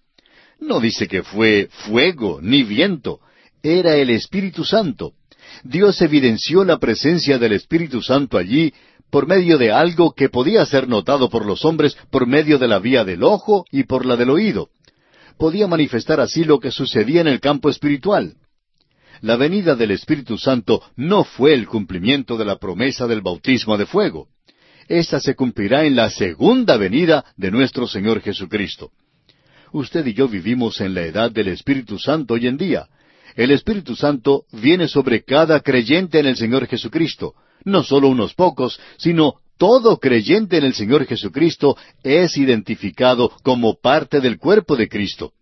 No 0.60 0.80
dice 0.80 1.08
que 1.08 1.22
fue 1.22 1.68
fuego 1.70 2.40
ni 2.42 2.62
viento, 2.62 3.20
era 3.62 3.96
el 3.96 4.10
Espíritu 4.10 4.64
Santo. 4.64 5.12
Dios 5.62 6.00
evidenció 6.02 6.64
la 6.64 6.78
presencia 6.78 7.38
del 7.38 7.52
Espíritu 7.52 8.02
Santo 8.02 8.38
allí 8.38 8.72
por 9.10 9.26
medio 9.26 9.58
de 9.58 9.70
algo 9.70 10.12
que 10.12 10.28
podía 10.28 10.64
ser 10.66 10.88
notado 10.88 11.30
por 11.30 11.46
los 11.46 11.64
hombres 11.64 11.96
por 12.10 12.26
medio 12.26 12.58
de 12.58 12.68
la 12.68 12.78
vía 12.78 13.04
del 13.04 13.22
ojo 13.22 13.64
y 13.70 13.84
por 13.84 14.06
la 14.06 14.16
del 14.16 14.30
oído. 14.30 14.70
Podía 15.38 15.66
manifestar 15.66 16.20
así 16.20 16.44
lo 16.44 16.60
que 16.60 16.70
sucedía 16.70 17.20
en 17.20 17.28
el 17.28 17.40
campo 17.40 17.70
espiritual. 17.70 18.34
La 19.20 19.36
venida 19.36 19.74
del 19.74 19.92
Espíritu 19.92 20.36
Santo 20.36 20.82
no 20.96 21.24
fue 21.24 21.54
el 21.54 21.66
cumplimiento 21.66 22.36
de 22.36 22.44
la 22.44 22.56
promesa 22.56 23.06
del 23.06 23.22
bautismo 23.22 23.78
de 23.78 23.86
fuego. 23.86 24.28
Esta 24.88 25.20
se 25.20 25.34
cumplirá 25.34 25.84
en 25.84 25.96
la 25.96 26.10
segunda 26.10 26.76
venida 26.76 27.24
de 27.36 27.50
nuestro 27.50 27.86
Señor 27.86 28.20
Jesucristo. 28.20 28.90
Usted 29.74 30.06
y 30.06 30.14
yo 30.14 30.28
vivimos 30.28 30.80
en 30.80 30.94
la 30.94 31.02
edad 31.02 31.32
del 31.32 31.48
Espíritu 31.48 31.98
Santo 31.98 32.34
hoy 32.34 32.46
en 32.46 32.56
día. 32.56 32.86
El 33.34 33.50
Espíritu 33.50 33.96
Santo 33.96 34.44
viene 34.52 34.86
sobre 34.86 35.24
cada 35.24 35.58
creyente 35.58 36.20
en 36.20 36.26
el 36.26 36.36
Señor 36.36 36.68
Jesucristo. 36.68 37.34
No 37.64 37.82
solo 37.82 38.06
unos 38.06 38.34
pocos, 38.34 38.78
sino 38.98 39.40
todo 39.58 39.98
creyente 39.98 40.58
en 40.58 40.64
el 40.64 40.74
Señor 40.74 41.06
Jesucristo 41.06 41.76
es 42.04 42.36
identificado 42.36 43.32
como 43.42 43.74
parte 43.80 44.20
del 44.20 44.38
cuerpo 44.38 44.76
de 44.76 44.88
Cristo. 44.88 45.32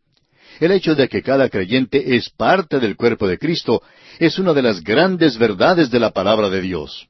El 0.60 0.72
hecho 0.72 0.94
de 0.94 1.10
que 1.10 1.20
cada 1.20 1.50
creyente 1.50 2.16
es 2.16 2.30
parte 2.30 2.80
del 2.80 2.96
cuerpo 2.96 3.28
de 3.28 3.36
Cristo 3.36 3.82
es 4.18 4.38
una 4.38 4.54
de 4.54 4.62
las 4.62 4.82
grandes 4.82 5.36
verdades 5.36 5.90
de 5.90 6.00
la 6.00 6.12
palabra 6.12 6.48
de 6.48 6.62
Dios. 6.62 7.06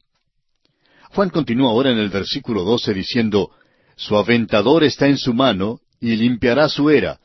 Juan 1.11 1.31
continúa 1.31 1.71
ahora 1.71 1.93
en 1.93 1.99
el 1.99 2.09
versículo 2.09 2.65
12 2.65 2.93
diciendo, 2.93 3.53
Su 3.95 4.17
aventador 4.17 4.83
está 4.83 5.07
en 5.07 5.19
su 5.19 5.33
mano, 5.33 5.79
y 6.03 6.17
limpiará 6.17 6.69
su 6.69 6.91
era, 6.91 7.21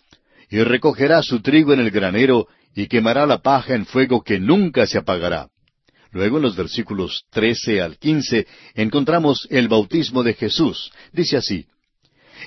y 0.50 0.62
recogerá 0.62 1.24
su 1.24 1.42
trigo 1.42 1.74
en 1.74 1.80
el 1.80 1.90
granero, 1.90 2.48
y 2.76 2.88
quemará 2.88 3.26
la 3.26 3.40
paja 3.40 3.74
en 3.74 3.88
fuego 3.88 4.22
que 4.24 4.40
nunca 4.40 4.86
se 4.86 5.00
apagará. 5.00 5.50
Luego 6.12 6.38
en 6.38 6.44
los 6.44 6.56
versículos 6.56 7.26
13 7.32 7.82
al 7.82 7.98
15 7.98 8.46
encontramos 8.76 9.48
el 9.50 9.68
bautismo 9.68 10.22
de 10.22 10.36
Jesús. 10.36 10.92
Dice 11.12 11.38
así, 11.38 11.66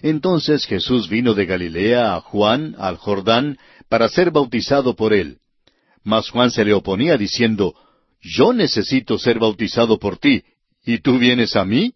Entonces 0.03 0.67
Jesús 0.67 1.09
vino 1.09 1.35
de 1.35 1.47
Galilea 1.47 2.15
a 2.15 2.21
Juan, 2.21 2.77
al 2.79 2.97
Jordán, 2.97 3.59
para 3.89 4.09
ser 4.09 4.31
bautizado 4.31 4.95
por 4.95 5.13
él. 5.13 5.39
Mas 6.05 6.31
Juan 6.31 6.53
se 6.53 6.65
le 6.65 6.73
oponía 6.75 7.19
diciendo, 7.19 7.75
Yo 8.23 8.53
necesito 8.53 9.19
ser 9.19 9.41
bautizado 9.41 9.99
por 9.99 10.17
ti, 10.17 10.45
¿y 10.85 10.99
tú 10.99 11.19
vienes 11.19 11.57
a 11.57 11.65
mí? 11.65 11.93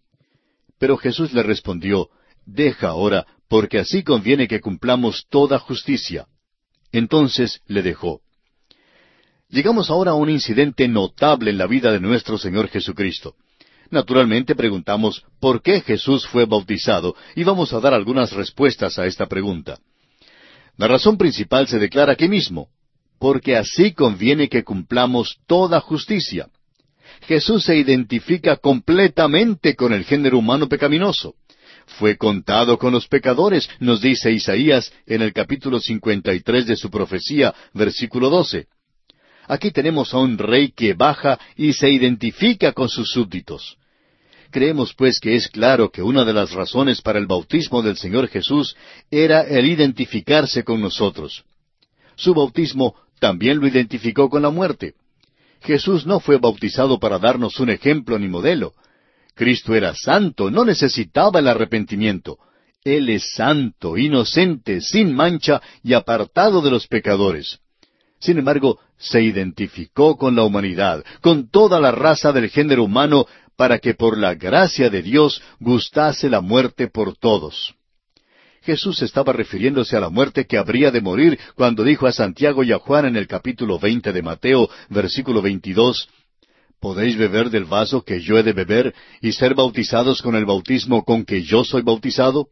Pero 0.77 0.97
Jesús 0.97 1.33
le 1.33 1.41
respondió, 1.41 2.09
Deja 2.45 2.89
ahora, 2.89 3.25
porque 3.47 3.79
así 3.79 4.03
conviene 4.03 4.47
que 4.47 4.61
cumplamos 4.61 5.25
toda 5.29 5.59
justicia. 5.59 6.27
Entonces 6.91 7.61
le 7.67 7.81
dejó. 7.81 8.21
Llegamos 9.49 9.89
ahora 9.89 10.11
a 10.11 10.15
un 10.15 10.29
incidente 10.29 10.87
notable 10.87 11.51
en 11.51 11.57
la 11.57 11.67
vida 11.67 11.91
de 11.91 11.99
nuestro 11.99 12.37
Señor 12.37 12.67
Jesucristo. 12.69 13.35
Naturalmente 13.91 14.55
preguntamos 14.55 15.23
por 15.39 15.61
qué 15.61 15.81
Jesús 15.81 16.25
fue 16.27 16.45
bautizado 16.45 17.15
y 17.35 17.43
vamos 17.43 17.71
a 17.73 17.79
dar 17.79 17.93
algunas 17.93 18.31
respuestas 18.31 18.97
a 18.97 19.05
esta 19.05 19.27
pregunta. 19.27 19.79
La 20.77 20.87
razón 20.87 21.17
principal 21.17 21.67
se 21.67 21.79
declara 21.79 22.13
aquí 22.13 22.27
mismo, 22.27 22.69
porque 23.19 23.55
así 23.55 23.93
conviene 23.93 24.49
que 24.49 24.63
cumplamos 24.63 25.37
toda 25.47 25.79
justicia. 25.79 26.47
Jesús 27.21 27.63
se 27.63 27.77
identifica 27.77 28.57
completamente 28.57 29.75
con 29.75 29.93
el 29.93 30.03
género 30.03 30.39
humano 30.39 30.67
pecaminoso. 30.67 31.35
Fue 31.87 32.17
contado 32.17 32.77
con 32.77 32.91
los 32.91 33.07
pecadores, 33.07 33.69
nos 33.79 34.01
dice 34.01 34.31
Isaías 34.31 34.91
en 35.05 35.21
el 35.21 35.33
capítulo 35.33 35.79
53 35.79 36.65
de 36.65 36.75
su 36.75 36.89
profecía, 36.89 37.53
versículo 37.73 38.29
12. 38.29 38.67
Aquí 39.47 39.71
tenemos 39.71 40.13
a 40.13 40.17
un 40.17 40.37
rey 40.37 40.71
que 40.71 40.93
baja 40.93 41.39
y 41.55 41.73
se 41.73 41.89
identifica 41.89 42.73
con 42.73 42.89
sus 42.89 43.11
súbditos. 43.11 43.77
Creemos 44.51 44.93
pues 44.93 45.19
que 45.19 45.35
es 45.35 45.47
claro 45.47 45.91
que 45.91 46.01
una 46.01 46.23
de 46.23 46.33
las 46.33 46.51
razones 46.51 47.01
para 47.01 47.19
el 47.19 47.27
bautismo 47.27 47.81
del 47.81 47.97
Señor 47.97 48.27
Jesús 48.27 48.75
era 49.11 49.41
el 49.41 49.65
identificarse 49.65 50.63
con 50.63 50.81
nosotros. 50.81 51.43
Su 52.15 52.33
bautismo 52.33 52.95
también 53.19 53.59
lo 53.59 53.67
identificó 53.67 54.29
con 54.29 54.41
la 54.41 54.49
muerte. 54.49 54.93
Jesús 55.61 56.05
no 56.05 56.19
fue 56.19 56.37
bautizado 56.37 56.99
para 56.99 57.19
darnos 57.19 57.59
un 57.59 57.69
ejemplo 57.69 58.17
ni 58.17 58.27
modelo. 58.27 58.73
Cristo 59.35 59.75
era 59.75 59.93
santo, 59.93 60.49
no 60.49 60.63
necesitaba 60.63 61.39
el 61.39 61.47
arrepentimiento. 61.47 62.37
Él 62.83 63.09
es 63.09 63.33
santo, 63.33 63.97
inocente, 63.97 64.79
sin 64.79 65.13
mancha 65.13 65.61
y 65.83 65.93
apartado 65.93 66.61
de 66.61 66.71
los 66.71 66.87
pecadores. 66.87 67.59
Sin 68.19 68.37
embargo, 68.37 68.79
se 68.97 69.21
identificó 69.21 70.17
con 70.17 70.35
la 70.35 70.43
humanidad, 70.43 71.03
con 71.21 71.49
toda 71.49 71.79
la 71.79 71.91
raza 71.91 72.31
del 72.31 72.49
género 72.49 72.83
humano, 72.83 73.25
para 73.57 73.79
que 73.79 73.93
por 73.93 74.17
la 74.17 74.35
gracia 74.35 74.89
de 74.89 75.01
Dios 75.01 75.41
gustase 75.59 76.29
la 76.29 76.41
muerte 76.41 76.87
por 76.87 77.17
todos. 77.17 77.75
Jesús 78.61 79.01
estaba 79.03 79.31
refiriéndose 79.31 79.95
a 79.95 79.99
la 79.99 80.09
muerte 80.09 80.45
que 80.47 80.57
habría 80.57 80.89
de 80.91 81.01
morir 81.01 81.39
cuando 81.55 81.83
dijo 81.83 82.07
a 82.07 82.11
Santiago 82.11 82.63
y 82.63 82.71
a 82.71 82.79
Juan 82.79 83.05
en 83.05 83.15
el 83.15 83.27
capítulo 83.27 83.77
veinte 83.77 84.11
de 84.11 84.23
Mateo, 84.23 84.69
versículo 84.89 85.41
veintidós, 85.41 86.09
¿Podéis 86.79 87.17
beber 87.17 87.49
del 87.49 87.65
vaso 87.65 88.03
que 88.03 88.21
yo 88.21 88.37
he 88.37 88.43
de 88.43 88.53
beber 88.53 88.93
y 89.21 89.31
ser 89.31 89.55
bautizados 89.55 90.21
con 90.21 90.35
el 90.35 90.45
bautismo 90.45 91.03
con 91.03 91.25
que 91.25 91.41
yo 91.41 91.63
soy 91.63 91.81
bautizado? 91.81 92.49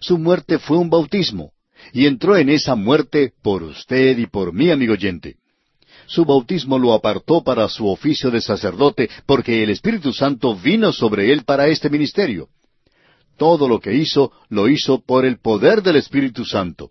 Su 0.00 0.18
muerte 0.18 0.58
fue 0.58 0.78
un 0.78 0.90
bautismo, 0.90 1.52
y 1.92 2.06
entró 2.06 2.36
en 2.36 2.48
esa 2.48 2.74
muerte 2.74 3.32
por 3.42 3.62
usted 3.62 4.18
y 4.18 4.26
por 4.26 4.52
mí, 4.52 4.70
amigo 4.70 4.94
oyente. 4.94 5.36
Su 6.06 6.24
bautismo 6.24 6.78
lo 6.78 6.92
apartó 6.92 7.44
para 7.44 7.68
su 7.68 7.86
oficio 7.88 8.30
de 8.30 8.40
sacerdote, 8.40 9.08
porque 9.26 9.62
el 9.62 9.70
Espíritu 9.70 10.12
Santo 10.12 10.56
vino 10.56 10.92
sobre 10.92 11.32
él 11.32 11.44
para 11.44 11.68
este 11.68 11.88
ministerio. 11.88 12.48
Todo 13.38 13.68
lo 13.68 13.80
que 13.80 13.94
hizo, 13.94 14.32
lo 14.48 14.68
hizo 14.68 15.00
por 15.00 15.24
el 15.24 15.38
poder 15.38 15.82
del 15.82 15.96
Espíritu 15.96 16.44
Santo. 16.44 16.90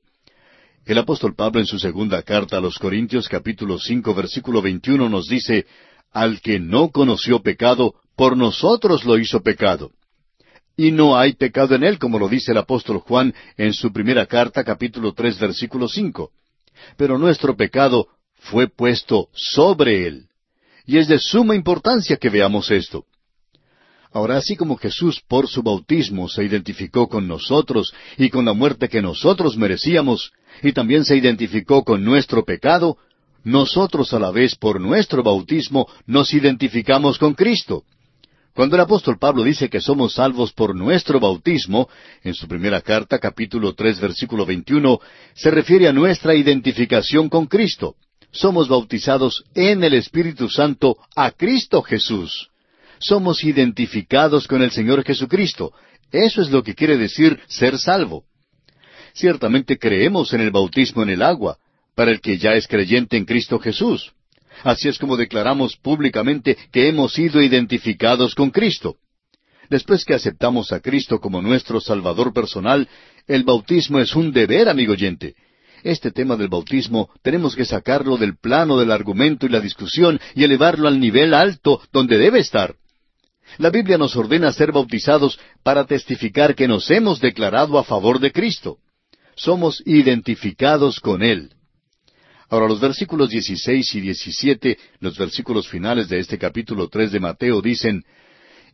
El 0.86 0.98
apóstol 0.98 1.36
Pablo 1.36 1.60
en 1.60 1.68
su 1.68 1.78
segunda 1.78 2.24
carta 2.24 2.58
a 2.58 2.62
los 2.62 2.80
Corintios 2.80 3.30
capítulo 3.30 3.78
cinco 3.78 4.16
versículo 4.16 4.62
veintiuno 4.62 5.10
nos 5.10 5.28
dice, 5.28 5.66
Al 6.12 6.42
que 6.42 6.60
no 6.60 6.90
conoció 6.90 7.42
pecado, 7.42 7.96
por 8.16 8.36
nosotros 8.36 9.06
lo 9.06 9.18
hizo 9.18 9.42
pecado. 9.42 9.92
Y 10.76 10.92
no 10.92 11.18
hay 11.18 11.34
pecado 11.34 11.76
en 11.76 11.84
él, 11.84 12.00
como 12.00 12.20
lo 12.20 12.28
dice 12.28 12.52
el 12.52 12.58
apóstol 12.58 13.00
Juan 13.00 13.34
en 13.58 13.74
su 13.74 13.92
primera 13.92 14.26
carta 14.26 14.64
capítulo 14.64 15.14
tres 15.14 15.40
versículo 15.40 15.88
cinco. 15.88 16.32
Pero 16.98 17.18
nuestro 17.18 17.56
pecado 17.56 18.08
fue 18.36 18.68
puesto 18.68 19.30
sobre 19.34 20.08
él. 20.08 20.28
Y 20.86 20.98
es 20.98 21.08
de 21.08 21.20
suma 21.20 21.56
importancia 21.56 22.18
que 22.18 22.30
veamos 22.30 22.72
esto. 22.72 23.06
Ahora, 24.14 24.38
así 24.38 24.58
como 24.58 24.76
Jesús 24.76 25.22
por 25.26 25.48
su 25.48 25.64
bautismo 25.64 26.28
se 26.28 26.44
identificó 26.44 27.08
con 27.08 27.28
nosotros 27.28 27.94
y 28.18 28.30
con 28.30 28.44
la 28.44 28.54
muerte 28.54 28.90
que 28.90 29.02
nosotros 29.02 29.56
merecíamos, 29.56 30.34
y 30.62 30.74
también 30.74 31.06
se 31.06 31.16
identificó 31.16 31.84
con 31.86 32.04
nuestro 32.04 32.44
pecado, 32.44 32.98
nosotros 33.44 34.14
a 34.14 34.20
la 34.20 34.32
vez 34.32 34.56
por 34.56 34.80
nuestro 34.80 35.24
bautismo 35.24 35.88
nos 36.06 36.34
identificamos 36.34 37.18
con 37.18 37.34
Cristo. 37.34 37.84
Cuando 38.54 38.76
el 38.76 38.82
apóstol 38.82 39.18
Pablo 39.18 39.44
dice 39.44 39.70
que 39.70 39.80
somos 39.80 40.14
salvos 40.14 40.52
por 40.52 40.76
nuestro 40.76 41.20
bautismo, 41.20 41.90
en 42.24 42.34
su 42.34 42.48
primera 42.48 42.82
carta, 42.82 43.18
capítulo 43.18 43.74
tres, 43.74 44.00
versículo 44.00 44.46
veintiuno, 44.46 45.00
se 45.34 45.52
refiere 45.52 45.88
a 45.88 45.94
nuestra 45.94 46.36
identificación 46.36 47.30
con 47.30 47.48
Cristo. 47.48 47.96
Somos 48.32 48.68
bautizados 48.68 49.44
en 49.56 49.84
el 49.84 49.94
Espíritu 49.94 50.50
Santo 50.50 50.98
a 51.16 51.32
Cristo 51.32 51.82
Jesús 51.82 52.52
somos 53.02 53.44
identificados 53.44 54.48
con 54.48 54.62
el 54.62 54.72
Señor 54.72 55.04
Jesucristo. 55.04 55.74
Eso 56.12 56.42
es 56.42 56.50
lo 56.50 56.64
que 56.64 56.76
quiere 56.76 56.98
decir 56.98 57.40
ser 57.48 57.78
salvo. 57.78 58.24
Ciertamente 59.14 59.78
creemos 59.78 60.34
en 60.34 60.42
el 60.42 60.52
bautismo 60.52 61.04
en 61.04 61.10
el 61.10 61.22
agua, 61.22 61.58
para 62.02 62.14
el 62.14 62.20
que 62.20 62.40
ya 62.40 62.56
es 62.56 62.68
creyente 62.68 63.16
en 63.16 63.26
Cristo 63.26 63.60
Jesús. 63.60 64.12
Así 64.64 64.90
es 64.90 64.98
como 64.98 65.18
declaramos 65.18 65.78
públicamente 65.78 66.58
que 66.72 66.88
hemos 66.88 67.14
sido 67.14 67.44
identificados 67.44 68.34
con 68.34 68.50
Cristo. 68.50 68.96
Después 69.70 70.04
que 70.04 70.16
aceptamos 70.16 70.72
a 70.72 70.80
Cristo 70.80 71.20
como 71.20 71.44
nuestro 71.44 71.80
Salvador 71.80 72.34
personal, 72.34 72.90
el 73.28 73.44
bautismo 73.44 74.00
es 74.00 74.16
un 74.16 74.32
deber, 74.32 74.68
amigo 74.68 74.94
oyente. 74.94 75.36
Este 75.84 76.10
tema 76.10 76.36
del 76.38 76.48
bautismo 76.48 77.12
tenemos 77.22 77.56
que 77.56 77.66
sacarlo 77.66 78.18
del 78.18 78.36
plano 78.36 78.80
del 78.80 78.92
argumento 78.92 79.46
y 79.46 79.50
la 79.50 79.60
discusión 79.60 80.20
y 80.34 80.44
elevarlo 80.44 80.88
al 80.88 81.00
nivel 81.00 81.36
alto 81.36 81.84
donde 81.94 82.18
debe 82.18 82.40
estar. 82.40 82.74
La 83.60 83.70
Biblia 83.70 84.00
nos 84.00 84.16
ordena 84.16 84.52
ser 84.54 84.72
bautizados 84.72 85.40
para 85.62 85.86
testificar 85.86 86.56
que 86.56 86.68
nos 86.68 86.90
hemos 86.90 87.22
declarado 87.22 87.78
a 87.78 87.84
favor 87.84 88.20
de 88.20 88.32
Cristo. 88.32 88.80
Somos 89.36 89.84
identificados 89.86 91.00
con 91.00 91.22
Él. 91.22 91.52
Ahora 92.52 92.68
los 92.68 92.82
versículos 92.82 93.30
16 93.30 93.96
y 93.96 94.02
17, 94.02 94.78
los 95.00 95.18
versículos 95.18 95.70
finales 95.70 96.10
de 96.10 96.20
este 96.20 96.38
capítulo 96.38 96.90
3 96.90 97.14
de 97.14 97.22
Mateo 97.22 97.62
dicen, 97.62 98.04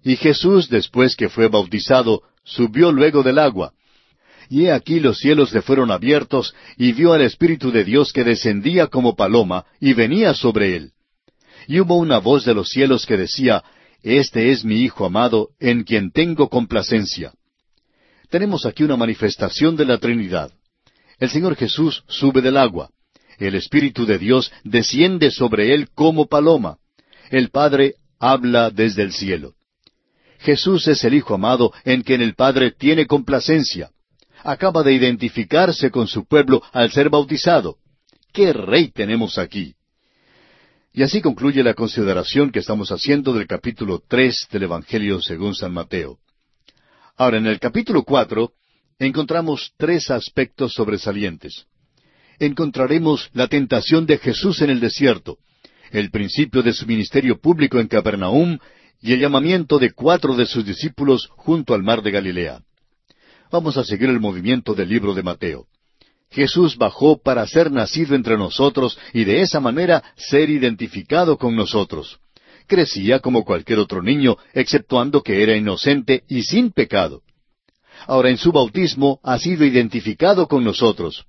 Y 0.03 0.15
Jesús, 0.15 0.67
después 0.67 1.15
que 1.15 1.29
fue 1.29 1.47
bautizado, 1.47 2.23
subió 2.43 2.91
luego 2.91 3.21
del 3.21 3.37
agua. 3.37 3.73
Y 4.49 4.65
he 4.65 4.71
aquí 4.71 4.99
los 4.99 5.19
cielos 5.19 5.53
le 5.53 5.61
fueron 5.61 5.91
abiertos, 5.91 6.55
y 6.75 6.91
vio 6.91 7.13
al 7.13 7.21
Espíritu 7.21 7.71
de 7.71 7.83
Dios 7.83 8.11
que 8.11 8.23
descendía 8.23 8.87
como 8.87 9.15
paloma, 9.15 9.65
y 9.79 9.93
venía 9.93 10.33
sobre 10.33 10.75
él. 10.75 10.93
Y 11.67 11.79
hubo 11.79 11.97
una 11.97 12.17
voz 12.17 12.45
de 12.45 12.55
los 12.55 12.69
cielos 12.69 13.05
que 13.05 13.15
decía, 13.15 13.63
Este 14.01 14.51
es 14.51 14.65
mi 14.65 14.81
Hijo 14.81 15.05
amado, 15.05 15.49
en 15.59 15.83
quien 15.83 16.09
tengo 16.09 16.49
complacencia. 16.49 17.31
Tenemos 18.31 18.65
aquí 18.65 18.81
una 18.81 18.97
manifestación 18.97 19.75
de 19.75 19.85
la 19.85 19.99
Trinidad. 19.99 20.51
El 21.19 21.29
Señor 21.29 21.55
Jesús 21.55 22.03
sube 22.07 22.41
del 22.41 22.57
agua. 22.57 22.89
El 23.37 23.55
Espíritu 23.55 24.05
de 24.05 24.17
Dios 24.17 24.51
desciende 24.63 25.31
sobre 25.31 25.73
él 25.73 25.89
como 25.93 26.27
paloma. 26.27 26.77
El 27.29 27.49
Padre 27.49 27.95
habla 28.19 28.71
desde 28.71 29.03
el 29.03 29.13
cielo. 29.13 29.53
Jesús 30.39 30.87
es 30.87 31.03
el 31.03 31.13
Hijo 31.13 31.35
amado 31.35 31.71
en 31.83 32.01
quien 32.01 32.21
el 32.21 32.35
Padre 32.35 32.71
tiene 32.71 33.05
complacencia. 33.05 33.91
Acaba 34.43 34.83
de 34.83 34.93
identificarse 34.93 35.91
con 35.91 36.07
su 36.07 36.25
pueblo 36.25 36.61
al 36.71 36.91
ser 36.91 37.09
bautizado. 37.09 37.77
¡Qué 38.31 38.53
rey 38.53 38.91
tenemos 38.91 39.37
aquí! 39.37 39.75
Y 40.93 41.03
así 41.03 41.21
concluye 41.21 41.63
la 41.63 41.73
consideración 41.73 42.51
que 42.51 42.59
estamos 42.59 42.91
haciendo 42.91 43.33
del 43.33 43.45
capítulo 43.45 44.01
tres 44.07 44.47
del 44.51 44.63
Evangelio 44.63 45.21
según 45.21 45.53
San 45.53 45.73
Mateo. 45.73 46.17
Ahora, 47.15 47.37
en 47.37 47.45
el 47.45 47.59
capítulo 47.59 48.03
cuatro 48.03 48.53
encontramos 48.99 49.73
tres 49.77 50.09
aspectos 50.09 50.73
sobresalientes. 50.73 51.65
Encontraremos 52.39 53.29
la 53.33 53.47
tentación 53.47 54.05
de 54.05 54.17
Jesús 54.17 54.61
en 54.61 54.69
el 54.69 54.79
desierto, 54.79 55.37
el 55.91 56.11
principio 56.11 56.61
de 56.61 56.73
su 56.73 56.85
ministerio 56.85 57.39
público 57.39 57.79
en 57.79 57.87
Capernaum 57.87 58.59
y 59.01 59.13
el 59.13 59.19
llamamiento 59.19 59.79
de 59.79 59.91
cuatro 59.91 60.35
de 60.35 60.45
sus 60.45 60.65
discípulos 60.65 61.29
junto 61.35 61.73
al 61.73 61.83
mar 61.83 62.01
de 62.01 62.11
Galilea. 62.11 62.61
Vamos 63.51 63.77
a 63.77 63.83
seguir 63.83 64.09
el 64.09 64.19
movimiento 64.19 64.73
del 64.73 64.89
libro 64.89 65.13
de 65.13 65.23
Mateo. 65.23 65.67
Jesús 66.29 66.77
bajó 66.77 67.21
para 67.21 67.47
ser 67.47 67.71
nacido 67.71 68.15
entre 68.15 68.37
nosotros 68.37 68.99
y 69.13 69.23
de 69.23 69.41
esa 69.41 69.59
manera 69.59 70.03
ser 70.15 70.49
identificado 70.49 71.37
con 71.37 71.55
nosotros. 71.55 72.19
Crecía 72.67 73.19
como 73.19 73.45
cualquier 73.45 73.79
otro 73.79 74.03
niño, 74.03 74.35
exceptuando 74.53 75.23
que 75.23 75.41
era 75.41 75.55
inocente 75.55 76.23
y 76.27 76.43
sin 76.43 76.71
pecado. 76.71 77.21
Ahora 78.05 78.29
en 78.29 78.37
su 78.37 78.51
bautismo 78.51 79.19
ha 79.23 79.39
sido 79.39 79.65
identificado 79.65 80.47
con 80.47 80.63
nosotros. 80.63 81.25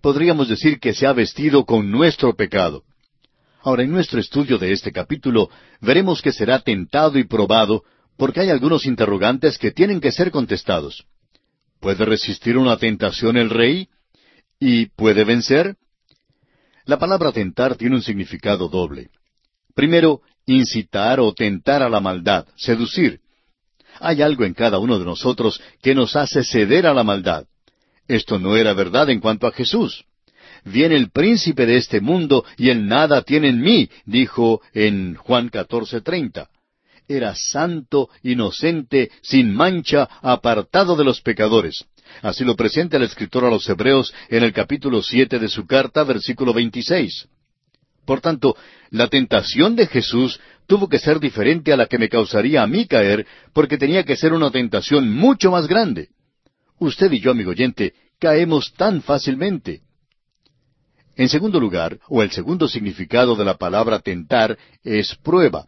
Podríamos 0.00 0.48
decir 0.48 0.78
que 0.78 0.94
se 0.94 1.06
ha 1.06 1.12
vestido 1.12 1.64
con 1.64 1.90
nuestro 1.90 2.34
pecado. 2.34 2.84
Ahora, 3.62 3.82
en 3.82 3.90
nuestro 3.90 4.20
estudio 4.20 4.58
de 4.58 4.72
este 4.72 4.92
capítulo 4.92 5.50
veremos 5.80 6.22
que 6.22 6.32
será 6.32 6.60
tentado 6.60 7.18
y 7.18 7.24
probado 7.24 7.82
porque 8.16 8.40
hay 8.40 8.50
algunos 8.50 8.86
interrogantes 8.86 9.58
que 9.58 9.72
tienen 9.72 10.00
que 10.00 10.12
ser 10.12 10.30
contestados. 10.30 11.04
¿Puede 11.80 12.04
resistir 12.04 12.56
una 12.56 12.76
tentación 12.78 13.36
el 13.36 13.50
rey? 13.50 13.88
¿Y 14.58 14.86
puede 14.86 15.24
vencer? 15.24 15.76
La 16.84 16.98
palabra 16.98 17.32
tentar 17.32 17.76
tiene 17.76 17.96
un 17.96 18.02
significado 18.02 18.68
doble. 18.68 19.10
Primero, 19.74 20.22
incitar 20.46 21.20
o 21.20 21.34
tentar 21.34 21.82
a 21.82 21.88
la 21.88 22.00
maldad, 22.00 22.46
seducir. 22.56 23.20
Hay 24.00 24.22
algo 24.22 24.44
en 24.44 24.54
cada 24.54 24.78
uno 24.78 24.98
de 24.98 25.04
nosotros 25.04 25.60
que 25.82 25.94
nos 25.94 26.16
hace 26.16 26.44
ceder 26.44 26.86
a 26.86 26.94
la 26.94 27.02
maldad. 27.02 27.46
Esto 28.08 28.38
no 28.38 28.56
era 28.56 28.72
verdad 28.72 29.10
en 29.10 29.20
cuanto 29.20 29.46
a 29.46 29.52
Jesús 29.52 30.04
viene 30.66 30.96
el 30.96 31.10
príncipe 31.10 31.64
de 31.64 31.76
este 31.76 32.00
mundo 32.00 32.44
y 32.56 32.70
él 32.70 32.86
nada 32.86 33.22
tiene 33.22 33.48
en 33.48 33.60
mí, 33.60 33.88
dijo 34.04 34.60
en 34.74 35.14
Juan 35.14 35.48
catorce 35.48 36.00
treinta. 36.00 36.48
Era 37.08 37.34
santo, 37.36 38.10
inocente, 38.24 39.10
sin 39.22 39.54
mancha, 39.54 40.08
apartado 40.22 40.96
de 40.96 41.04
los 41.04 41.20
pecadores. 41.20 41.84
Así 42.20 42.44
lo 42.44 42.56
presenta 42.56 42.96
el 42.96 43.04
escritor 43.04 43.44
a 43.44 43.50
los 43.50 43.68
Hebreos 43.68 44.12
en 44.28 44.42
el 44.42 44.52
capítulo 44.52 45.02
siete 45.02 45.38
de 45.38 45.48
su 45.48 45.66
carta, 45.66 46.02
versículo 46.02 46.52
veintiséis. 46.52 47.28
Por 48.04 48.20
tanto, 48.20 48.56
la 48.90 49.06
tentación 49.06 49.76
de 49.76 49.86
Jesús 49.86 50.40
tuvo 50.66 50.88
que 50.88 50.98
ser 50.98 51.20
diferente 51.20 51.72
a 51.72 51.76
la 51.76 51.86
que 51.86 51.98
me 51.98 52.08
causaría 52.08 52.62
a 52.62 52.66
mí 52.66 52.86
caer, 52.86 53.24
porque 53.52 53.78
tenía 53.78 54.02
que 54.02 54.16
ser 54.16 54.32
una 54.32 54.50
tentación 54.50 55.12
mucho 55.12 55.52
más 55.52 55.68
grande. 55.68 56.08
Usted 56.78 57.10
y 57.12 57.20
yo, 57.20 57.30
amigo 57.30 57.50
oyente, 57.50 57.94
caemos 58.18 58.72
tan 58.74 59.02
fácilmente. 59.02 59.82
En 61.16 61.28
segundo 61.28 61.58
lugar, 61.58 61.98
o 62.08 62.22
el 62.22 62.30
segundo 62.30 62.68
significado 62.68 63.36
de 63.36 63.44
la 63.44 63.56
palabra 63.56 64.00
tentar, 64.00 64.58
es 64.84 65.16
prueba. 65.16 65.66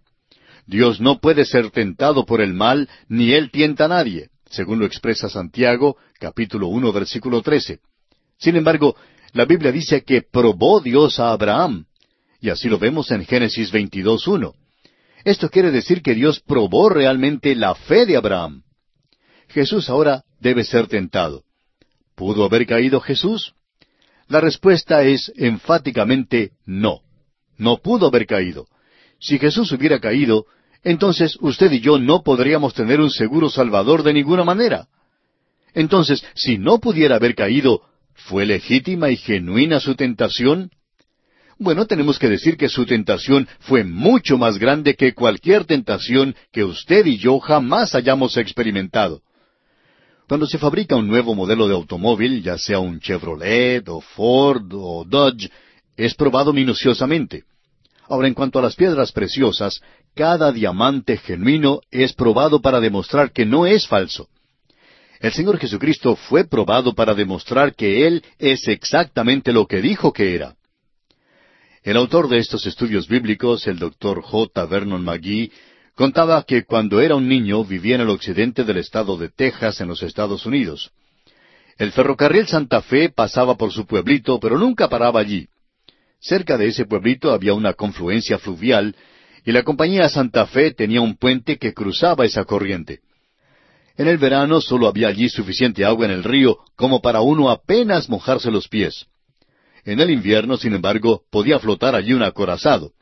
Dios 0.67 1.01
no 1.01 1.21
puede 1.21 1.47
ser 1.47 1.71
tentado 1.71 2.27
por 2.27 2.43
el 2.43 2.53
mal, 2.53 2.89
ni 3.09 3.33
Él 3.33 3.51
tienta 3.51 3.87
a 3.87 3.89
nadie, 3.89 4.29
según 4.51 4.79
lo 4.79 4.85
expresa 4.85 5.31
Santiago, 5.31 5.97
capítulo 6.21 6.69
uno, 6.69 6.93
versículo 6.93 7.41
trece. 7.41 7.81
Sin 8.39 8.57
embargo, 8.57 8.95
la 9.33 9.47
Biblia 9.47 9.73
dice 9.73 10.03
que 10.05 10.21
probó 10.21 10.81
Dios 10.81 11.19
a 11.19 11.31
Abraham, 11.31 11.87
y 12.41 12.51
así 12.51 12.69
lo 12.69 12.79
vemos 12.79 13.11
en 13.11 13.25
Génesis 13.25 13.73
22.1. 13.73 14.53
Esto 15.25 15.49
quiere 15.49 15.71
decir 15.71 16.03
que 16.03 16.15
Dios 16.15 16.41
probó 16.41 16.91
realmente 16.91 17.55
la 17.55 17.75
fe 17.75 18.05
de 18.05 18.17
Abraham. 18.17 18.63
Jesús 19.49 19.89
ahora 19.89 20.25
debe 20.41 20.64
ser 20.64 20.86
tentado. 20.86 21.45
¿Pudo 22.14 22.45
haber 22.45 22.66
caído 22.66 23.01
Jesús? 23.01 23.55
La 24.28 24.41
respuesta 24.41 25.03
es 25.05 25.32
enfáticamente 25.36 26.53
no. 26.66 27.01
No 27.57 27.78
pudo 27.78 28.09
haber 28.09 28.26
caído. 28.26 28.66
Si 29.20 29.39
Jesús 29.39 29.72
hubiera 29.72 30.01
caído, 30.01 30.47
entonces 30.84 31.36
usted 31.41 31.72
y 31.72 31.80
yo 31.80 31.99
no 31.99 32.22
podríamos 32.22 32.74
tener 32.74 33.01
un 33.01 33.11
seguro 33.11 33.51
salvador 33.51 34.03
de 34.03 34.12
ninguna 34.12 34.45
manera. 34.45 34.89
Entonces, 35.74 36.24
si 36.34 36.59
no 36.59 36.78
pudiera 36.78 37.16
haber 37.16 37.34
caído, 37.34 37.82
¿fue 38.14 38.47
legítima 38.47 39.11
y 39.11 39.16
genuina 39.16 39.80
su 39.80 39.95
tentación? 39.95 40.70
Bueno, 41.59 41.86
tenemos 41.86 42.18
que 42.18 42.28
decir 42.28 42.57
que 42.57 42.68
su 42.68 42.86
tentación 42.86 43.49
fue 43.61 43.82
mucho 43.82 44.39
más 44.39 44.59
grande 44.59 44.95
que 44.95 45.14
cualquier 45.14 45.64
tentación 45.64 46.36
que 46.53 46.62
usted 46.62 47.05
y 47.07 47.18
yo 47.18 47.41
jamás 47.41 47.95
hayamos 47.95 48.36
experimentado. 48.36 49.22
Cuando 50.29 50.47
se 50.47 50.59
fabrica 50.59 50.95
un 50.95 51.09
nuevo 51.09 51.35
modelo 51.35 51.66
de 51.66 51.74
automóvil, 51.74 52.43
ya 52.43 52.59
sea 52.59 52.81
un 52.81 53.01
Chevrolet 53.01 53.89
o 53.89 54.03
Ford 54.03 54.70
o 54.74 55.03
Dodge, 55.07 55.51
es 55.97 56.14
probado 56.14 56.53
minuciosamente. 56.53 57.45
Ahora, 58.09 58.29
en 58.29 58.35
cuanto 58.35 58.59
a 58.59 58.62
las 58.62 58.76
piedras 58.76 59.11
preciosas, 59.11 59.81
cada 60.14 60.53
diamante 60.53 61.16
genuino 61.16 61.81
es 61.91 62.12
probado 62.12 62.61
para 62.61 62.79
demostrar 62.79 63.33
que 63.33 63.47
no 63.47 63.64
es 63.64 63.89
falso. 63.89 64.29
El 65.18 65.33
Señor 65.33 65.59
Jesucristo 65.59 66.14
fue 66.14 66.45
probado 66.45 66.95
para 66.95 67.14
demostrar 67.14 67.74
que 67.74 68.07
Él 68.07 68.22
es 68.39 68.68
exactamente 68.68 69.51
lo 69.55 69.66
que 69.66 69.81
dijo 69.81 70.12
que 70.12 70.35
era. 70.35 70.57
El 71.83 71.97
autor 71.97 72.29
de 72.29 72.37
estos 72.37 72.66
estudios 72.66 73.09
bíblicos, 73.09 73.66
el 73.66 73.79
doctor 73.79 74.20
J. 74.20 74.66
Vernon 74.66 75.03
McGee, 75.03 75.51
Contaba 75.99 76.45
que 76.45 76.65
cuando 76.65 77.01
era 77.01 77.17
un 77.17 77.29
niño 77.29 77.65
vivía 77.65 77.97
en 77.97 78.03
el 78.03 78.11
occidente 78.11 78.63
del 78.63 78.77
estado 78.77 79.17
de 79.17 79.31
Texas, 79.31 79.81
en 79.81 79.89
los 79.89 80.01
Estados 80.05 80.47
Unidos. 80.47 80.93
El 81.77 81.91
ferrocarril 81.91 82.47
Santa 82.47 82.83
Fe 82.83 83.09
pasaba 83.09 83.57
por 83.57 83.73
su 83.73 83.85
pueblito, 83.85 84.39
pero 84.39 84.57
nunca 84.61 84.89
paraba 84.89 85.19
allí. 85.19 85.49
Cerca 86.21 86.57
de 86.57 86.69
ese 86.69 86.85
pueblito 86.85 87.33
había 87.33 87.53
una 87.53 87.73
confluencia 87.73 88.39
fluvial, 88.39 88.95
y 89.45 89.51
la 89.51 89.65
compañía 89.65 90.09
Santa 90.09 90.47
Fe 90.47 90.73
tenía 90.73 91.01
un 91.01 91.17
puente 91.17 91.59
que 91.59 91.75
cruzaba 91.75 92.25
esa 92.25 92.45
corriente. 92.45 93.01
En 93.97 94.07
el 94.07 94.19
verano 94.19 94.61
solo 94.61 94.87
había 94.87 95.09
allí 95.09 95.29
suficiente 95.29 95.85
agua 95.85 96.07
en 96.07 96.13
el 96.13 96.23
río 96.23 96.59
como 96.77 97.03
para 97.03 97.23
uno 97.23 97.51
apenas 97.51 98.09
mojarse 98.09 98.53
los 98.53 98.69
pies. 98.69 99.07
En 99.85 99.99
el 99.99 100.11
invierno, 100.11 100.59
sin 100.59 100.75
embargo, 100.75 101.25
podía 101.29 101.59
flotar 101.59 101.97
allí 101.97 102.13
un 102.13 102.23
acorazado. 102.23 102.93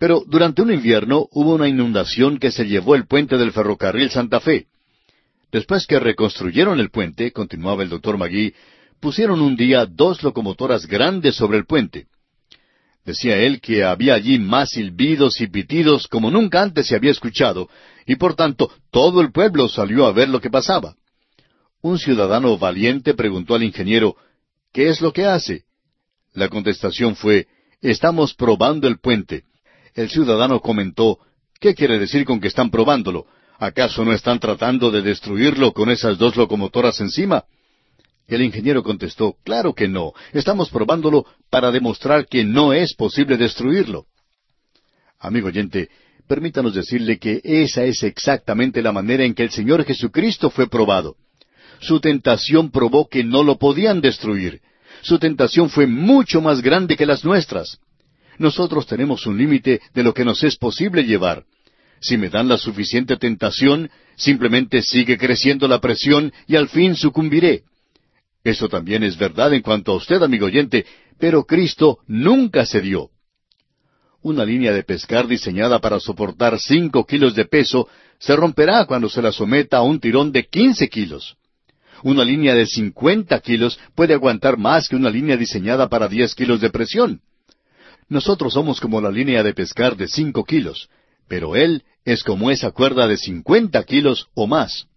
Pero 0.00 0.24
durante 0.26 0.62
un 0.62 0.72
invierno 0.72 1.28
hubo 1.30 1.54
una 1.54 1.68
inundación 1.68 2.38
que 2.38 2.50
se 2.50 2.66
llevó 2.66 2.94
el 2.94 3.06
puente 3.06 3.36
del 3.36 3.52
ferrocarril 3.52 4.10
Santa 4.10 4.40
Fe. 4.40 4.66
Después 5.52 5.86
que 5.86 6.00
reconstruyeron 6.00 6.80
el 6.80 6.90
puente, 6.90 7.32
continuaba 7.32 7.82
el 7.82 7.90
doctor 7.90 8.16
Magui, 8.16 8.54
pusieron 8.98 9.42
un 9.42 9.56
día 9.56 9.84
dos 9.84 10.22
locomotoras 10.22 10.86
grandes 10.86 11.36
sobre 11.36 11.58
el 11.58 11.66
puente. 11.66 12.06
Decía 13.04 13.36
él 13.36 13.60
que 13.60 13.84
había 13.84 14.14
allí 14.14 14.38
más 14.38 14.70
silbidos 14.70 15.38
y 15.42 15.48
pitidos 15.48 16.08
como 16.08 16.30
nunca 16.30 16.62
antes 16.62 16.86
se 16.86 16.96
había 16.96 17.10
escuchado, 17.10 17.68
y 18.06 18.16
por 18.16 18.34
tanto 18.34 18.72
todo 18.90 19.20
el 19.20 19.32
pueblo 19.32 19.68
salió 19.68 20.06
a 20.06 20.12
ver 20.12 20.30
lo 20.30 20.40
que 20.40 20.48
pasaba. 20.48 20.94
Un 21.82 21.98
ciudadano 21.98 22.56
valiente 22.56 23.12
preguntó 23.12 23.54
al 23.54 23.64
ingeniero, 23.64 24.16
¿Qué 24.72 24.88
es 24.88 25.02
lo 25.02 25.12
que 25.12 25.26
hace? 25.26 25.64
La 26.32 26.48
contestación 26.48 27.16
fue, 27.16 27.48
Estamos 27.82 28.32
probando 28.32 28.88
el 28.88 28.98
puente. 28.98 29.44
El 29.94 30.08
ciudadano 30.08 30.60
comentó, 30.60 31.18
¿qué 31.58 31.74
quiere 31.74 31.98
decir 31.98 32.24
con 32.24 32.40
que 32.40 32.48
están 32.48 32.70
probándolo? 32.70 33.26
¿Acaso 33.58 34.04
no 34.04 34.12
están 34.12 34.38
tratando 34.38 34.90
de 34.90 35.02
destruirlo 35.02 35.72
con 35.72 35.90
esas 35.90 36.16
dos 36.16 36.36
locomotoras 36.36 37.00
encima? 37.00 37.44
El 38.26 38.42
ingeniero 38.42 38.82
contestó, 38.82 39.36
claro 39.44 39.74
que 39.74 39.88
no, 39.88 40.12
estamos 40.32 40.70
probándolo 40.70 41.26
para 41.50 41.72
demostrar 41.72 42.26
que 42.26 42.44
no 42.44 42.72
es 42.72 42.94
posible 42.94 43.36
destruirlo. 43.36 44.06
Amigo 45.18 45.48
oyente, 45.48 45.90
permítanos 46.28 46.74
decirle 46.74 47.18
que 47.18 47.40
esa 47.42 47.82
es 47.84 48.04
exactamente 48.04 48.82
la 48.82 48.92
manera 48.92 49.24
en 49.24 49.34
que 49.34 49.42
el 49.42 49.50
Señor 49.50 49.84
Jesucristo 49.84 50.48
fue 50.48 50.68
probado. 50.68 51.16
Su 51.80 52.00
tentación 52.00 52.70
probó 52.70 53.08
que 53.08 53.24
no 53.24 53.42
lo 53.42 53.58
podían 53.58 54.00
destruir. 54.00 54.60
Su 55.02 55.18
tentación 55.18 55.68
fue 55.68 55.86
mucho 55.86 56.40
más 56.40 56.62
grande 56.62 56.96
que 56.96 57.06
las 57.06 57.24
nuestras. 57.24 57.78
Nosotros 58.40 58.86
tenemos 58.86 59.26
un 59.26 59.36
límite 59.36 59.82
de 59.92 60.02
lo 60.02 60.14
que 60.14 60.24
nos 60.24 60.42
es 60.44 60.56
posible 60.56 61.04
llevar. 61.04 61.44
Si 62.00 62.16
me 62.16 62.30
dan 62.30 62.48
la 62.48 62.56
suficiente 62.56 63.18
tentación, 63.18 63.90
simplemente 64.16 64.80
sigue 64.80 65.18
creciendo 65.18 65.68
la 65.68 65.78
presión 65.78 66.32
y 66.46 66.56
al 66.56 66.70
fin 66.70 66.96
sucumbiré. 66.96 67.64
Eso 68.42 68.70
también 68.70 69.02
es 69.02 69.18
verdad 69.18 69.52
en 69.52 69.60
cuanto 69.60 69.92
a 69.92 69.96
usted, 69.96 70.22
amigo 70.22 70.46
oyente, 70.46 70.86
pero 71.18 71.44
Cristo 71.44 71.98
nunca 72.06 72.64
se 72.64 72.80
dio. 72.80 73.10
Una 74.22 74.46
línea 74.46 74.72
de 74.72 74.84
pescar 74.84 75.26
diseñada 75.26 75.78
para 75.78 76.00
soportar 76.00 76.58
cinco 76.58 77.04
kilos 77.04 77.34
de 77.34 77.44
peso 77.44 77.88
se 78.18 78.34
romperá 78.36 78.86
cuando 78.86 79.10
se 79.10 79.20
la 79.20 79.32
someta 79.32 79.76
a 79.76 79.82
un 79.82 80.00
tirón 80.00 80.32
de 80.32 80.46
quince 80.46 80.88
kilos. 80.88 81.36
Una 82.02 82.24
línea 82.24 82.54
de 82.54 82.64
cincuenta 82.64 83.38
kilos 83.40 83.78
puede 83.94 84.14
aguantar 84.14 84.56
más 84.56 84.88
que 84.88 84.96
una 84.96 85.10
línea 85.10 85.36
diseñada 85.36 85.90
para 85.90 86.08
diez 86.08 86.34
kilos 86.34 86.62
de 86.62 86.70
presión. 86.70 87.20
Nosotros 88.10 88.54
somos 88.54 88.80
como 88.80 89.00
la 89.00 89.10
línea 89.10 89.44
de 89.44 89.54
pescar 89.54 89.96
de 89.96 90.08
cinco 90.08 90.44
kilos, 90.44 90.90
pero 91.28 91.54
Él 91.54 91.84
es 92.04 92.24
como 92.24 92.50
esa 92.50 92.72
cuerda 92.72 93.06
de 93.06 93.16
cincuenta 93.16 93.84
kilos 93.84 94.26
o 94.34 94.48
más. 94.48 94.88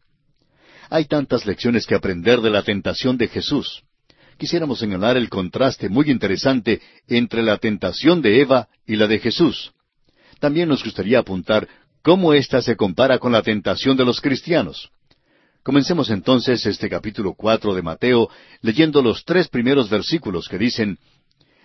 Hay 0.90 1.06
tantas 1.06 1.46
lecciones 1.46 1.86
que 1.86 1.94
aprender 1.94 2.42
de 2.42 2.50
la 2.50 2.64
tentación 2.64 3.16
de 3.18 3.28
Jesús. 3.28 3.84
Quisiéramos 4.40 4.80
señalar 4.80 5.16
el 5.16 5.30
contraste 5.30 5.90
muy 5.90 6.10
interesante 6.10 6.82
entre 7.08 7.44
la 7.44 7.60
tentación 7.60 8.24
de 8.24 8.42
Eva 8.42 8.68
y 8.88 8.96
la 8.96 9.06
de 9.06 9.20
Jesús. 9.20 9.74
También 10.40 10.68
nos 10.68 10.84
gustaría 10.84 11.20
apuntar 11.20 11.68
cómo 12.02 12.34
ésta 12.34 12.64
se 12.64 12.76
compara 12.76 13.20
con 13.20 13.32
la 13.32 13.44
tentación 13.44 13.96
de 13.96 14.06
los 14.06 14.22
cristianos. 14.22 14.90
Comencemos 15.62 16.10
entonces 16.10 16.66
este 16.66 16.90
capítulo 16.90 17.36
cuatro 17.36 17.76
de 17.76 17.84
Mateo 17.84 18.28
leyendo 18.62 19.04
los 19.04 19.24
tres 19.24 19.48
primeros 19.48 19.88
versículos 19.90 20.50
que 20.50 20.58
dicen 20.58 20.98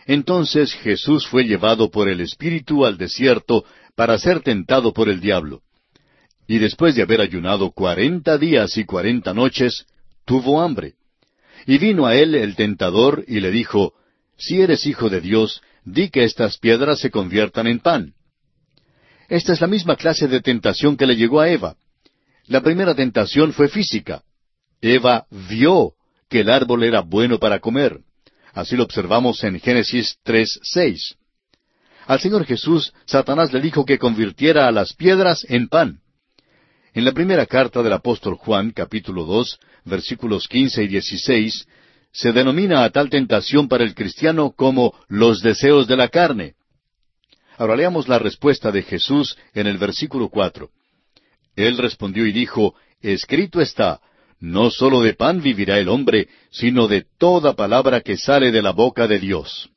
Entonces 0.08 0.72
Jesús 0.72 1.28
fue 1.28 1.44
llevado 1.44 1.90
por 1.90 2.08
el 2.08 2.22
Espíritu 2.22 2.86
al 2.86 2.96
desierto 2.96 3.66
para 3.94 4.16
ser 4.16 4.40
tentado 4.40 4.94
por 4.94 5.10
el 5.10 5.20
diablo. 5.20 5.60
Y 6.46 6.56
después 6.56 6.94
de 6.94 7.02
haber 7.02 7.20
ayunado 7.20 7.72
cuarenta 7.72 8.38
días 8.38 8.78
y 8.78 8.86
cuarenta 8.86 9.34
noches, 9.34 9.84
tuvo 10.24 10.62
hambre. 10.62 10.94
Y 11.66 11.76
vino 11.76 12.06
a 12.06 12.16
él 12.16 12.34
el 12.34 12.56
tentador 12.56 13.22
y 13.28 13.40
le 13.40 13.50
dijo, 13.50 13.92
Si 14.38 14.62
eres 14.62 14.86
hijo 14.86 15.10
de 15.10 15.20
Dios, 15.20 15.60
di 15.84 16.08
que 16.08 16.24
estas 16.24 16.56
piedras 16.56 17.00
se 17.00 17.10
conviertan 17.10 17.66
en 17.66 17.80
pan. 17.80 18.14
Esta 19.28 19.52
es 19.52 19.60
la 19.60 19.66
misma 19.66 19.96
clase 19.96 20.26
de 20.26 20.40
tentación 20.40 20.96
que 20.96 21.06
le 21.06 21.16
llegó 21.16 21.38
a 21.38 21.50
Eva. 21.50 21.76
La 22.46 22.62
primera 22.62 22.94
tentación 22.94 23.52
fue 23.52 23.68
física. 23.68 24.22
Eva 24.80 25.26
vio 25.50 25.92
que 26.30 26.40
el 26.40 26.48
árbol 26.48 26.84
era 26.84 27.02
bueno 27.02 27.38
para 27.38 27.58
comer. 27.58 28.00
Así 28.58 28.74
lo 28.74 28.82
observamos 28.82 29.44
en 29.44 29.60
Génesis 29.60 30.18
3.6. 30.24 31.14
Al 32.08 32.18
Señor 32.18 32.44
Jesús, 32.44 32.92
Satanás 33.06 33.52
le 33.52 33.60
dijo 33.60 33.84
que 33.84 34.00
convirtiera 34.00 34.66
a 34.66 34.72
las 34.72 34.94
piedras 34.94 35.46
en 35.48 35.68
pan. 35.68 36.00
En 36.92 37.04
la 37.04 37.12
primera 37.12 37.46
carta 37.46 37.84
del 37.84 37.92
apóstol 37.92 38.34
Juan, 38.34 38.72
capítulo 38.72 39.24
dos, 39.26 39.60
versículos 39.84 40.48
quince 40.48 40.82
y 40.82 40.88
dieciséis, 40.88 41.68
se 42.10 42.32
denomina 42.32 42.82
a 42.82 42.90
tal 42.90 43.08
tentación 43.08 43.68
para 43.68 43.84
el 43.84 43.94
cristiano 43.94 44.50
como 44.50 44.92
los 45.06 45.40
deseos 45.40 45.86
de 45.86 45.96
la 45.96 46.08
carne. 46.08 46.54
Ahora 47.58 47.76
leamos 47.76 48.08
la 48.08 48.18
respuesta 48.18 48.72
de 48.72 48.82
Jesús 48.82 49.38
en 49.54 49.68
el 49.68 49.78
versículo 49.78 50.30
cuatro. 50.30 50.70
Él 51.54 51.78
respondió 51.78 52.26
y 52.26 52.32
dijo, 52.32 52.74
Escrito 53.00 53.60
está, 53.60 54.00
no 54.40 54.70
sólo 54.70 55.00
de 55.00 55.14
pan 55.14 55.42
vivirá 55.42 55.78
el 55.78 55.88
hombre, 55.88 56.28
sino 56.50 56.86
de 56.86 57.04
toda 57.18 57.54
palabra 57.54 58.00
que 58.00 58.16
sale 58.16 58.52
de 58.52 58.62
la 58.62 58.70
boca 58.70 59.06
de 59.06 59.18
Dios. 59.18 59.70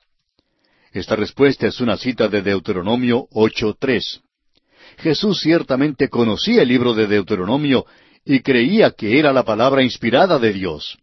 Esta 0.91 1.15
respuesta 1.15 1.67
es 1.67 1.79
una 1.79 1.97
cita 1.97 2.27
de 2.27 2.41
Deuteronomio 2.41 3.27
8.3. 3.31 4.21
Jesús 4.97 5.39
ciertamente 5.41 6.09
conocía 6.09 6.61
el 6.61 6.67
libro 6.67 6.93
de 6.93 7.07
Deuteronomio 7.07 7.85
y 8.25 8.41
creía 8.41 8.91
que 8.91 9.17
era 9.17 9.33
la 9.33 9.43
palabra 9.43 9.81
inspirada 9.81 10.37
de 10.37 10.53
Dios. 10.53 10.97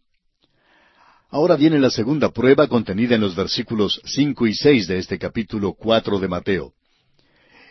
Ahora 1.31 1.55
viene 1.55 1.79
la 1.79 1.89
segunda 1.89 2.29
prueba 2.29 2.67
contenida 2.67 3.15
en 3.15 3.21
los 3.21 3.35
versículos 3.35 4.01
cinco 4.05 4.47
y 4.47 4.53
seis 4.53 4.87
de 4.87 4.97
este 4.97 5.19
capítulo 5.19 5.73
cuatro 5.73 6.19
de 6.19 6.27
Mateo. 6.27 6.73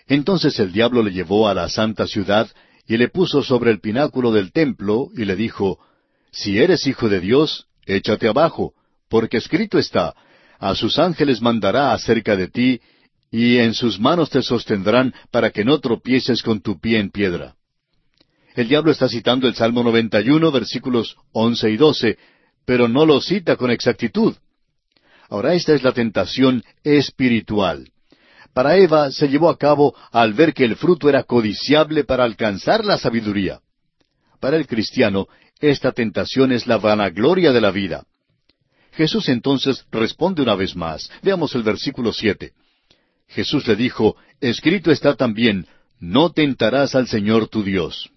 Entonces 0.07 0.59
el 0.59 0.73
diablo 0.73 1.03
le 1.03 1.13
llevó 1.13 1.49
a 1.49 1.55
la 1.55 1.69
santa 1.69 2.07
ciudad 2.07 2.49
y 2.89 2.97
le 2.97 3.09
puso 3.09 3.43
sobre 3.43 3.71
el 3.71 3.81
pináculo 3.81 4.33
del 4.33 4.51
templo 4.51 5.09
y 5.15 5.27
le 5.27 5.37
dijo, 5.37 5.79
Si 6.33 6.59
eres 6.59 6.87
hijo 6.87 7.11
de 7.11 7.21
Dios, 7.21 7.67
échate 7.85 8.27
abajo, 8.27 8.73
porque 9.11 9.37
escrito 9.37 9.79
está, 9.79 10.15
a 10.59 10.75
sus 10.75 10.99
ángeles 10.99 11.43
mandará 11.43 11.93
acerca 11.93 12.35
de 12.35 12.49
ti, 12.49 12.81
y 13.31 13.59
en 13.59 13.75
sus 13.75 14.01
manos 14.01 14.31
te 14.31 14.41
sostendrán 14.41 15.15
para 15.31 15.51
que 15.51 15.67
no 15.67 15.79
tropieces 15.81 16.43
con 16.43 16.63
tu 16.63 16.81
pie 16.81 16.99
en 16.99 17.11
piedra. 17.11 17.57
El 18.55 18.69
diablo 18.69 18.91
está 18.91 19.07
citando 19.07 19.47
el 19.47 19.55
Salmo 19.55 19.85
91, 19.85 20.51
versículos 20.51 21.17
once 21.33 21.71
y 21.71 21.77
doce, 21.77 22.17
pero 22.65 22.89
no 22.89 23.05
lo 23.05 23.21
cita 23.21 23.57
con 23.57 23.71
exactitud. 23.71 24.35
Ahora 25.29 25.53
esta 25.53 25.75
es 25.75 25.83
la 25.83 25.93
tentación 25.93 26.65
espiritual 26.83 27.93
para 28.59 28.77
Eva 28.77 29.13
se 29.13 29.29
llevó 29.29 29.51
a 29.51 29.57
cabo 29.57 29.95
al 30.11 30.33
ver 30.33 30.53
que 30.53 30.65
el 30.65 30.75
fruto 30.75 31.09
era 31.09 31.23
codiciable 31.23 32.03
para 32.03 32.25
alcanzar 32.25 32.85
la 32.85 32.99
sabiduría. 32.99 33.61
Para 34.41 34.57
el 34.57 34.67
cristiano, 34.67 35.29
esta 35.61 35.93
tentación 35.93 36.51
es 36.51 36.67
la 36.67 36.77
vanagloria 36.77 37.53
de 37.53 37.61
la 37.61 37.71
vida. 37.71 38.05
Jesús 38.95 39.29
entonces 39.29 39.87
responde 39.93 40.43
una 40.43 40.57
vez 40.57 40.75
más. 40.75 41.09
Veamos 41.23 41.55
el 41.55 41.63
versículo 41.63 42.13
siete. 42.13 42.51
Jesús 43.29 43.65
le 43.69 43.77
dijo, 43.77 44.17
Escrito 44.41 44.91
está 44.91 45.15
también, 45.15 45.69
no 46.01 46.33
tentarás 46.33 46.97
al 46.97 47.07
Señor 47.07 47.47
tu 47.47 47.63
Dios. 47.63 48.11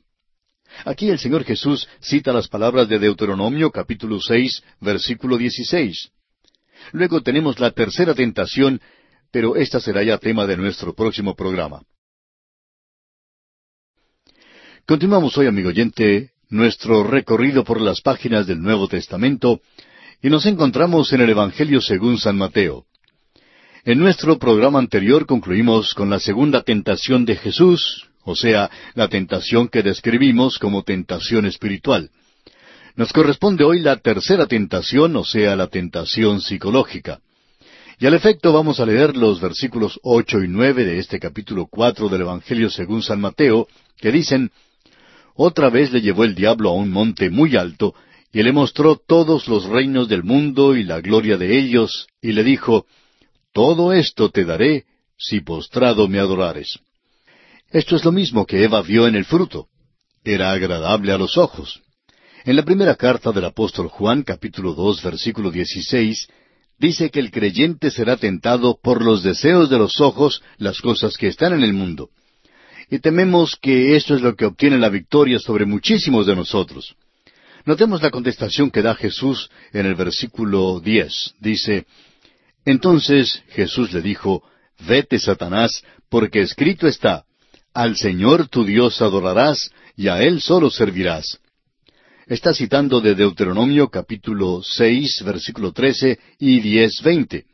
Aquí 0.85 1.09
el 1.09 1.19
Señor 1.19 1.43
Jesús 1.43 1.87
cita 1.99 2.33
las 2.33 2.47
palabras 2.47 2.89
de 2.89 2.97
Deuteronomio 2.97 3.69
capítulo 3.69 4.19
seis, 4.19 4.63
versículo 4.79 5.37
dieciséis. 5.37 6.09
Luego 6.93 7.21
tenemos 7.21 7.59
la 7.59 7.69
tercera 7.69 8.15
tentación 8.15 8.81
pero 9.31 9.55
esta 9.55 9.79
será 9.79 10.03
ya 10.03 10.17
tema 10.17 10.45
de 10.45 10.57
nuestro 10.57 10.93
próximo 10.93 11.35
programa. 11.35 11.81
Continuamos 14.85 15.37
hoy, 15.37 15.47
amigo 15.47 15.69
oyente, 15.69 16.31
nuestro 16.49 17.03
recorrido 17.03 17.63
por 17.63 17.79
las 17.79 18.01
páginas 18.01 18.45
del 18.45 18.61
Nuevo 18.61 18.87
Testamento 18.87 19.61
y 20.21 20.29
nos 20.29 20.45
encontramos 20.45 21.11
en 21.13 21.21
el 21.21 21.29
Evangelio 21.29 21.81
según 21.81 22.17
San 22.17 22.37
Mateo. 22.37 22.85
En 23.85 23.99
nuestro 23.99 24.37
programa 24.37 24.79
anterior 24.79 25.25
concluimos 25.25 25.93
con 25.93 26.09
la 26.09 26.19
segunda 26.19 26.61
tentación 26.61 27.25
de 27.25 27.35
Jesús, 27.35 28.09
o 28.23 28.35
sea, 28.35 28.69
la 28.93 29.07
tentación 29.07 29.69
que 29.69 29.81
describimos 29.81 30.59
como 30.59 30.83
tentación 30.83 31.45
espiritual. 31.45 32.11
Nos 32.95 33.13
corresponde 33.13 33.63
hoy 33.63 33.79
la 33.79 33.97
tercera 33.97 34.45
tentación, 34.45 35.15
o 35.15 35.23
sea, 35.23 35.55
la 35.55 35.67
tentación 35.67 36.41
psicológica. 36.41 37.21
Y 38.01 38.07
al 38.07 38.15
efecto 38.15 38.51
vamos 38.51 38.79
a 38.79 38.85
leer 38.87 39.15
los 39.15 39.39
versículos 39.39 39.99
ocho 40.01 40.41
y 40.41 40.47
nueve 40.47 40.85
de 40.85 40.97
este 40.97 41.19
capítulo 41.19 41.67
cuatro 41.67 42.09
del 42.09 42.21
Evangelio 42.21 42.71
según 42.71 43.03
San 43.03 43.21
Mateo, 43.21 43.67
que 43.99 44.11
dicen 44.11 44.49
Otra 45.35 45.69
vez 45.69 45.91
le 45.91 46.01
llevó 46.01 46.23
el 46.23 46.33
diablo 46.33 46.69
a 46.69 46.73
un 46.73 46.89
monte 46.89 47.29
muy 47.29 47.55
alto, 47.55 47.93
y 48.33 48.41
le 48.41 48.53
mostró 48.53 48.95
todos 48.95 49.47
los 49.47 49.65
reinos 49.65 50.09
del 50.09 50.23
mundo 50.23 50.75
y 50.75 50.83
la 50.83 50.99
gloria 50.99 51.37
de 51.37 51.59
ellos, 51.59 52.07
y 52.23 52.31
le 52.31 52.43
dijo 52.43 52.87
Todo 53.53 53.93
esto 53.93 54.31
te 54.31 54.45
daré, 54.45 54.85
si 55.15 55.41
postrado 55.41 56.07
me 56.07 56.17
adorares. 56.17 56.79
Esto 57.69 57.95
es 57.95 58.03
lo 58.03 58.11
mismo 58.11 58.47
que 58.47 58.63
Eva 58.63 58.81
vio 58.81 59.07
en 59.07 59.13
el 59.13 59.25
fruto. 59.25 59.67
Era 60.23 60.51
agradable 60.51 61.11
a 61.11 61.19
los 61.19 61.37
ojos. 61.37 61.83
En 62.45 62.55
la 62.55 62.63
primera 62.63 62.95
carta 62.95 63.31
del 63.31 63.45
apóstol 63.45 63.89
Juan, 63.89 64.23
capítulo 64.23 64.73
dos, 64.73 65.03
versículo 65.03 65.51
dieciséis, 65.51 66.27
dice 66.81 67.11
que 67.11 67.19
el 67.19 67.29
creyente 67.29 67.91
será 67.91 68.17
tentado 68.17 68.79
por 68.81 69.05
los 69.05 69.21
deseos 69.21 69.69
de 69.69 69.77
los 69.77 70.01
ojos, 70.01 70.41
las 70.57 70.81
cosas 70.81 71.15
que 71.15 71.27
están 71.27 71.53
en 71.53 71.61
el 71.61 71.73
mundo. 71.73 72.09
Y 72.89 72.97
tememos 72.97 73.55
que 73.55 73.95
esto 73.95 74.15
es 74.15 74.21
lo 74.21 74.35
que 74.35 74.45
obtiene 74.45 74.79
la 74.79 74.89
victoria 74.89 75.37
sobre 75.37 75.67
muchísimos 75.67 76.25
de 76.25 76.35
nosotros. 76.35 76.95
Notemos 77.65 78.01
la 78.01 78.09
contestación 78.09 78.71
que 78.71 78.81
da 78.81 78.95
Jesús 78.95 79.51
en 79.71 79.85
el 79.85 79.93
versículo 79.93 80.79
diez. 80.79 81.35
Dice, 81.39 81.85
Entonces 82.65 83.43
Jesús 83.49 83.93
le 83.93 84.01
dijo, 84.01 84.43
Vete, 84.79 85.19
Satanás, 85.19 85.83
porque 86.09 86.41
escrito 86.41 86.87
está, 86.87 87.25
Al 87.75 87.95
Señor 87.95 88.49
tu 88.49 88.65
Dios 88.65 88.99
adorarás, 89.03 89.69
y 89.95 90.07
a 90.07 90.23
Él 90.23 90.41
solo 90.41 90.71
servirás 90.71 91.37
está 92.33 92.53
citando 92.53 93.01
de 93.01 93.13
Deuteronomio 93.13 93.89
capítulo 93.89 94.61
seis, 94.63 95.21
versículo 95.25 95.73
trece 95.73 96.17
y 96.39 96.61
diez, 96.61 97.01
veinte. 97.03 97.45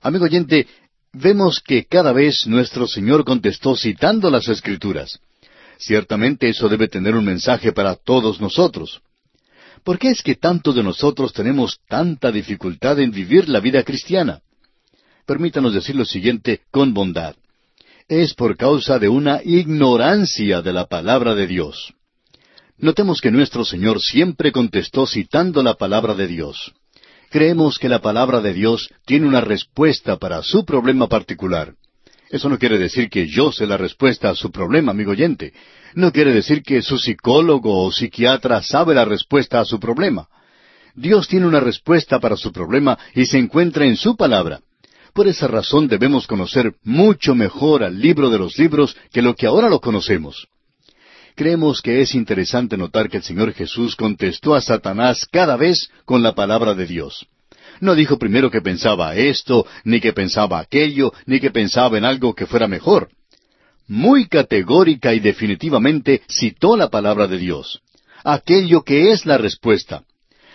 Amigo 0.00 0.24
oyente, 0.24 0.66
vemos 1.12 1.60
que 1.60 1.84
cada 1.84 2.12
vez 2.12 2.48
nuestro 2.48 2.88
Señor 2.88 3.24
contestó 3.24 3.76
citando 3.76 4.28
las 4.28 4.48
Escrituras. 4.48 5.20
Ciertamente 5.78 6.48
eso 6.48 6.68
debe 6.68 6.88
tener 6.88 7.14
un 7.14 7.24
mensaje 7.24 7.70
para 7.70 7.94
todos 7.94 8.40
nosotros. 8.40 9.00
¿Por 9.84 10.00
qué 10.00 10.08
es 10.08 10.22
que 10.22 10.34
tantos 10.34 10.74
de 10.74 10.82
nosotros 10.82 11.32
tenemos 11.32 11.78
tanta 11.88 12.32
dificultad 12.32 12.98
en 12.98 13.12
vivir 13.12 13.48
la 13.48 13.60
vida 13.60 13.84
cristiana? 13.84 14.40
Permítanos 15.26 15.74
decir 15.74 15.94
lo 15.94 16.04
siguiente 16.04 16.62
con 16.72 16.92
bondad. 16.92 17.36
es 18.08 18.34
por 18.34 18.56
causa 18.56 18.98
de 18.98 19.08
una 19.08 19.40
ignorancia 19.42 20.60
de 20.60 20.72
la 20.72 20.86
palabra 20.86 21.34
de 21.34 21.46
Dios. 21.46 21.94
Notemos 22.82 23.20
que 23.20 23.30
nuestro 23.30 23.64
Señor 23.64 24.00
siempre 24.00 24.50
contestó 24.50 25.06
citando 25.06 25.62
la 25.62 25.74
palabra 25.74 26.14
de 26.14 26.26
Dios. 26.26 26.72
Creemos 27.30 27.78
que 27.78 27.88
la 27.88 28.00
palabra 28.00 28.40
de 28.40 28.52
Dios 28.52 28.90
tiene 29.06 29.28
una 29.28 29.40
respuesta 29.40 30.16
para 30.16 30.42
su 30.42 30.64
problema 30.64 31.06
particular. 31.06 31.74
Eso 32.28 32.48
no 32.48 32.58
quiere 32.58 32.78
decir 32.78 33.08
que 33.08 33.28
yo 33.28 33.52
sé 33.52 33.68
la 33.68 33.76
respuesta 33.76 34.30
a 34.30 34.34
su 34.34 34.50
problema, 34.50 34.90
amigo 34.90 35.12
oyente. 35.12 35.52
No 35.94 36.10
quiere 36.10 36.34
decir 36.34 36.64
que 36.64 36.82
su 36.82 36.98
psicólogo 36.98 37.84
o 37.84 37.92
psiquiatra 37.92 38.60
sabe 38.62 38.96
la 38.96 39.04
respuesta 39.04 39.60
a 39.60 39.64
su 39.64 39.78
problema. 39.78 40.26
Dios 40.96 41.28
tiene 41.28 41.46
una 41.46 41.60
respuesta 41.60 42.18
para 42.18 42.36
su 42.36 42.50
problema 42.50 42.98
y 43.14 43.26
se 43.26 43.38
encuentra 43.38 43.86
en 43.86 43.94
su 43.94 44.16
palabra. 44.16 44.58
Por 45.14 45.28
esa 45.28 45.46
razón 45.46 45.86
debemos 45.86 46.26
conocer 46.26 46.74
mucho 46.82 47.36
mejor 47.36 47.84
al 47.84 48.00
libro 48.00 48.28
de 48.28 48.38
los 48.38 48.58
libros 48.58 48.96
que 49.12 49.22
lo 49.22 49.36
que 49.36 49.46
ahora 49.46 49.68
lo 49.68 49.80
conocemos. 49.80 50.48
Creemos 51.34 51.80
que 51.80 52.02
es 52.02 52.14
interesante 52.14 52.76
notar 52.76 53.08
que 53.08 53.16
el 53.18 53.22
Señor 53.22 53.52
Jesús 53.54 53.96
contestó 53.96 54.54
a 54.54 54.60
Satanás 54.60 55.26
cada 55.30 55.56
vez 55.56 55.90
con 56.04 56.22
la 56.22 56.34
palabra 56.34 56.74
de 56.74 56.86
Dios. 56.86 57.26
No 57.80 57.94
dijo 57.94 58.18
primero 58.18 58.50
que 58.50 58.60
pensaba 58.60 59.16
esto, 59.16 59.66
ni 59.84 60.00
que 60.00 60.12
pensaba 60.12 60.60
aquello, 60.60 61.12
ni 61.26 61.40
que 61.40 61.50
pensaba 61.50 61.96
en 61.96 62.04
algo 62.04 62.34
que 62.34 62.46
fuera 62.46 62.68
mejor. 62.68 63.08
Muy 63.88 64.26
categórica 64.26 65.14
y 65.14 65.20
definitivamente 65.20 66.22
citó 66.28 66.76
la 66.76 66.90
palabra 66.90 67.26
de 67.26 67.38
Dios, 67.38 67.80
aquello 68.24 68.82
que 68.82 69.10
es 69.10 69.26
la 69.26 69.38
respuesta. 69.38 70.04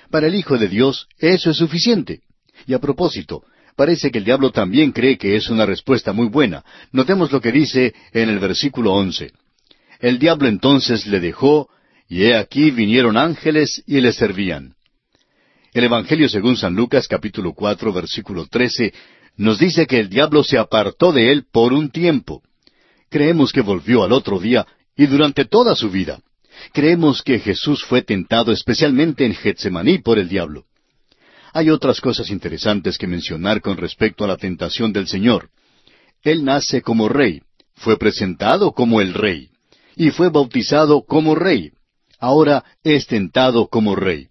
Para 0.09 0.27
el 0.27 0.35
Hijo 0.35 0.57
de 0.57 0.69
Dios 0.69 1.07
eso 1.17 1.49
es 1.49 1.57
suficiente. 1.57 2.21
Y 2.65 2.73
a 2.73 2.79
propósito, 2.79 3.43
parece 3.75 4.11
que 4.11 4.19
el 4.19 4.25
diablo 4.25 4.51
también 4.51 4.91
cree 4.91 5.17
que 5.17 5.35
es 5.35 5.49
una 5.49 5.65
respuesta 5.65 6.13
muy 6.13 6.27
buena. 6.27 6.63
Notemos 6.91 7.31
lo 7.31 7.41
que 7.41 7.51
dice 7.51 7.93
en 8.13 8.29
el 8.29 8.39
versículo 8.39 8.93
once. 8.93 9.31
El 9.99 10.19
diablo 10.19 10.47
entonces 10.47 11.07
le 11.07 11.19
dejó, 11.19 11.69
y 12.07 12.23
he 12.23 12.35
aquí 12.35 12.71
vinieron 12.71 13.17
ángeles 13.17 13.83
y 13.85 13.99
le 13.99 14.13
servían. 14.13 14.75
El 15.73 15.83
Evangelio 15.83 16.29
según 16.29 16.55
San 16.57 16.75
Lucas 16.75 17.07
capítulo 17.07 17.53
cuatro 17.53 17.91
versículo 17.91 18.47
trece 18.47 18.93
nos 19.35 19.59
dice 19.59 19.85
que 19.85 19.99
el 19.99 20.09
diablo 20.09 20.43
se 20.43 20.57
apartó 20.57 21.11
de 21.11 21.31
él 21.31 21.45
por 21.51 21.73
un 21.73 21.91
tiempo. 21.91 22.41
Creemos 23.09 23.51
que 23.51 23.61
volvió 23.61 24.03
al 24.03 24.11
otro 24.11 24.39
día 24.39 24.65
y 24.95 25.05
durante 25.05 25.45
toda 25.45 25.75
su 25.75 25.91
vida. 25.91 26.19
Creemos 26.73 27.21
que 27.21 27.39
Jesús 27.39 27.83
fue 27.83 28.01
tentado 28.01 28.51
especialmente 28.51 29.25
en 29.25 29.35
Getsemaní 29.35 29.99
por 29.99 30.17
el 30.17 30.27
diablo. 30.27 30.65
Hay 31.53 31.69
otras 31.69 32.01
cosas 32.01 32.29
interesantes 32.29 32.97
que 32.97 33.07
mencionar 33.07 33.61
con 33.61 33.77
respecto 33.77 34.23
a 34.23 34.27
la 34.27 34.37
tentación 34.37 34.91
del 34.91 35.07
Señor. 35.07 35.49
Él 36.23 36.43
nace 36.43 36.81
como 36.81 37.09
rey, 37.09 37.41
fue 37.75 37.97
presentado 37.97 38.71
como 38.71 39.01
el 39.01 39.13
rey, 39.13 39.49
y 39.97 40.11
fue 40.11 40.29
bautizado 40.29 41.03
como 41.03 41.35
rey. 41.35 41.71
Ahora 42.19 42.63
es 42.83 43.07
tentado 43.07 43.67
como 43.67 43.95
rey. 43.95 44.27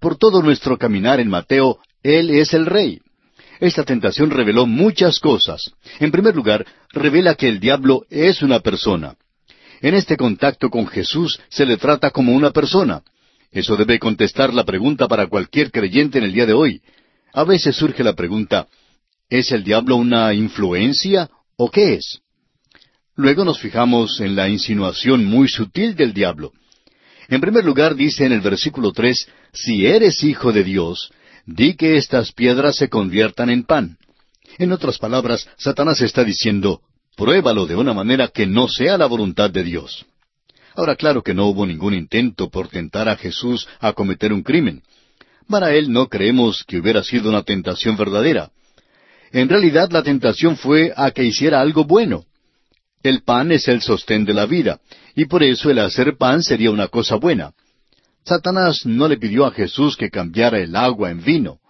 Por 0.00 0.16
todo 0.16 0.42
nuestro 0.42 0.76
caminar 0.78 1.20
en 1.20 1.28
Mateo, 1.28 1.78
Él 2.02 2.30
es 2.30 2.52
el 2.54 2.66
rey. 2.66 3.00
Esta 3.60 3.84
tentación 3.84 4.30
reveló 4.30 4.66
muchas 4.66 5.18
cosas. 5.18 5.72
En 5.98 6.10
primer 6.10 6.36
lugar, 6.36 6.66
revela 6.90 7.34
que 7.34 7.48
el 7.48 7.58
diablo 7.58 8.04
es 8.10 8.42
una 8.42 8.60
persona. 8.60 9.16
En 9.80 9.94
este 9.94 10.16
contacto 10.16 10.68
con 10.70 10.86
Jesús 10.86 11.40
se 11.48 11.64
le 11.64 11.76
trata 11.76 12.10
como 12.10 12.32
una 12.32 12.50
persona. 12.50 13.02
Eso 13.50 13.76
debe 13.76 13.98
contestar 13.98 14.52
la 14.52 14.64
pregunta 14.64 15.08
para 15.08 15.26
cualquier 15.28 15.70
creyente 15.70 16.18
en 16.18 16.24
el 16.24 16.32
día 16.32 16.46
de 16.46 16.52
hoy. 16.52 16.82
A 17.32 17.44
veces 17.44 17.76
surge 17.76 18.02
la 18.04 18.14
pregunta, 18.14 18.66
¿es 19.30 19.52
el 19.52 19.64
diablo 19.64 19.96
una 19.96 20.34
influencia 20.34 21.30
o 21.56 21.70
qué 21.70 21.94
es? 21.94 22.20
Luego 23.16 23.46
nos 23.46 23.58
fijamos 23.58 24.20
en 24.20 24.36
la 24.36 24.48
insinuación 24.48 25.24
muy 25.24 25.48
sutil 25.48 25.96
del 25.96 26.12
diablo. 26.12 26.52
En 27.28 27.40
primer 27.40 27.64
lugar 27.64 27.96
dice 27.96 28.26
en 28.26 28.32
el 28.32 28.42
versículo 28.42 28.92
tres, 28.92 29.26
si 29.54 29.86
eres 29.86 30.22
hijo 30.22 30.52
de 30.52 30.62
Dios, 30.62 31.10
di 31.46 31.74
que 31.74 31.96
estas 31.96 32.32
piedras 32.32 32.76
se 32.76 32.90
conviertan 32.90 33.48
en 33.48 33.64
pan. 33.64 33.96
En 34.58 34.70
otras 34.70 34.98
palabras, 34.98 35.48
Satanás 35.56 36.02
está 36.02 36.24
diciendo, 36.24 36.82
Pruébalo 37.16 37.66
de 37.66 37.74
una 37.74 37.94
manera 37.94 38.28
que 38.28 38.46
no 38.46 38.68
sea 38.68 38.98
la 38.98 39.06
voluntad 39.06 39.50
de 39.50 39.64
Dios. 39.64 40.04
Ahora 40.74 40.94
claro 40.94 41.22
que 41.22 41.32
no 41.32 41.46
hubo 41.46 41.64
ningún 41.64 41.94
intento 41.94 42.50
por 42.50 42.68
tentar 42.68 43.08
a 43.08 43.16
Jesús 43.16 43.66
a 43.80 43.94
cometer 43.94 44.34
un 44.34 44.42
crimen. 44.42 44.82
Para 45.48 45.72
él 45.74 45.90
no 45.90 46.08
creemos 46.08 46.64
que 46.64 46.78
hubiera 46.78 47.02
sido 47.02 47.30
una 47.30 47.42
tentación 47.42 47.96
verdadera. 47.96 48.50
En 49.32 49.48
realidad 49.48 49.90
la 49.90 50.02
tentación 50.02 50.58
fue 50.58 50.92
a 50.94 51.10
que 51.12 51.24
hiciera 51.24 51.62
algo 51.62 51.84
bueno. 51.84 52.26
El 53.06 53.22
pan 53.22 53.52
es 53.52 53.68
el 53.68 53.82
sostén 53.82 54.24
de 54.24 54.34
la 54.34 54.46
vida, 54.46 54.80
y 55.14 55.26
por 55.26 55.44
eso 55.44 55.70
el 55.70 55.78
hacer 55.78 56.16
pan 56.16 56.42
sería 56.42 56.72
una 56.72 56.88
cosa 56.88 57.14
buena. 57.14 57.52
Satanás 58.24 58.84
no 58.84 59.06
le 59.06 59.16
pidió 59.16 59.46
a 59.46 59.52
Jesús 59.52 59.96
que 59.96 60.10
cambiara 60.10 60.58
el 60.58 60.74
agua 60.74 61.12
en 61.12 61.22
vino. 61.22 61.60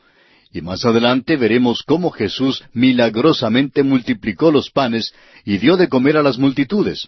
Y 0.51 0.63
más 0.63 0.87
adelante 0.87 1.37
veremos 1.37 1.83
cómo 1.83 2.11
Jesús 2.11 2.65
milagrosamente 2.73 3.83
multiplicó 3.83 4.51
los 4.51 4.71
panes 4.71 5.13
y 5.45 5.59
dio 5.59 5.77
de 5.77 5.89
comer 5.89 6.17
a 6.17 6.23
las 6.23 6.39
multitudes. 6.39 7.07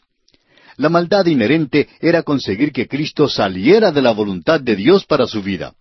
La 0.76 0.90
maldad 0.90 1.24
inherente 1.24 1.88
era 1.98 2.22
conseguir 2.22 2.70
que 2.70 2.86
Cristo 2.86 3.30
saliera 3.30 3.92
de 3.92 4.02
la 4.02 4.12
voluntad 4.12 4.60
de 4.60 4.76
Dios 4.76 5.06
para 5.06 5.26
su 5.26 5.42
vida. 5.42 5.72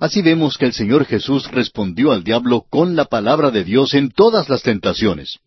Así 0.00 0.22
vemos 0.22 0.56
que 0.56 0.64
el 0.64 0.72
Señor 0.72 1.04
Jesús 1.04 1.50
respondió 1.50 2.10
al 2.10 2.24
diablo 2.24 2.64
con 2.70 2.96
la 2.96 3.04
palabra 3.04 3.50
de 3.50 3.64
Dios 3.64 3.92
en 3.92 4.10
todas 4.10 4.48
las 4.48 4.62
tentaciones. 4.62 5.40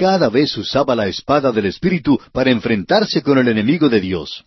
Cada 0.00 0.30
vez 0.30 0.56
usaba 0.56 0.96
la 0.96 1.08
espada 1.08 1.52
del 1.52 1.66
Espíritu 1.66 2.18
para 2.32 2.50
enfrentarse 2.50 3.20
con 3.20 3.36
el 3.36 3.48
enemigo 3.48 3.90
de 3.90 4.00
Dios. 4.00 4.46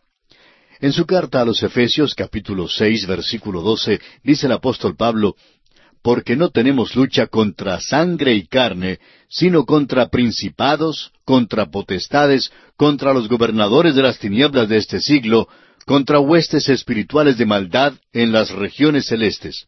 En 0.80 0.92
su 0.92 1.06
carta 1.06 1.42
a 1.42 1.46
los 1.46 1.62
Efesios 1.62 2.16
capítulo 2.16 2.68
seis 2.68 3.06
versículo 3.06 3.62
doce 3.62 4.02
dice 4.24 4.48
el 4.48 4.54
apóstol 4.54 4.96
Pablo 4.96 5.36
porque 6.02 6.36
no 6.36 6.50
tenemos 6.50 6.96
lucha 6.96 7.28
contra 7.28 7.80
sangre 7.80 8.34
y 8.34 8.48
carne, 8.48 8.98
sino 9.30 9.64
contra 9.64 10.10
principados, 10.10 11.12
contra 11.24 11.68
potestades, 11.68 12.52
contra 12.76 13.14
los 13.14 13.30
gobernadores 13.30 13.94
de 13.94 14.02
las 14.02 14.18
tinieblas 14.18 14.68
de 14.70 14.78
este 14.78 15.00
siglo, 15.02 15.48
contra 15.86 16.20
huestes 16.20 16.68
espirituales 16.68 17.38
de 17.38 17.46
maldad 17.46 17.94
en 18.12 18.32
las 18.32 18.50
regiones 18.50 19.06
celestes. 19.06 19.68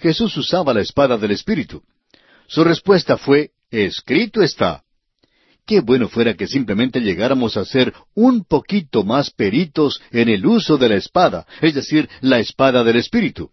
Jesús 0.00 0.36
usaba 0.36 0.74
la 0.74 0.80
espada 0.80 1.16
del 1.16 1.30
Espíritu. 1.30 1.80
Su 2.48 2.64
respuesta 2.64 3.16
fue, 3.16 3.52
escrito 3.70 4.42
está. 4.42 4.82
Qué 5.66 5.80
bueno 5.80 6.08
fuera 6.08 6.34
que 6.34 6.46
simplemente 6.46 7.00
llegáramos 7.00 7.56
a 7.56 7.64
ser 7.64 7.92
un 8.14 8.44
poquito 8.44 9.04
más 9.04 9.30
peritos 9.30 10.00
en 10.10 10.28
el 10.28 10.44
uso 10.44 10.78
de 10.78 10.88
la 10.88 10.96
espada, 10.96 11.46
es 11.60 11.74
decir, 11.74 12.08
la 12.20 12.40
espada 12.40 12.82
del 12.82 12.96
Espíritu. 12.96 13.50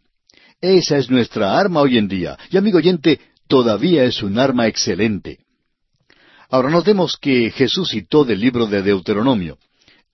Esa 0.59 0.97
es 0.97 1.11
nuestra 1.11 1.59
arma 1.59 1.82
hoy 1.82 1.97
en 1.97 2.07
día. 2.07 2.38
Y 2.49 2.57
amigo 2.57 2.80
oyente, 2.80 3.20
todavía 3.47 4.03
es 4.03 4.24
un 4.24 4.39
arma 4.39 4.68
excelente. 4.68 5.39
Ahora 6.49 6.70
notemos 6.70 7.18
que 7.18 7.51
Jesús 7.51 7.89
citó 7.89 8.24
del 8.24 8.39
libro 8.39 8.65
de 8.65 8.82
Deuteronomio. 8.82 9.57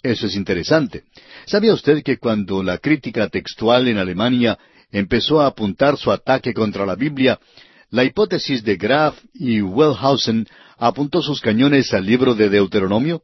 Eso 0.02 0.28
es 0.28 0.36
interesante. 0.36 1.04
¿Sabía 1.46 1.74
usted 1.74 2.04
que 2.04 2.18
cuando 2.18 2.62
la 2.62 2.80
crítica 2.80 3.30
textual 3.30 3.88
en 3.88 3.98
Alemania 3.98 4.58
empezó 4.92 5.42
a 5.42 5.48
apuntar 5.48 5.98
su 5.98 6.12
ataque 6.12 6.54
contra 6.54 6.86
la 6.86 6.96
Biblia, 6.96 7.40
la 7.94 8.04
hipótesis 8.04 8.64
de 8.64 8.76
Graf 8.76 9.20
y 9.36 9.62
Wellhausen 9.62 10.48
apuntó 10.80 11.22
sus 11.22 11.40
cañones 11.40 11.94
al 11.94 12.04
libro 12.04 12.34
de 12.34 12.50
Deuteronomio? 12.50 13.22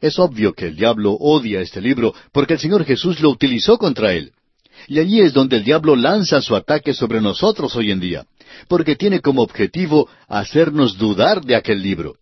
Es 0.00 0.20
obvio 0.20 0.52
que 0.52 0.68
el 0.68 0.76
diablo 0.76 1.14
odia 1.14 1.60
este 1.60 1.80
libro 1.80 2.14
porque 2.30 2.54
el 2.54 2.60
Señor 2.60 2.84
Jesús 2.84 3.20
lo 3.20 3.30
utilizó 3.30 3.78
contra 3.78 4.12
él. 4.12 4.30
Y 4.86 5.00
allí 5.00 5.20
es 5.20 5.32
donde 5.32 5.56
el 5.56 5.64
diablo 5.64 5.96
lanza 5.96 6.40
su 6.40 6.54
ataque 6.54 6.94
sobre 6.94 7.20
nosotros 7.20 7.74
hoy 7.74 7.90
en 7.90 7.98
día, 7.98 8.24
porque 8.68 8.94
tiene 8.94 9.20
como 9.20 9.42
objetivo 9.42 10.08
hacernos 10.28 10.96
dudar 10.96 11.42
de 11.44 11.56
aquel 11.56 11.82
libro. 11.82 12.14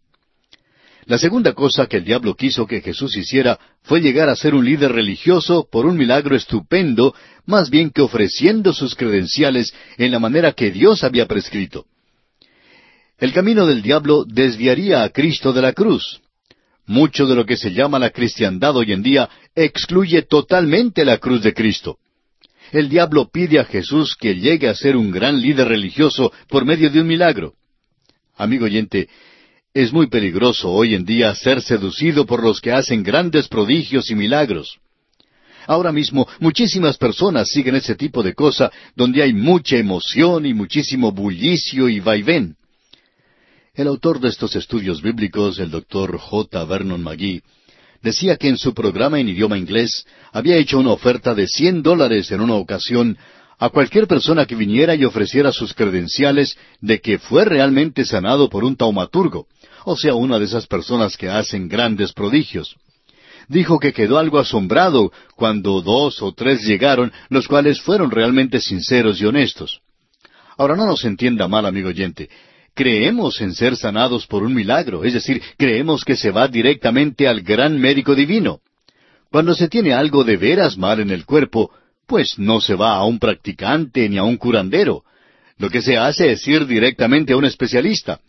La 1.11 1.19
segunda 1.19 1.55
cosa 1.55 1.89
que 1.89 1.97
el 1.97 2.05
diablo 2.05 2.37
quiso 2.37 2.69
que 2.69 2.83
Jesús 2.83 3.17
hiciera 3.17 3.59
fue 3.83 4.01
llegar 4.01 4.29
a 4.29 4.37
ser 4.37 4.55
un 4.55 4.65
líder 4.65 4.93
religioso 4.93 5.67
por 5.69 5.85
un 5.85 5.97
milagro 5.97 6.37
estupendo, 6.37 7.17
más 7.47 7.69
bien 7.69 7.91
que 7.91 8.01
ofreciendo 8.01 8.73
sus 8.73 8.95
credenciales 8.95 9.75
en 9.99 10.13
la 10.13 10.21
manera 10.21 10.53
que 10.53 10.71
Dios 10.71 11.03
había 11.03 11.27
prescrito. 11.27 11.87
El 13.19 13.33
camino 13.33 13.67
del 13.67 13.83
diablo 13.83 14.25
desviaría 14.25 15.03
a 15.03 15.09
Cristo 15.09 15.53
de 15.53 15.63
la 15.63 15.73
cruz. 15.73 16.21
Mucho 16.87 17.27
de 17.27 17.35
lo 17.35 17.45
que 17.45 17.57
se 17.57 17.73
llama 17.73 17.99
la 17.99 18.11
cristiandad 18.11 18.77
hoy 18.77 18.93
en 18.93 19.03
día 19.03 19.29
excluye 19.57 20.23
totalmente 20.23 21.05
la 21.05 21.19
cruz 21.19 21.43
de 21.43 21.53
Cristo 21.53 21.99
el 22.71 22.89
diablo 22.89 23.29
pide 23.33 23.59
a 23.59 23.65
Jesús 23.65 24.15
que 24.15 24.37
llegue 24.37 24.69
a 24.69 24.77
ser 24.77 24.97
un 24.97 25.11
gran 25.11 25.41
líder 25.41 25.67
religioso 25.67 26.33
por 26.49 26.65
medio 26.65 26.89
de 26.89 27.01
un 27.01 27.09
milagro. 27.09 27.55
Amigo 28.37 28.67
oyente, 28.67 29.09
es 29.73 29.93
muy 29.93 30.09
peligroso 30.09 30.71
hoy 30.71 30.95
en 30.95 31.05
día 31.05 31.35
ser 31.35 31.63
seducido 31.63 32.27
por 32.27 32.43
los 32.43 32.61
que 32.61 32.73
hacen 32.73 33.05
grandes 33.05 33.47
prodigios 33.47 34.11
y 34.11 34.17
milagros. 34.17 34.79
Ahora 35.67 35.93
mismo 35.93 36.27
muchísimas 36.41 36.97
personas 36.97 37.49
siguen 37.49 37.77
ese 37.77 37.95
tipo 37.95 38.23
de 38.23 38.35
cosa 38.35 38.73
donde 38.97 39.23
hay 39.23 39.33
mucha 39.33 39.77
emoción 39.77 40.45
y 40.45 40.55
muchísimo 40.55 41.13
bullicio 41.13 41.89
y 41.89 42.01
vaivén. 42.01 42.57
El 43.75 43.87
autor 43.87 44.19
de 44.19 44.29
estos 44.29 44.57
estudios 44.57 45.01
bíblicos, 45.01 45.61
el 45.61 45.71
doctor 45.71 46.19
J. 46.19 46.65
Vernon 46.65 47.03
McGee, 47.03 47.43
decía 48.03 48.37
que 48.37 48.49
en 48.49 48.59
su 48.59 48.75
programa 48.75 49.21
en 49.21 49.29
idioma 49.29 49.57
inglés 49.57 50.05
había 50.33 50.57
hecho 50.57 50.81
una 50.81 50.91
oferta 50.91 51.35
de 51.35 51.47
cien 51.47 51.83
dólares 51.83 52.33
en 52.33 52.41
una 52.41 52.55
ocasión 52.55 53.17
a 53.61 53.69
cualquier 53.69 54.09
persona 54.09 54.47
que 54.47 54.57
viniera 54.57 54.95
y 54.95 55.05
ofreciera 55.05 55.53
sus 55.53 55.75
credenciales 55.75 56.57
de 56.81 57.01
que 57.01 57.19
fue 57.19 57.45
realmente 57.45 58.07
sanado 58.07 58.49
por 58.49 58.65
un 58.65 58.75
taumaturgo, 58.75 59.47
o 59.85 59.97
sea, 59.97 60.15
una 60.15 60.39
de 60.39 60.45
esas 60.45 60.67
personas 60.67 61.17
que 61.17 61.29
hacen 61.29 61.69
grandes 61.69 62.13
prodigios. 62.13 62.77
Dijo 63.49 63.79
que 63.79 63.93
quedó 63.93 64.19
algo 64.19 64.39
asombrado 64.39 65.13
cuando 65.35 65.81
dos 65.81 66.23
o 66.23 66.33
tres 66.33 66.63
llegaron, 66.63 67.13
los 67.29 67.49
cuales 67.49 67.81
fueron 67.81 68.11
realmente 68.11 68.61
sinceros 68.61 69.21
y 69.21 69.27
honestos. 69.27 69.81
Ahora 70.57 70.77
no 70.77 70.87
nos 70.87 71.05
entienda 71.05 71.49
mal, 71.49 71.67
amigo 71.67 71.89
oyente, 71.89 72.29
creemos 72.75 73.41
en 73.41 73.55
ser 73.55 73.77
sanados 73.77 74.27
por 74.27 74.43
un 74.43 74.55
milagro, 74.55 75.05
es 75.05 75.15
decir, 75.15 75.43
creemos 75.57 76.05
que 76.05 76.17
se 76.17 76.31
va 76.31 76.49
directamente 76.49 77.27
al 77.27 77.43
gran 77.43 77.79
médico 77.79 78.15
divino. 78.15 78.61
Cuando 79.31 79.55
se 79.55 79.69
tiene 79.69 79.93
algo 79.95 80.25
de 80.25 80.37
veras 80.37 80.77
mal 80.77 81.01
en 81.01 81.11
el 81.11 81.25
cuerpo, 81.25 81.71
pues 82.07 82.39
no 82.39 82.61
se 82.61 82.75
va 82.75 82.97
a 82.97 83.05
un 83.05 83.19
practicante 83.19 84.09
ni 84.09 84.19
a 84.19 84.25
un 84.25 84.37
curandero. 84.37 85.05
Lo 85.59 85.71
que 85.71 85.83
se 85.83 85.97
hace 85.97 86.33
es 86.33 86.47
ir 86.49 86.67
directamente 86.67 87.33
a 87.33 87.37
un 87.37 87.45
especialista. 87.45 88.21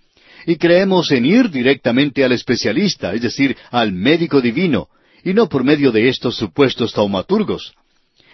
Y 0.46 0.56
creemos 0.56 1.12
en 1.12 1.26
ir 1.26 1.50
directamente 1.50 2.24
al 2.24 2.32
especialista, 2.32 3.14
es 3.14 3.22
decir, 3.22 3.56
al 3.70 3.92
médico 3.92 4.42
divino, 4.42 4.89
y 5.24 5.34
no 5.34 5.48
por 5.48 5.64
medio 5.64 5.92
de 5.92 6.10
estos 6.10 6.36
supuestos 6.36 6.94
taumaturgos. 6.94 7.74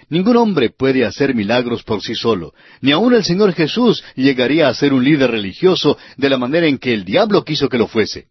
Ningún 0.10 0.38
hombre 0.38 0.70
puede 0.70 1.05
hacer 1.05 1.36
milagros 1.36 1.84
por 1.84 2.01
sí 2.01 2.16
solo. 2.16 2.53
Ni 2.80 2.91
aun 2.91 3.14
el 3.14 3.26
Señor 3.26 3.53
Jesús 3.53 4.03
llegaría 4.16 4.70
a 4.70 4.74
ser 4.74 4.93
un 4.93 5.03
líder 5.03 5.32
religioso 5.32 5.97
de 6.16 6.30
la 6.30 6.38
manera 6.38 6.66
en 6.68 6.78
que 6.78 6.93
el 6.93 7.03
diablo 7.03 7.43
quiso 7.43 7.68
que 7.68 7.78
lo 7.78 7.88
fuese. 7.88 8.28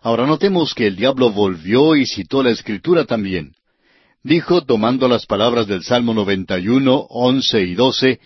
Ahora 0.00 0.26
notemos 0.26 0.74
que 0.74 0.86
el 0.86 0.96
diablo 0.96 1.30
volvió 1.30 1.94
y 1.94 2.06
citó 2.06 2.42
la 2.42 2.50
Escritura 2.50 3.04
también. 3.04 3.52
Dijo, 4.22 4.62
tomando 4.62 5.08
las 5.08 5.26
palabras 5.26 5.66
del 5.66 5.82
Salmo 5.82 6.14
91, 6.14 7.06
11 7.10 7.62
y 7.62 7.74
12, 7.74 8.20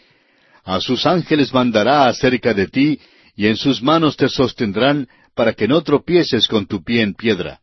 A 0.64 0.81
sus 0.81 1.07
ángeles 1.07 1.53
mandará 1.53 2.07
acerca 2.07 2.55
de 2.55 2.68
ti, 2.68 3.01
y 3.41 3.47
en 3.47 3.57
sus 3.57 3.82
manos 3.82 4.18
te 4.18 4.28
sostendrán, 4.28 5.09
para 5.34 5.55
que 5.55 5.66
no 5.66 5.80
tropieces 5.80 6.47
con 6.47 6.66
tu 6.66 6.84
pie 6.84 7.01
en 7.01 7.14
piedra. 7.14 7.62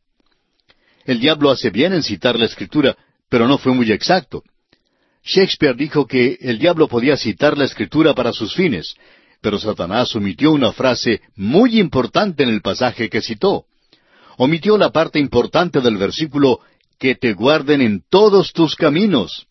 El 1.06 1.20
diablo 1.20 1.52
hace 1.52 1.70
bien 1.70 1.94
en 1.94 2.02
citar 2.02 2.36
la 2.40 2.46
Escritura, 2.46 2.98
pero 3.30 3.48
no 3.48 3.60
fue 3.60 3.76
muy 3.76 3.92
exacto. 3.92 4.42
Shakespeare 5.24 5.76
dijo 5.76 6.08
que 6.08 6.40
el 6.42 6.58
diablo 6.58 6.88
podía 6.88 7.16
citar 7.16 7.56
la 7.60 7.66
escritura 7.66 8.16
para 8.16 8.34
sus 8.34 8.56
fines, 8.56 8.96
pero 9.40 9.60
Satanás 9.60 10.16
omitió 10.16 10.52
una 10.52 10.72
frase 10.72 11.22
muy 11.36 11.80
importante 11.80 12.42
en 12.42 12.50
el 12.50 12.62
pasaje 12.62 13.08
que 13.08 13.22
citó. 13.22 13.66
Omitió 14.38 14.80
la 14.80 14.90
parte 14.90 15.20
importante 15.20 15.80
del 15.80 15.98
versículo 15.98 16.60
que 16.98 17.14
te 17.14 17.34
guarden 17.34 17.82
en 17.82 18.02
todos 18.10 18.52
tus 18.52 18.76
caminos. 18.76 19.46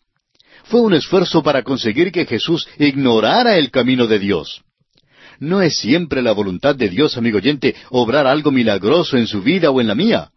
Fue 0.65 0.81
un 0.81 0.93
esfuerzo 0.93 1.41
para 1.41 1.63
conseguir 1.63 2.11
que 2.11 2.25
Jesús 2.25 2.67
ignorara 2.79 3.55
el 3.57 3.71
camino 3.71 4.07
de 4.07 4.19
Dios. 4.19 4.65
No 5.39 5.61
es 5.61 5.77
siempre 5.77 6.21
la 6.21 6.31
voluntad 6.31 6.75
de 6.75 6.89
Dios, 6.89 7.17
amigo 7.17 7.37
oyente, 7.37 7.75
obrar 7.89 8.27
algo 8.27 8.51
milagroso 8.51 9.17
en 9.17 9.27
su 9.27 9.41
vida 9.41 9.69
o 9.69 9.81
en 9.81 9.87
la 9.87 9.95
mía. 9.95 10.31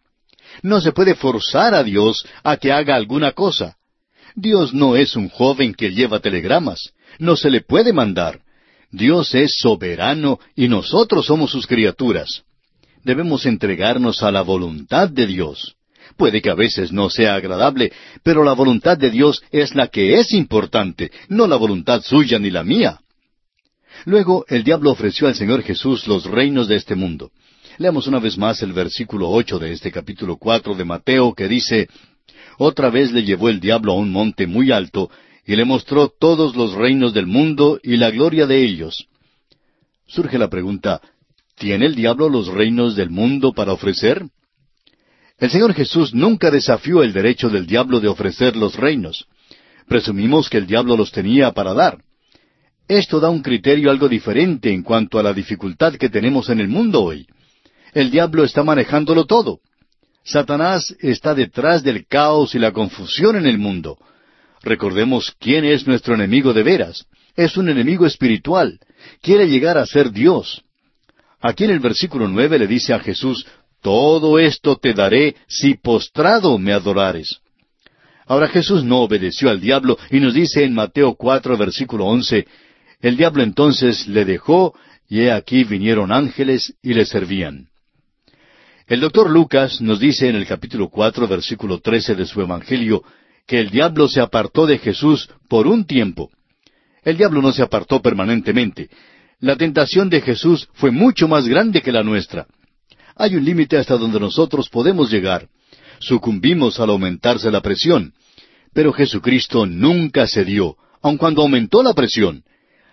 No 0.61 0.81
se 0.81 0.91
puede 0.91 1.15
forzar 1.15 1.73
a 1.73 1.83
Dios 1.83 2.25
a 2.43 2.57
que 2.57 2.71
haga 2.71 2.95
alguna 2.95 3.31
cosa. 3.31 3.77
Dios 4.35 4.73
no 4.73 4.95
es 4.95 5.15
un 5.15 5.29
joven 5.29 5.73
que 5.73 5.91
lleva 5.91 6.19
telegramas. 6.19 6.91
No 7.19 7.35
se 7.35 7.49
le 7.49 7.61
puede 7.61 7.93
mandar. 7.93 8.41
Dios 8.91 9.33
es 9.33 9.55
soberano 9.57 10.39
y 10.55 10.67
nosotros 10.67 11.25
somos 11.25 11.51
sus 11.51 11.65
criaturas. 11.65 12.43
Debemos 13.03 13.45
entregarnos 13.45 14.21
a 14.21 14.31
la 14.31 14.41
voluntad 14.41 15.09
de 15.09 15.25
Dios. 15.25 15.75
Puede 16.17 16.41
que 16.41 16.49
a 16.49 16.55
veces 16.55 16.91
no 16.91 17.09
sea 17.09 17.35
agradable, 17.35 17.91
pero 18.23 18.43
la 18.43 18.53
voluntad 18.53 18.97
de 18.97 19.09
Dios 19.09 19.41
es 19.51 19.75
la 19.75 19.87
que 19.87 20.19
es 20.19 20.33
importante, 20.33 21.11
no 21.29 21.47
la 21.47 21.55
voluntad 21.55 22.01
suya 22.03 22.37
ni 22.37 22.51
la 22.51 22.63
mía. 22.63 22.99
Luego 24.05 24.45
el 24.47 24.63
diablo 24.63 24.91
ofreció 24.91 25.27
al 25.27 25.35
Señor 25.35 25.63
Jesús 25.63 26.07
los 26.07 26.25
reinos 26.25 26.67
de 26.67 26.75
este 26.75 26.95
mundo. 26.95 27.31
Leamos 27.77 28.07
una 28.07 28.19
vez 28.19 28.37
más 28.37 28.61
el 28.61 28.73
versículo 28.73 29.29
ocho 29.29 29.59
de 29.59 29.71
este 29.71 29.91
capítulo 29.91 30.37
cuatro 30.37 30.75
de 30.75 30.85
Mateo 30.85 31.33
que 31.33 31.47
dice 31.47 31.87
otra 32.57 32.89
vez 32.89 33.11
le 33.11 33.23
llevó 33.23 33.49
el 33.49 33.59
diablo 33.59 33.93
a 33.93 33.95
un 33.95 34.11
monte 34.11 34.45
muy 34.45 34.71
alto, 34.71 35.09
y 35.45 35.55
le 35.55 35.65
mostró 35.65 36.09
todos 36.09 36.55
los 36.55 36.73
reinos 36.73 37.13
del 37.13 37.25
mundo 37.25 37.79
y 37.81 37.97
la 37.97 38.11
gloria 38.11 38.45
de 38.45 38.63
ellos. 38.63 39.07
Surge 40.05 40.37
la 40.37 40.49
pregunta, 40.49 41.01
¿tiene 41.55 41.87
el 41.87 41.95
diablo 41.95 42.29
los 42.29 42.47
reinos 42.47 42.95
del 42.95 43.09
mundo 43.09 43.53
para 43.53 43.73
ofrecer? 43.73 44.23
El 45.39 45.49
Señor 45.49 45.73
Jesús 45.73 46.13
nunca 46.13 46.51
desafió 46.51 47.01
el 47.01 47.13
derecho 47.13 47.49
del 47.49 47.65
diablo 47.65 47.99
de 47.99 48.09
ofrecer 48.09 48.55
los 48.55 48.75
reinos. 48.75 49.25
Presumimos 49.87 50.47
que 50.47 50.57
el 50.57 50.67
diablo 50.67 50.95
los 50.95 51.11
tenía 51.11 51.51
para 51.53 51.73
dar. 51.73 52.03
Esto 52.91 53.21
da 53.21 53.29
un 53.29 53.41
criterio 53.41 53.89
algo 53.89 54.09
diferente 54.09 54.69
en 54.69 54.83
cuanto 54.83 55.17
a 55.17 55.23
la 55.23 55.31
dificultad 55.31 55.93
que 55.93 56.09
tenemos 56.09 56.49
en 56.49 56.59
el 56.59 56.67
mundo 56.67 57.01
hoy. 57.01 57.25
El 57.93 58.11
diablo 58.11 58.43
está 58.43 58.65
manejándolo 58.65 59.23
todo. 59.23 59.61
Satanás 60.25 60.93
está 60.99 61.33
detrás 61.33 61.83
del 61.83 62.05
caos 62.05 62.53
y 62.53 62.59
la 62.59 62.73
confusión 62.73 63.37
en 63.37 63.45
el 63.45 63.57
mundo. 63.57 63.97
Recordemos 64.61 65.33
quién 65.39 65.63
es 65.63 65.87
nuestro 65.87 66.15
enemigo 66.15 66.51
de 66.51 66.63
veras. 66.63 67.05
Es 67.37 67.55
un 67.55 67.69
enemigo 67.69 68.05
espiritual. 68.05 68.77
Quiere 69.21 69.47
llegar 69.47 69.77
a 69.77 69.85
ser 69.85 70.11
Dios. 70.11 70.61
Aquí 71.39 71.63
en 71.63 71.69
el 71.69 71.79
versículo 71.79 72.27
nueve 72.27 72.59
le 72.59 72.67
dice 72.67 72.93
a 72.93 72.99
Jesús, 72.99 73.47
Todo 73.81 74.37
esto 74.37 74.75
te 74.75 74.93
daré 74.93 75.37
si 75.47 75.75
postrado 75.75 76.57
me 76.57 76.73
adorares. 76.73 77.39
Ahora 78.25 78.49
Jesús 78.49 78.83
no 78.83 78.99
obedeció 78.99 79.49
al 79.49 79.61
diablo 79.61 79.97
y 80.09 80.19
nos 80.19 80.33
dice 80.33 80.65
en 80.65 80.73
Mateo 80.73 81.15
cuatro 81.15 81.57
versículo 81.57 82.05
once, 82.05 82.45
El 83.01 83.17
diablo 83.17 83.43
entonces 83.43 84.07
le 84.07 84.25
dejó 84.25 84.75
y 85.09 85.21
he 85.21 85.31
aquí 85.31 85.63
vinieron 85.63 86.11
ángeles 86.11 86.75
y 86.81 86.93
le 86.93 87.05
servían. 87.05 87.69
El 88.87 88.99
doctor 88.99 89.29
Lucas 89.29 89.81
nos 89.81 89.99
dice 89.99 90.29
en 90.29 90.35
el 90.35 90.45
capítulo 90.45 90.89
cuatro, 90.89 91.27
versículo 91.27 91.79
trece 91.79 92.13
de 92.13 92.25
su 92.25 92.41
Evangelio, 92.41 93.03
que 93.47 93.59
el 93.59 93.69
diablo 93.69 94.07
se 94.07 94.21
apartó 94.21 94.67
de 94.67 94.77
Jesús 94.77 95.29
por 95.47 95.67
un 95.67 95.85
tiempo. 95.85 96.29
El 97.03 97.17
diablo 97.17 97.41
no 97.41 97.51
se 97.51 97.63
apartó 97.63 98.01
permanentemente. 98.01 98.89
La 99.39 99.55
tentación 99.55 100.09
de 100.09 100.21
Jesús 100.21 100.69
fue 100.73 100.91
mucho 100.91 101.27
más 101.27 101.47
grande 101.47 101.81
que 101.81 101.91
la 101.91 102.03
nuestra. 102.03 102.45
Hay 103.15 103.35
un 103.35 103.43
límite 103.43 103.77
hasta 103.77 103.97
donde 103.97 104.19
nosotros 104.19 104.69
podemos 104.69 105.09
llegar. 105.09 105.47
Sucumbimos 105.99 106.79
al 106.79 106.91
aumentarse 106.91 107.49
la 107.49 107.61
presión. 107.61 108.13
Pero 108.73 108.93
Jesucristo 108.93 109.65
nunca 109.65 110.27
cedió, 110.27 110.75
aun 111.01 111.17
cuando 111.17 111.41
aumentó 111.41 111.81
la 111.81 111.93
presión. 111.93 112.43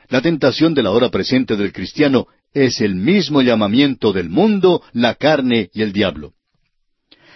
La 0.09 0.23
tentación 0.23 0.73
de 0.73 0.83
la 0.83 0.91
hora 0.91 1.11
presente 1.11 1.55
del 1.57 1.73
cristiano 1.73 2.27
es 2.55 2.81
el 2.81 2.95
mismo 2.95 3.43
llamamiento 3.43 4.13
del 4.13 4.31
mundo, 4.31 4.83
la 4.93 5.15
carne 5.15 5.69
y 5.75 5.83
el 5.83 5.93
diablo. 5.93 6.33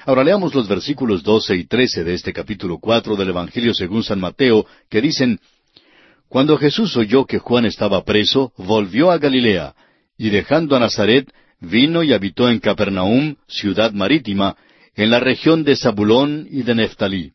Ahora 0.06 0.24
leamos 0.24 0.54
los 0.54 0.68
versículos 0.68 1.22
doce 1.22 1.54
y 1.54 1.64
trece 1.66 2.02
de 2.02 2.14
este 2.14 2.32
capítulo 2.32 2.78
cuatro 2.78 3.14
del 3.14 3.28
Evangelio 3.28 3.74
según 3.74 4.02
San 4.02 4.20
Mateo, 4.20 4.66
que 4.88 5.02
dicen 5.02 5.38
Cuando 6.28 6.56
Jesús 6.56 6.96
oyó 6.96 7.26
que 7.26 7.38
Juan 7.38 7.66
estaba 7.66 8.04
preso, 8.04 8.52
volvió 8.56 9.10
a 9.10 9.18
Galilea, 9.18 9.74
y 10.16 10.30
dejando 10.30 10.74
a 10.74 10.80
Nazaret, 10.80 11.30
vino 11.60 12.02
y 12.02 12.14
habitó 12.14 12.48
en 12.48 12.58
Capernaum, 12.58 13.36
ciudad 13.46 13.92
marítima, 13.92 14.56
en 14.96 15.10
la 15.10 15.20
región 15.20 15.62
de 15.62 15.76
Zabulón 15.76 16.48
y 16.50 16.62
de 16.62 16.74
Neftalí. 16.74 17.32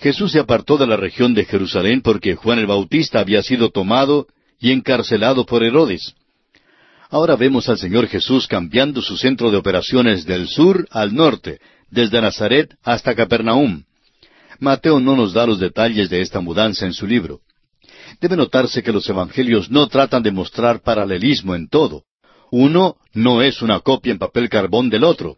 Jesús 0.00 0.32
se 0.32 0.40
apartó 0.40 0.78
de 0.78 0.86
la 0.86 0.96
región 0.96 1.34
de 1.34 1.44
Jerusalén 1.44 2.00
porque 2.00 2.34
Juan 2.34 2.58
el 2.58 2.66
Bautista 2.66 3.20
había 3.20 3.42
sido 3.42 3.70
tomado 3.70 4.26
y 4.58 4.72
encarcelado 4.72 5.44
por 5.44 5.62
Herodes. 5.62 6.14
Ahora 7.10 7.36
vemos 7.36 7.68
al 7.68 7.76
Señor 7.76 8.06
Jesús 8.06 8.46
cambiando 8.46 9.02
su 9.02 9.18
centro 9.18 9.50
de 9.50 9.58
operaciones 9.58 10.24
del 10.24 10.48
sur 10.48 10.86
al 10.90 11.14
norte, 11.14 11.60
desde 11.90 12.20
Nazaret 12.20 12.74
hasta 12.82 13.14
Capernaum. 13.14 13.82
Mateo 14.58 15.00
no 15.00 15.16
nos 15.16 15.34
da 15.34 15.46
los 15.46 15.58
detalles 15.58 16.08
de 16.08 16.22
esta 16.22 16.40
mudanza 16.40 16.86
en 16.86 16.94
su 16.94 17.06
libro. 17.06 17.40
Debe 18.20 18.36
notarse 18.36 18.82
que 18.82 18.92
los 18.92 19.08
evangelios 19.08 19.70
no 19.70 19.86
tratan 19.88 20.22
de 20.22 20.30
mostrar 20.30 20.80
paralelismo 20.80 21.54
en 21.54 21.68
todo. 21.68 22.04
Uno 22.50 22.96
no 23.12 23.42
es 23.42 23.60
una 23.60 23.80
copia 23.80 24.12
en 24.12 24.18
papel 24.18 24.48
carbón 24.48 24.88
del 24.88 25.04
otro. 25.04 25.36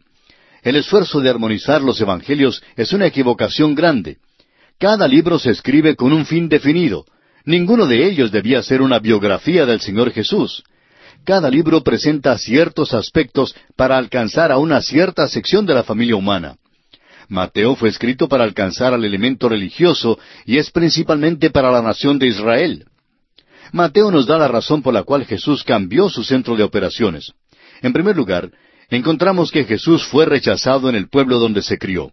El 0.63 0.77
esfuerzo 0.77 1.21
de 1.21 1.31
armonizar 1.31 1.83
los 1.83 2.01
evangelios 2.01 2.63
es 2.77 2.93
una 2.93 3.07
equivocación 3.07 3.75
grande. 3.75 4.19
Cada 4.83 5.07
libro 5.07 5.39
se 5.39 5.51
escribe 5.51 5.95
con 5.95 6.13
un 6.13 6.27
fin 6.27 6.49
definido. 6.49 7.07
Ninguno 7.45 7.87
de 7.87 8.05
ellos 8.05 8.33
debía 8.33 8.63
ser 8.63 8.83
una 8.83 8.99
biografía 8.99 9.65
del 9.65 9.81
Señor 9.81 10.11
Jesús 10.11 10.63
cada 11.25 11.49
libro 11.51 11.83
presenta 11.83 12.37
ciertos 12.37 12.93
aspectos 12.95 13.55
para 13.77 13.97
alcanzar 13.97 14.51
a 14.51 14.59
una 14.59 14.81
cierta 14.81 15.29
sección 15.29 15.67
de 15.67 15.75
la 15.75 15.85
familia 15.85 16.17
humana. 16.17 16.57
Mateo 17.29 17.77
fue 17.77 17.89
escrito 17.89 18.29
para 18.29 18.45
alcanzar 18.45 18.93
al 18.93 19.05
elemento 19.05 19.49
religioso 19.49 20.19
y 20.45 20.59
es 20.59 20.71
principalmente 20.71 21.51
para 21.51 21.71
la 21.71 21.81
nación 21.81 22.19
de 22.19 22.27
Israel. 22.27 22.87
Mateo 23.73 24.11
nos 24.11 24.27
da 24.27 24.37
la 24.37 24.49
razón 24.49 24.83
por 24.83 24.93
la 24.93 25.05
cual 25.05 25.25
Jesús 25.25 25.63
cambió 25.63 26.09
su 26.09 26.25
centro 26.25 26.57
de 26.57 26.65
operaciones. 26.65 27.33
En 27.81 27.93
primer 27.93 28.17
lugar, 28.17 28.51
encontramos 28.91 29.51
que 29.51 29.65
Jesús 29.65 30.05
fue 30.05 30.27
rechazado 30.27 30.89
en 30.89 30.97
el 30.97 31.09
pueblo 31.09 31.39
donde 31.39 31.63
se 31.63 31.79
crió. 31.79 32.13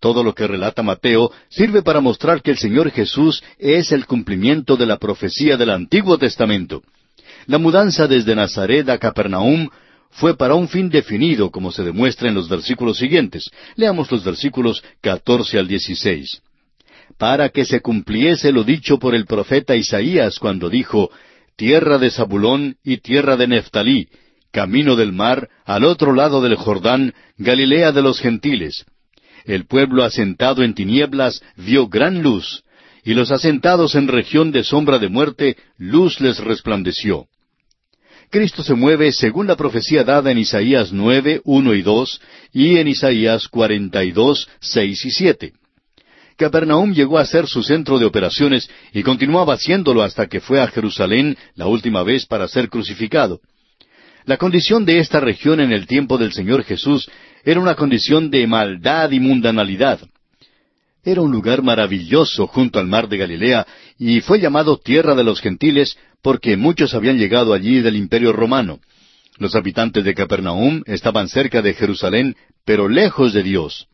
Todo 0.00 0.24
lo 0.24 0.34
que 0.34 0.46
relata 0.46 0.82
Mateo 0.82 1.30
sirve 1.50 1.82
para 1.82 2.00
mostrar 2.00 2.40
que 2.40 2.50
el 2.50 2.56
Señor 2.56 2.90
Jesús 2.90 3.44
es 3.58 3.92
el 3.92 4.06
cumplimiento 4.06 4.76
de 4.76 4.86
la 4.86 4.96
profecía 4.96 5.58
del 5.58 5.68
Antiguo 5.68 6.16
Testamento. 6.16 6.82
La 7.46 7.58
mudanza 7.58 8.08
desde 8.08 8.34
Nazaret 8.34 8.88
a 8.88 8.96
Capernaum 8.96 9.68
fue 10.10 10.36
para 10.36 10.54
un 10.54 10.68
fin 10.68 10.88
definido, 10.88 11.50
como 11.50 11.70
se 11.70 11.84
demuestra 11.84 12.28
en 12.28 12.34
los 12.34 12.48
versículos 12.48 12.96
siguientes. 12.96 13.50
Leamos 13.76 14.10
los 14.10 14.24
versículos 14.24 14.82
14 15.02 15.58
al 15.58 15.68
16. 15.68 16.40
Para 17.18 17.50
que 17.50 17.66
se 17.66 17.80
cumpliese 17.80 18.52
lo 18.52 18.64
dicho 18.64 18.98
por 18.98 19.14
el 19.14 19.26
profeta 19.26 19.76
Isaías 19.76 20.38
cuando 20.38 20.70
dijo, 20.70 21.10
Tierra 21.56 21.98
de 21.98 22.10
Zabulón 22.10 22.76
y 22.82 22.98
tierra 22.98 23.36
de 23.36 23.48
Neftalí, 23.48 24.08
camino 24.50 24.96
del 24.96 25.12
mar, 25.12 25.50
al 25.66 25.84
otro 25.84 26.14
lado 26.14 26.40
del 26.40 26.54
Jordán, 26.54 27.12
Galilea 27.36 27.92
de 27.92 28.00
los 28.00 28.18
gentiles 28.18 28.86
el 29.44 29.66
pueblo 29.66 30.04
asentado 30.04 30.62
en 30.62 30.74
tinieblas 30.74 31.42
vio 31.56 31.88
gran 31.88 32.22
luz, 32.22 32.64
y 33.04 33.14
los 33.14 33.30
asentados 33.30 33.94
en 33.94 34.08
región 34.08 34.52
de 34.52 34.64
sombra 34.64 34.98
de 34.98 35.08
muerte, 35.08 35.56
luz 35.78 36.20
les 36.20 36.38
resplandeció. 36.38 37.26
Cristo 38.30 38.62
se 38.62 38.74
mueve 38.74 39.10
según 39.10 39.48
la 39.48 39.56
profecía 39.56 40.04
dada 40.04 40.30
en 40.30 40.38
Isaías 40.38 40.92
nueve, 40.92 41.40
uno 41.44 41.74
y 41.74 41.82
dos, 41.82 42.20
y 42.52 42.76
en 42.76 42.86
Isaías 42.86 43.48
cuarenta 43.48 44.04
y 44.04 44.12
dos, 44.12 44.48
seis 44.60 45.04
y 45.04 45.10
siete. 45.10 45.52
Capernaum 46.36 46.94
llegó 46.94 47.18
a 47.18 47.26
ser 47.26 47.46
su 47.46 47.62
centro 47.62 47.98
de 47.98 48.06
operaciones 48.06 48.70
y 48.94 49.02
continuaba 49.02 49.54
haciéndolo 49.54 50.02
hasta 50.02 50.26
que 50.26 50.40
fue 50.40 50.60
a 50.60 50.68
Jerusalén 50.68 51.36
la 51.54 51.66
última 51.66 52.02
vez 52.02 52.24
para 52.24 52.48
ser 52.48 52.70
crucificado. 52.70 53.40
La 54.24 54.36
condición 54.36 54.84
de 54.84 55.00
esta 55.00 55.18
región 55.20 55.60
en 55.60 55.72
el 55.72 55.86
tiempo 55.86 56.16
del 56.16 56.32
Señor 56.32 56.62
Jesús 56.62 57.10
era 57.44 57.60
una 57.60 57.74
condición 57.74 58.30
de 58.30 58.46
maldad 58.46 59.10
y 59.10 59.20
mundanalidad. 59.20 60.00
Era 61.02 61.22
un 61.22 61.32
lugar 61.32 61.62
maravilloso 61.62 62.46
junto 62.46 62.78
al 62.78 62.86
mar 62.86 63.08
de 63.08 63.16
Galilea 63.16 63.66
y 63.98 64.20
fue 64.20 64.40
llamado 64.40 64.78
tierra 64.78 65.14
de 65.14 65.24
los 65.24 65.40
gentiles 65.40 65.96
porque 66.22 66.56
muchos 66.56 66.94
habían 66.94 67.18
llegado 67.18 67.54
allí 67.54 67.80
del 67.80 67.96
imperio 67.96 68.32
romano. 68.32 68.80
Los 69.38 69.54
habitantes 69.54 70.04
de 70.04 70.14
Capernaum 70.14 70.82
estaban 70.84 71.28
cerca 71.28 71.62
de 71.62 71.72
Jerusalén, 71.72 72.36
pero 72.66 72.88
lejos 72.88 73.32
de 73.32 73.42
Dios. 73.42 73.86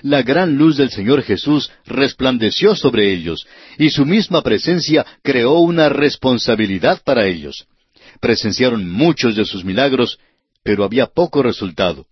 La 0.00 0.22
gran 0.22 0.56
luz 0.56 0.78
del 0.78 0.88
Señor 0.88 1.22
Jesús 1.22 1.70
resplandeció 1.84 2.74
sobre 2.74 3.12
ellos, 3.12 3.46
y 3.76 3.90
su 3.90 4.06
misma 4.06 4.40
presencia 4.42 5.04
creó 5.22 5.58
una 5.58 5.90
responsabilidad 5.90 7.02
para 7.04 7.26
ellos. 7.26 7.66
Presenciaron 8.20 8.88
muchos 8.90 9.36
de 9.36 9.44
sus 9.44 9.62
milagros, 9.62 10.18
pero 10.62 10.84
había 10.84 11.06
poco 11.06 11.42
resultado. 11.42 12.06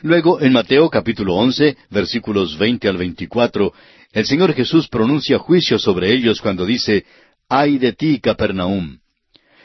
Luego, 0.00 0.40
en 0.40 0.52
Mateo 0.52 0.88
capítulo 0.88 1.34
once, 1.34 1.76
versículos 1.90 2.58
veinte 2.58 2.88
al 2.88 2.96
veinticuatro, 2.96 3.72
el 4.12 4.26
Señor 4.26 4.54
Jesús 4.54 4.88
pronuncia 4.88 5.38
juicio 5.38 5.78
sobre 5.78 6.12
ellos 6.12 6.40
cuando 6.40 6.64
dice, 6.64 7.04
Ay 7.48 7.78
de 7.78 7.92
ti, 7.92 8.18
Capernaum. 8.20 8.98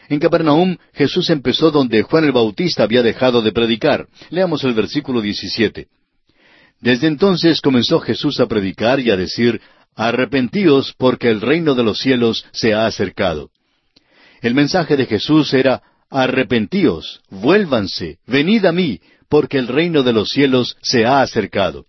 En 0.10 0.20
Capernaum 0.20 0.78
Jesús 0.94 1.30
empezó 1.30 1.72
donde 1.72 2.02
Juan 2.04 2.26
el 2.26 2.32
Bautista 2.32 2.84
había 2.84 3.04
dejado 3.04 3.42
de 3.42 3.52
predicar. 3.52 4.08
Leamos 4.30 4.64
el 4.64 4.74
versículo 4.74 5.22
17. 5.22 5.88
Desde 6.80 7.08
entonces 7.08 7.60
comenzó 7.62 8.00
Jesús 8.00 8.40
a 8.40 8.48
predicar 8.48 9.00
y 9.00 9.10
a 9.10 9.18
decir, 9.18 9.62
Arrepentíos 9.96 10.94
porque 10.98 11.30
el 11.30 11.42
reino 11.42 11.74
de 11.74 11.84
los 11.84 11.98
cielos 11.98 12.46
se 12.52 12.74
ha 12.74 12.86
acercado. 12.86 13.50
El 14.42 14.54
mensaje 14.54 14.96
de 14.96 15.08
Jesús 15.08 15.54
era, 15.54 15.82
Arrepentíos, 16.10 17.22
vuélvanse, 17.30 18.20
venid 18.28 18.66
a 18.66 18.72
mí, 18.72 19.02
porque 19.30 19.58
el 19.58 19.68
reino 19.68 20.04
de 20.04 20.14
los 20.14 20.30
cielos 20.30 20.78
se 20.82 21.06
ha 21.06 21.22
acercado. 21.22 21.86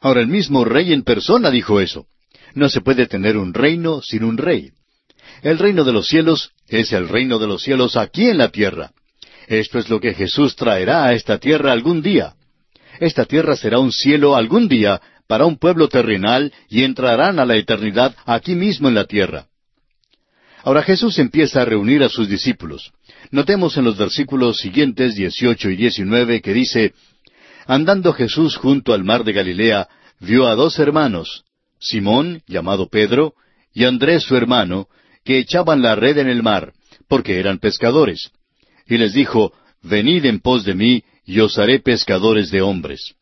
Ahora 0.00 0.20
el 0.20 0.28
mismo 0.28 0.64
rey 0.64 0.92
en 0.92 1.02
persona 1.02 1.50
dijo 1.50 1.80
eso. 1.80 2.06
No 2.54 2.68
se 2.68 2.80
puede 2.80 3.06
tener 3.06 3.36
un 3.36 3.54
reino 3.54 4.02
sin 4.02 4.24
un 4.24 4.38
rey. 4.38 4.70
El 5.42 5.58
reino 5.58 5.84
de 5.84 5.92
los 5.92 6.06
cielos 6.06 6.52
es 6.68 6.92
el 6.92 7.08
reino 7.08 7.38
de 7.38 7.46
los 7.46 7.62
cielos 7.62 7.96
aquí 7.96 8.28
en 8.28 8.38
la 8.38 8.50
tierra. 8.50 8.92
Esto 9.48 9.78
es 9.78 9.90
lo 9.90 10.00
que 10.00 10.14
Jesús 10.14 10.56
traerá 10.56 11.04
a 11.04 11.14
esta 11.14 11.38
tierra 11.38 11.72
algún 11.72 12.02
día. 12.02 12.34
Esta 13.00 13.24
tierra 13.24 13.56
será 13.56 13.78
un 13.78 13.92
cielo 13.92 14.36
algún 14.36 14.68
día 14.68 15.00
para 15.26 15.46
un 15.46 15.58
pueblo 15.58 15.88
terrenal 15.88 16.52
y 16.68 16.84
entrarán 16.84 17.38
a 17.38 17.44
la 17.44 17.56
eternidad 17.56 18.14
aquí 18.24 18.54
mismo 18.54 18.88
en 18.88 18.94
la 18.94 19.04
tierra. 19.04 19.46
Ahora 20.64 20.82
Jesús 20.82 21.18
empieza 21.18 21.60
a 21.60 21.66
reunir 21.66 22.02
a 22.02 22.08
sus 22.08 22.26
discípulos. 22.26 22.90
Notemos 23.30 23.76
en 23.76 23.84
los 23.84 23.98
versículos 23.98 24.56
siguientes, 24.56 25.14
dieciocho 25.14 25.68
y 25.68 25.76
diecinueve, 25.76 26.40
que 26.40 26.54
dice, 26.54 26.94
Andando 27.66 28.14
Jesús 28.14 28.56
junto 28.56 28.94
al 28.94 29.04
mar 29.04 29.24
de 29.24 29.34
Galilea, 29.34 29.88
vio 30.20 30.46
a 30.46 30.54
dos 30.54 30.78
hermanos, 30.78 31.44
Simón, 31.78 32.40
llamado 32.46 32.88
Pedro, 32.88 33.34
y 33.74 33.84
Andrés 33.84 34.22
su 34.22 34.36
hermano, 34.36 34.88
que 35.22 35.38
echaban 35.38 35.82
la 35.82 35.96
red 35.96 36.16
en 36.16 36.28
el 36.28 36.42
mar, 36.42 36.72
porque 37.08 37.38
eran 37.38 37.58
pescadores. 37.58 38.30
Y 38.86 38.96
les 38.96 39.12
dijo, 39.12 39.52
Venid 39.82 40.24
en 40.24 40.40
pos 40.40 40.64
de 40.64 40.74
mí, 40.74 41.04
y 41.26 41.40
os 41.40 41.58
haré 41.58 41.80
pescadores 41.80 42.50
de 42.50 42.62
hombres. 42.62 43.14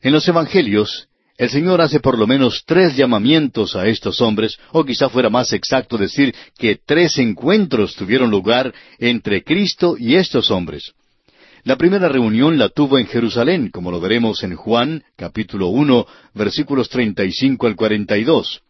En 0.00 0.12
los 0.12 0.26
Evangelios, 0.26 1.09
el 1.40 1.48
Señor 1.48 1.80
hace 1.80 2.00
por 2.00 2.18
lo 2.18 2.26
menos 2.26 2.64
tres 2.66 2.94
llamamientos 2.94 3.74
a 3.74 3.86
estos 3.86 4.20
hombres, 4.20 4.58
o 4.72 4.84
quizá 4.84 5.08
fuera 5.08 5.30
más 5.30 5.54
exacto 5.54 5.96
decir 5.96 6.34
que 6.58 6.78
tres 6.84 7.16
encuentros 7.16 7.96
tuvieron 7.96 8.30
lugar 8.30 8.74
entre 8.98 9.42
Cristo 9.42 9.96
y 9.98 10.16
estos 10.16 10.50
hombres. 10.50 10.92
La 11.64 11.76
primera 11.76 12.10
reunión 12.10 12.58
la 12.58 12.68
tuvo 12.68 12.98
en 12.98 13.06
Jerusalén, 13.06 13.70
como 13.70 13.90
lo 13.90 14.00
veremos 14.00 14.42
en 14.42 14.54
Juan, 14.54 15.02
capítulo 15.16 15.68
uno, 15.68 16.06
versículos 16.34 16.90
treinta 16.90 17.24
y 17.24 17.32
cinco 17.32 17.66
al 17.66 17.74
cuarenta 17.74 18.18
y 18.18 18.24
dos. 18.24 18.60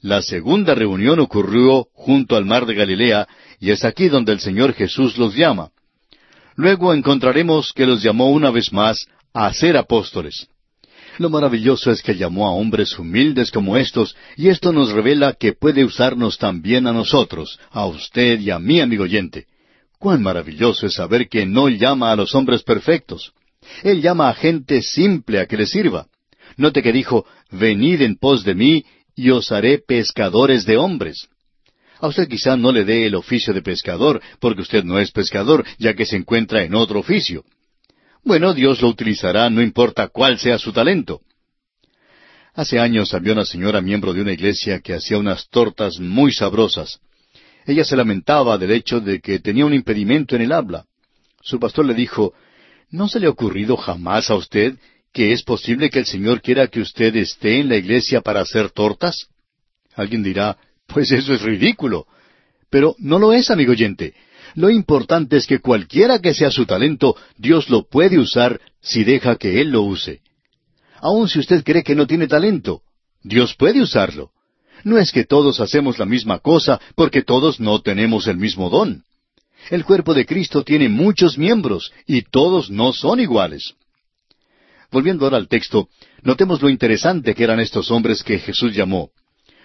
La 0.00 0.22
segunda 0.22 0.76
reunión 0.76 1.18
ocurrió 1.18 1.88
junto 1.94 2.36
al 2.36 2.44
mar 2.44 2.64
de 2.66 2.76
Galilea, 2.76 3.26
y 3.58 3.72
es 3.72 3.84
aquí 3.84 4.06
donde 4.06 4.30
el 4.30 4.38
Señor 4.38 4.72
Jesús 4.74 5.18
los 5.18 5.34
llama. 5.34 5.70
Luego 6.54 6.94
encontraremos 6.94 7.72
que 7.72 7.86
los 7.86 8.04
llamó 8.04 8.30
una 8.30 8.52
vez 8.52 8.72
más 8.72 9.08
a 9.34 9.52
ser 9.52 9.76
apóstoles. 9.76 10.46
Lo 11.18 11.30
maravilloso 11.30 11.90
es 11.90 12.00
que 12.00 12.14
llamó 12.14 12.46
a 12.46 12.52
hombres 12.52 12.96
humildes 12.96 13.50
como 13.50 13.76
estos, 13.76 14.14
y 14.36 14.48
esto 14.48 14.72
nos 14.72 14.92
revela 14.92 15.34
que 15.34 15.52
puede 15.52 15.84
usarnos 15.84 16.38
también 16.38 16.86
a 16.86 16.92
nosotros, 16.92 17.58
a 17.72 17.86
usted 17.86 18.38
y 18.38 18.50
a 18.50 18.60
mí, 18.60 18.80
amigo 18.80 19.02
oyente. 19.02 19.46
Cuán 19.98 20.22
maravilloso 20.22 20.86
es 20.86 20.94
saber 20.94 21.28
que 21.28 21.44
no 21.44 21.68
llama 21.68 22.12
a 22.12 22.16
los 22.16 22.36
hombres 22.36 22.62
perfectos. 22.62 23.32
Él 23.82 24.00
llama 24.00 24.28
a 24.28 24.34
gente 24.34 24.80
simple 24.80 25.40
a 25.40 25.46
que 25.46 25.56
le 25.56 25.66
sirva. 25.66 26.06
Note 26.56 26.84
que 26.84 26.92
dijo, 26.92 27.26
venid 27.50 28.00
en 28.02 28.16
pos 28.16 28.44
de 28.44 28.54
mí 28.54 28.84
y 29.16 29.30
os 29.30 29.50
haré 29.50 29.78
pescadores 29.78 30.66
de 30.66 30.76
hombres. 30.76 31.28
A 31.98 32.06
usted 32.06 32.28
quizá 32.28 32.56
no 32.56 32.70
le 32.70 32.84
dé 32.84 33.06
el 33.06 33.16
oficio 33.16 33.52
de 33.52 33.60
pescador, 33.60 34.22
porque 34.38 34.62
usted 34.62 34.84
no 34.84 35.00
es 35.00 35.10
pescador, 35.10 35.66
ya 35.78 35.94
que 35.94 36.06
se 36.06 36.16
encuentra 36.16 36.62
en 36.62 36.76
otro 36.76 37.00
oficio. 37.00 37.44
Bueno, 38.24 38.52
Dios 38.54 38.82
lo 38.82 38.88
utilizará, 38.88 39.48
no 39.50 39.62
importa 39.62 40.08
cuál 40.08 40.38
sea 40.38 40.58
su 40.58 40.72
talento. 40.72 41.20
Hace 42.54 42.80
años 42.80 43.14
había 43.14 43.32
una 43.32 43.44
señora 43.44 43.80
miembro 43.80 44.12
de 44.12 44.20
una 44.20 44.32
iglesia 44.32 44.80
que 44.80 44.94
hacía 44.94 45.18
unas 45.18 45.48
tortas 45.48 46.00
muy 46.00 46.32
sabrosas. 46.32 46.98
Ella 47.64 47.84
se 47.84 47.96
lamentaba 47.96 48.58
del 48.58 48.72
hecho 48.72 49.00
de 49.00 49.20
que 49.20 49.38
tenía 49.38 49.64
un 49.64 49.74
impedimento 49.74 50.34
en 50.34 50.42
el 50.42 50.52
habla. 50.52 50.84
Su 51.40 51.60
pastor 51.60 51.84
le 51.84 51.94
dijo, 51.94 52.34
¿No 52.90 53.08
se 53.08 53.20
le 53.20 53.26
ha 53.26 53.30
ocurrido 53.30 53.76
jamás 53.76 54.30
a 54.30 54.34
usted 54.34 54.76
que 55.12 55.32
es 55.32 55.42
posible 55.42 55.90
que 55.90 56.00
el 56.00 56.06
Señor 56.06 56.40
quiera 56.40 56.66
que 56.68 56.80
usted 56.80 57.14
esté 57.16 57.60
en 57.60 57.68
la 57.68 57.76
iglesia 57.76 58.22
para 58.22 58.40
hacer 58.40 58.70
tortas? 58.70 59.28
Alguien 59.94 60.22
dirá, 60.22 60.56
pues 60.86 61.12
eso 61.12 61.34
es 61.34 61.42
ridículo. 61.42 62.06
Pero 62.70 62.94
no 62.98 63.18
lo 63.18 63.32
es, 63.32 63.50
amigo 63.50 63.72
oyente. 63.72 64.14
Lo 64.54 64.70
importante 64.70 65.36
es 65.36 65.46
que 65.46 65.60
cualquiera 65.60 66.20
que 66.20 66.34
sea 66.34 66.50
su 66.50 66.66
talento, 66.66 67.16
Dios 67.36 67.68
lo 67.70 67.88
puede 67.88 68.18
usar 68.18 68.60
si 68.80 69.04
deja 69.04 69.36
que 69.36 69.60
Él 69.60 69.70
lo 69.70 69.82
use. 69.82 70.20
Aun 71.00 71.28
si 71.28 71.38
usted 71.38 71.62
cree 71.64 71.82
que 71.82 71.94
no 71.94 72.06
tiene 72.06 72.26
talento, 72.26 72.82
Dios 73.22 73.54
puede 73.54 73.80
usarlo. 73.80 74.30
No 74.84 74.98
es 74.98 75.12
que 75.12 75.24
todos 75.24 75.60
hacemos 75.60 75.98
la 75.98 76.06
misma 76.06 76.38
cosa, 76.38 76.80
porque 76.94 77.22
todos 77.22 77.60
no 77.60 77.80
tenemos 77.80 78.26
el 78.26 78.36
mismo 78.36 78.70
don. 78.70 79.04
El 79.70 79.84
cuerpo 79.84 80.14
de 80.14 80.24
Cristo 80.24 80.62
tiene 80.62 80.88
muchos 80.88 81.36
miembros, 81.36 81.92
y 82.06 82.22
todos 82.22 82.70
no 82.70 82.92
son 82.92 83.20
iguales. 83.20 83.74
Volviendo 84.90 85.24
ahora 85.24 85.36
al 85.36 85.48
texto, 85.48 85.88
notemos 86.22 86.62
lo 86.62 86.70
interesante 86.70 87.34
que 87.34 87.44
eran 87.44 87.60
estos 87.60 87.90
hombres 87.90 88.22
que 88.22 88.38
Jesús 88.38 88.74
llamó. 88.74 89.10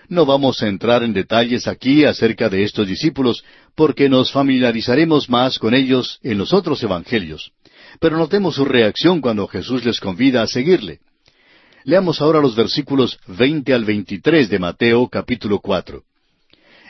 No 0.10 0.26
vamos 0.26 0.62
a 0.62 0.68
entrar 0.68 1.04
en 1.04 1.14
detalles 1.14 1.68
aquí 1.68 2.06
acerca 2.06 2.50
de 2.50 2.64
estos 2.64 2.88
discípulos, 2.88 3.44
porque 3.76 4.10
nos 4.10 4.32
familiarizaremos 4.32 5.30
más 5.30 5.58
con 5.58 5.74
ellos 5.74 6.20
en 6.24 6.38
los 6.38 6.54
otros 6.54 6.84
evangelios. 6.84 7.52
Pero 8.00 8.18
notemos 8.18 8.56
su 8.56 8.66
reacción 8.66 9.22
cuando 9.22 9.48
Jesús 9.48 9.86
les 9.86 10.00
convida 10.00 10.42
a 10.42 10.48
seguirle. 10.48 11.00
Leamos 11.86 12.22
ahora 12.22 12.40
los 12.40 12.56
versículos 12.56 13.20
veinte 13.28 13.74
al 13.74 13.86
veintitrés 13.86 14.50
de 14.50 14.60
Mateo 14.60 15.08
capítulo 15.10 15.60
cuatro. 15.60 16.04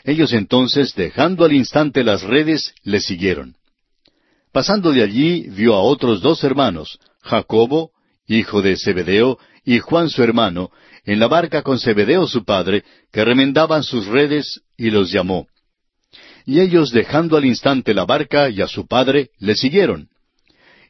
Ellos 0.03 0.34
entonces, 0.34 0.94
dejando 0.95 1.45
al 1.45 1.53
instante 1.53 2.03
las 2.03 2.23
redes, 2.23 2.73
le 2.84 2.99
siguieron. 2.99 3.56
Pasando 4.52 4.91
de 4.91 5.02
allí, 5.02 5.48
vio 5.49 5.73
a 5.73 5.81
otros 5.81 6.22
dos 6.22 6.44
hermanos, 6.44 6.99
Jacobo, 7.22 7.91
hijo 8.27 8.61
de 8.61 8.77
Zebedeo, 8.77 9.40
y 9.65 9.80
Juan 9.80 10.10
su 10.10 10.22
hermano, 10.22 10.72
en 11.05 11.19
la 11.19 11.27
barca 11.27 11.61
con 11.61 11.80
Zebedeo 11.80 12.27
su 12.27 12.45
padre, 12.45 12.84
que 13.11 13.25
remendaban 13.25 13.84
sus 13.84 14.05
redes, 14.07 14.61
y 14.77 14.89
los 14.89 15.11
llamó. 15.11 15.47
Y 16.45 16.59
ellos, 16.59 16.91
dejando 16.91 17.38
al 17.38 17.45
instante 17.45 17.93
la 17.93 18.05
barca 18.05 18.49
y 18.49 18.61
a 18.61 18.67
su 18.67 18.88
padre, 18.88 19.30
le 19.39 19.55
siguieron. 19.55 20.09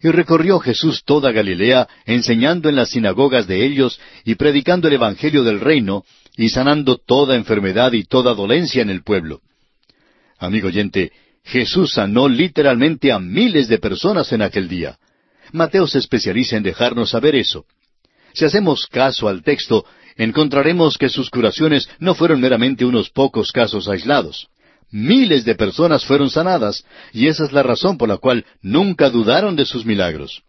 Y 0.02 0.10
recorrió 0.10 0.60
Jesús 0.60 1.04
toda 1.06 1.32
Galilea, 1.32 1.88
enseñando 2.06 2.70
en 2.70 2.76
las 2.76 2.90
sinagogas 2.90 3.48
de 3.48 3.66
ellos 3.66 4.00
y 4.26 4.36
predicando 4.36 4.88
el 4.88 4.96
Evangelio 4.96 5.44
del 5.44 5.60
reino, 5.60 6.04
y 6.36 6.50
sanando 6.50 6.98
toda 6.98 7.36
enfermedad 7.36 7.94
y 7.94 8.04
toda 8.04 8.34
dolencia 8.34 8.82
en 8.82 8.90
el 8.90 9.04
pueblo. 9.04 9.42
Amigo 10.40 10.68
oyente, 10.68 11.12
Jesús 11.44 11.94
sanó 11.94 12.28
literalmente 12.28 13.12
a 13.12 13.20
miles 13.20 13.68
de 13.68 13.78
personas 13.78 14.32
en 14.32 14.42
aquel 14.42 14.68
día. 14.68 14.98
Mateo 15.52 15.88
se 15.88 16.00
especializa 16.00 16.58
en 16.58 16.64
dejarnos 16.64 17.12
saber 17.12 17.36
eso. 17.36 17.66
Si 18.34 18.46
hacemos 18.46 18.88
caso 18.88 19.28
al 19.28 19.44
texto, 19.44 19.86
encontraremos 20.18 20.98
que 20.98 21.10
sus 21.10 21.30
curaciones 21.30 21.90
no 22.00 22.16
fueron 22.16 22.42
meramente 22.42 22.86
unos 22.86 23.10
pocos 23.10 23.52
casos 23.52 23.88
aislados. 23.88 24.48
Miles 24.92 25.44
de 25.44 25.56
personas 25.56 26.06
fueron 26.06 26.30
sanadas, 26.30 26.86
y 27.14 27.28
esa 27.28 27.46
es 27.46 27.52
la 27.52 27.64
razón 27.64 27.98
por 27.98 28.10
la 28.10 28.18
cual 28.18 28.46
nunca 28.62 29.10
dudaron 29.10 29.56
de 29.56 29.66
sus 29.66 29.86
milagros. 29.86 30.44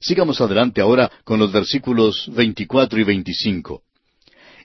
Sigamos 0.00 0.40
adelante 0.40 0.80
ahora 0.80 1.10
con 1.24 1.40
los 1.40 1.50
versículos 1.50 2.30
24 2.32 3.00
y 3.00 3.04
25. 3.04 3.82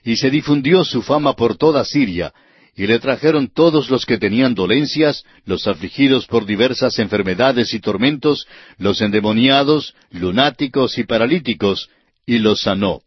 Y 0.04 0.16
se 0.16 0.30
difundió 0.30 0.84
su 0.84 1.02
fama 1.02 1.34
por 1.34 1.56
toda 1.56 1.84
Siria, 1.84 2.32
y 2.76 2.86
le 2.86 2.98
trajeron 2.98 3.48
todos 3.48 3.90
los 3.90 4.06
que 4.06 4.16
tenían 4.16 4.54
dolencias, 4.54 5.24
los 5.44 5.66
afligidos 5.66 6.26
por 6.26 6.46
diversas 6.46 6.98
enfermedades 6.98 7.74
y 7.74 7.80
tormentos, 7.80 8.46
los 8.78 9.00
endemoniados, 9.00 9.94
lunáticos 10.10 10.98
y 10.98 11.04
paralíticos, 11.04 11.90
y 12.26 12.38
los 12.38 12.60
sanó. 12.60 13.02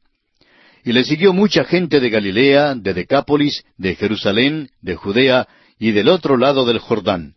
Y 0.83 0.91
le 0.91 1.03
siguió 1.03 1.33
mucha 1.33 1.63
gente 1.63 1.99
de 1.99 2.09
Galilea, 2.09 2.75
de 2.75 2.93
Decápolis, 2.93 3.63
de 3.77 3.95
Jerusalén, 3.95 4.69
de 4.81 4.95
Judea 4.95 5.47
y 5.79 5.91
del 5.91 6.09
otro 6.09 6.37
lado 6.37 6.65
del 6.65 6.79
Jordán. 6.79 7.35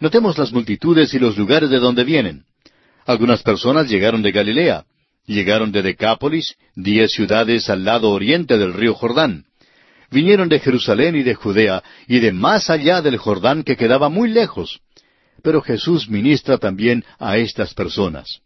Notemos 0.00 0.38
las 0.38 0.52
multitudes 0.52 1.12
y 1.14 1.18
los 1.18 1.36
lugares 1.36 1.70
de 1.70 1.78
donde 1.78 2.04
vienen. 2.04 2.44
Algunas 3.04 3.42
personas 3.42 3.88
llegaron 3.88 4.22
de 4.22 4.32
Galilea, 4.32 4.84
llegaron 5.26 5.72
de 5.72 5.82
Decápolis, 5.82 6.56
diez 6.74 7.12
ciudades 7.12 7.68
al 7.68 7.84
lado 7.84 8.10
oriente 8.10 8.56
del 8.56 8.72
río 8.72 8.94
Jordán 8.94 9.44
vinieron 10.12 10.48
de 10.48 10.60
Jerusalén 10.60 11.16
y 11.16 11.22
de 11.22 11.34
Judea 11.34 11.82
y 12.06 12.20
de 12.20 12.32
más 12.32 12.70
allá 12.70 13.02
del 13.02 13.16
Jordán 13.16 13.64
que 13.64 13.76
quedaba 13.76 14.08
muy 14.08 14.30
lejos. 14.30 14.80
Pero 15.42 15.62
Jesús 15.62 16.08
ministra 16.08 16.58
también 16.58 17.04
a 17.18 17.38
estas 17.38 17.74
personas. 17.74 18.40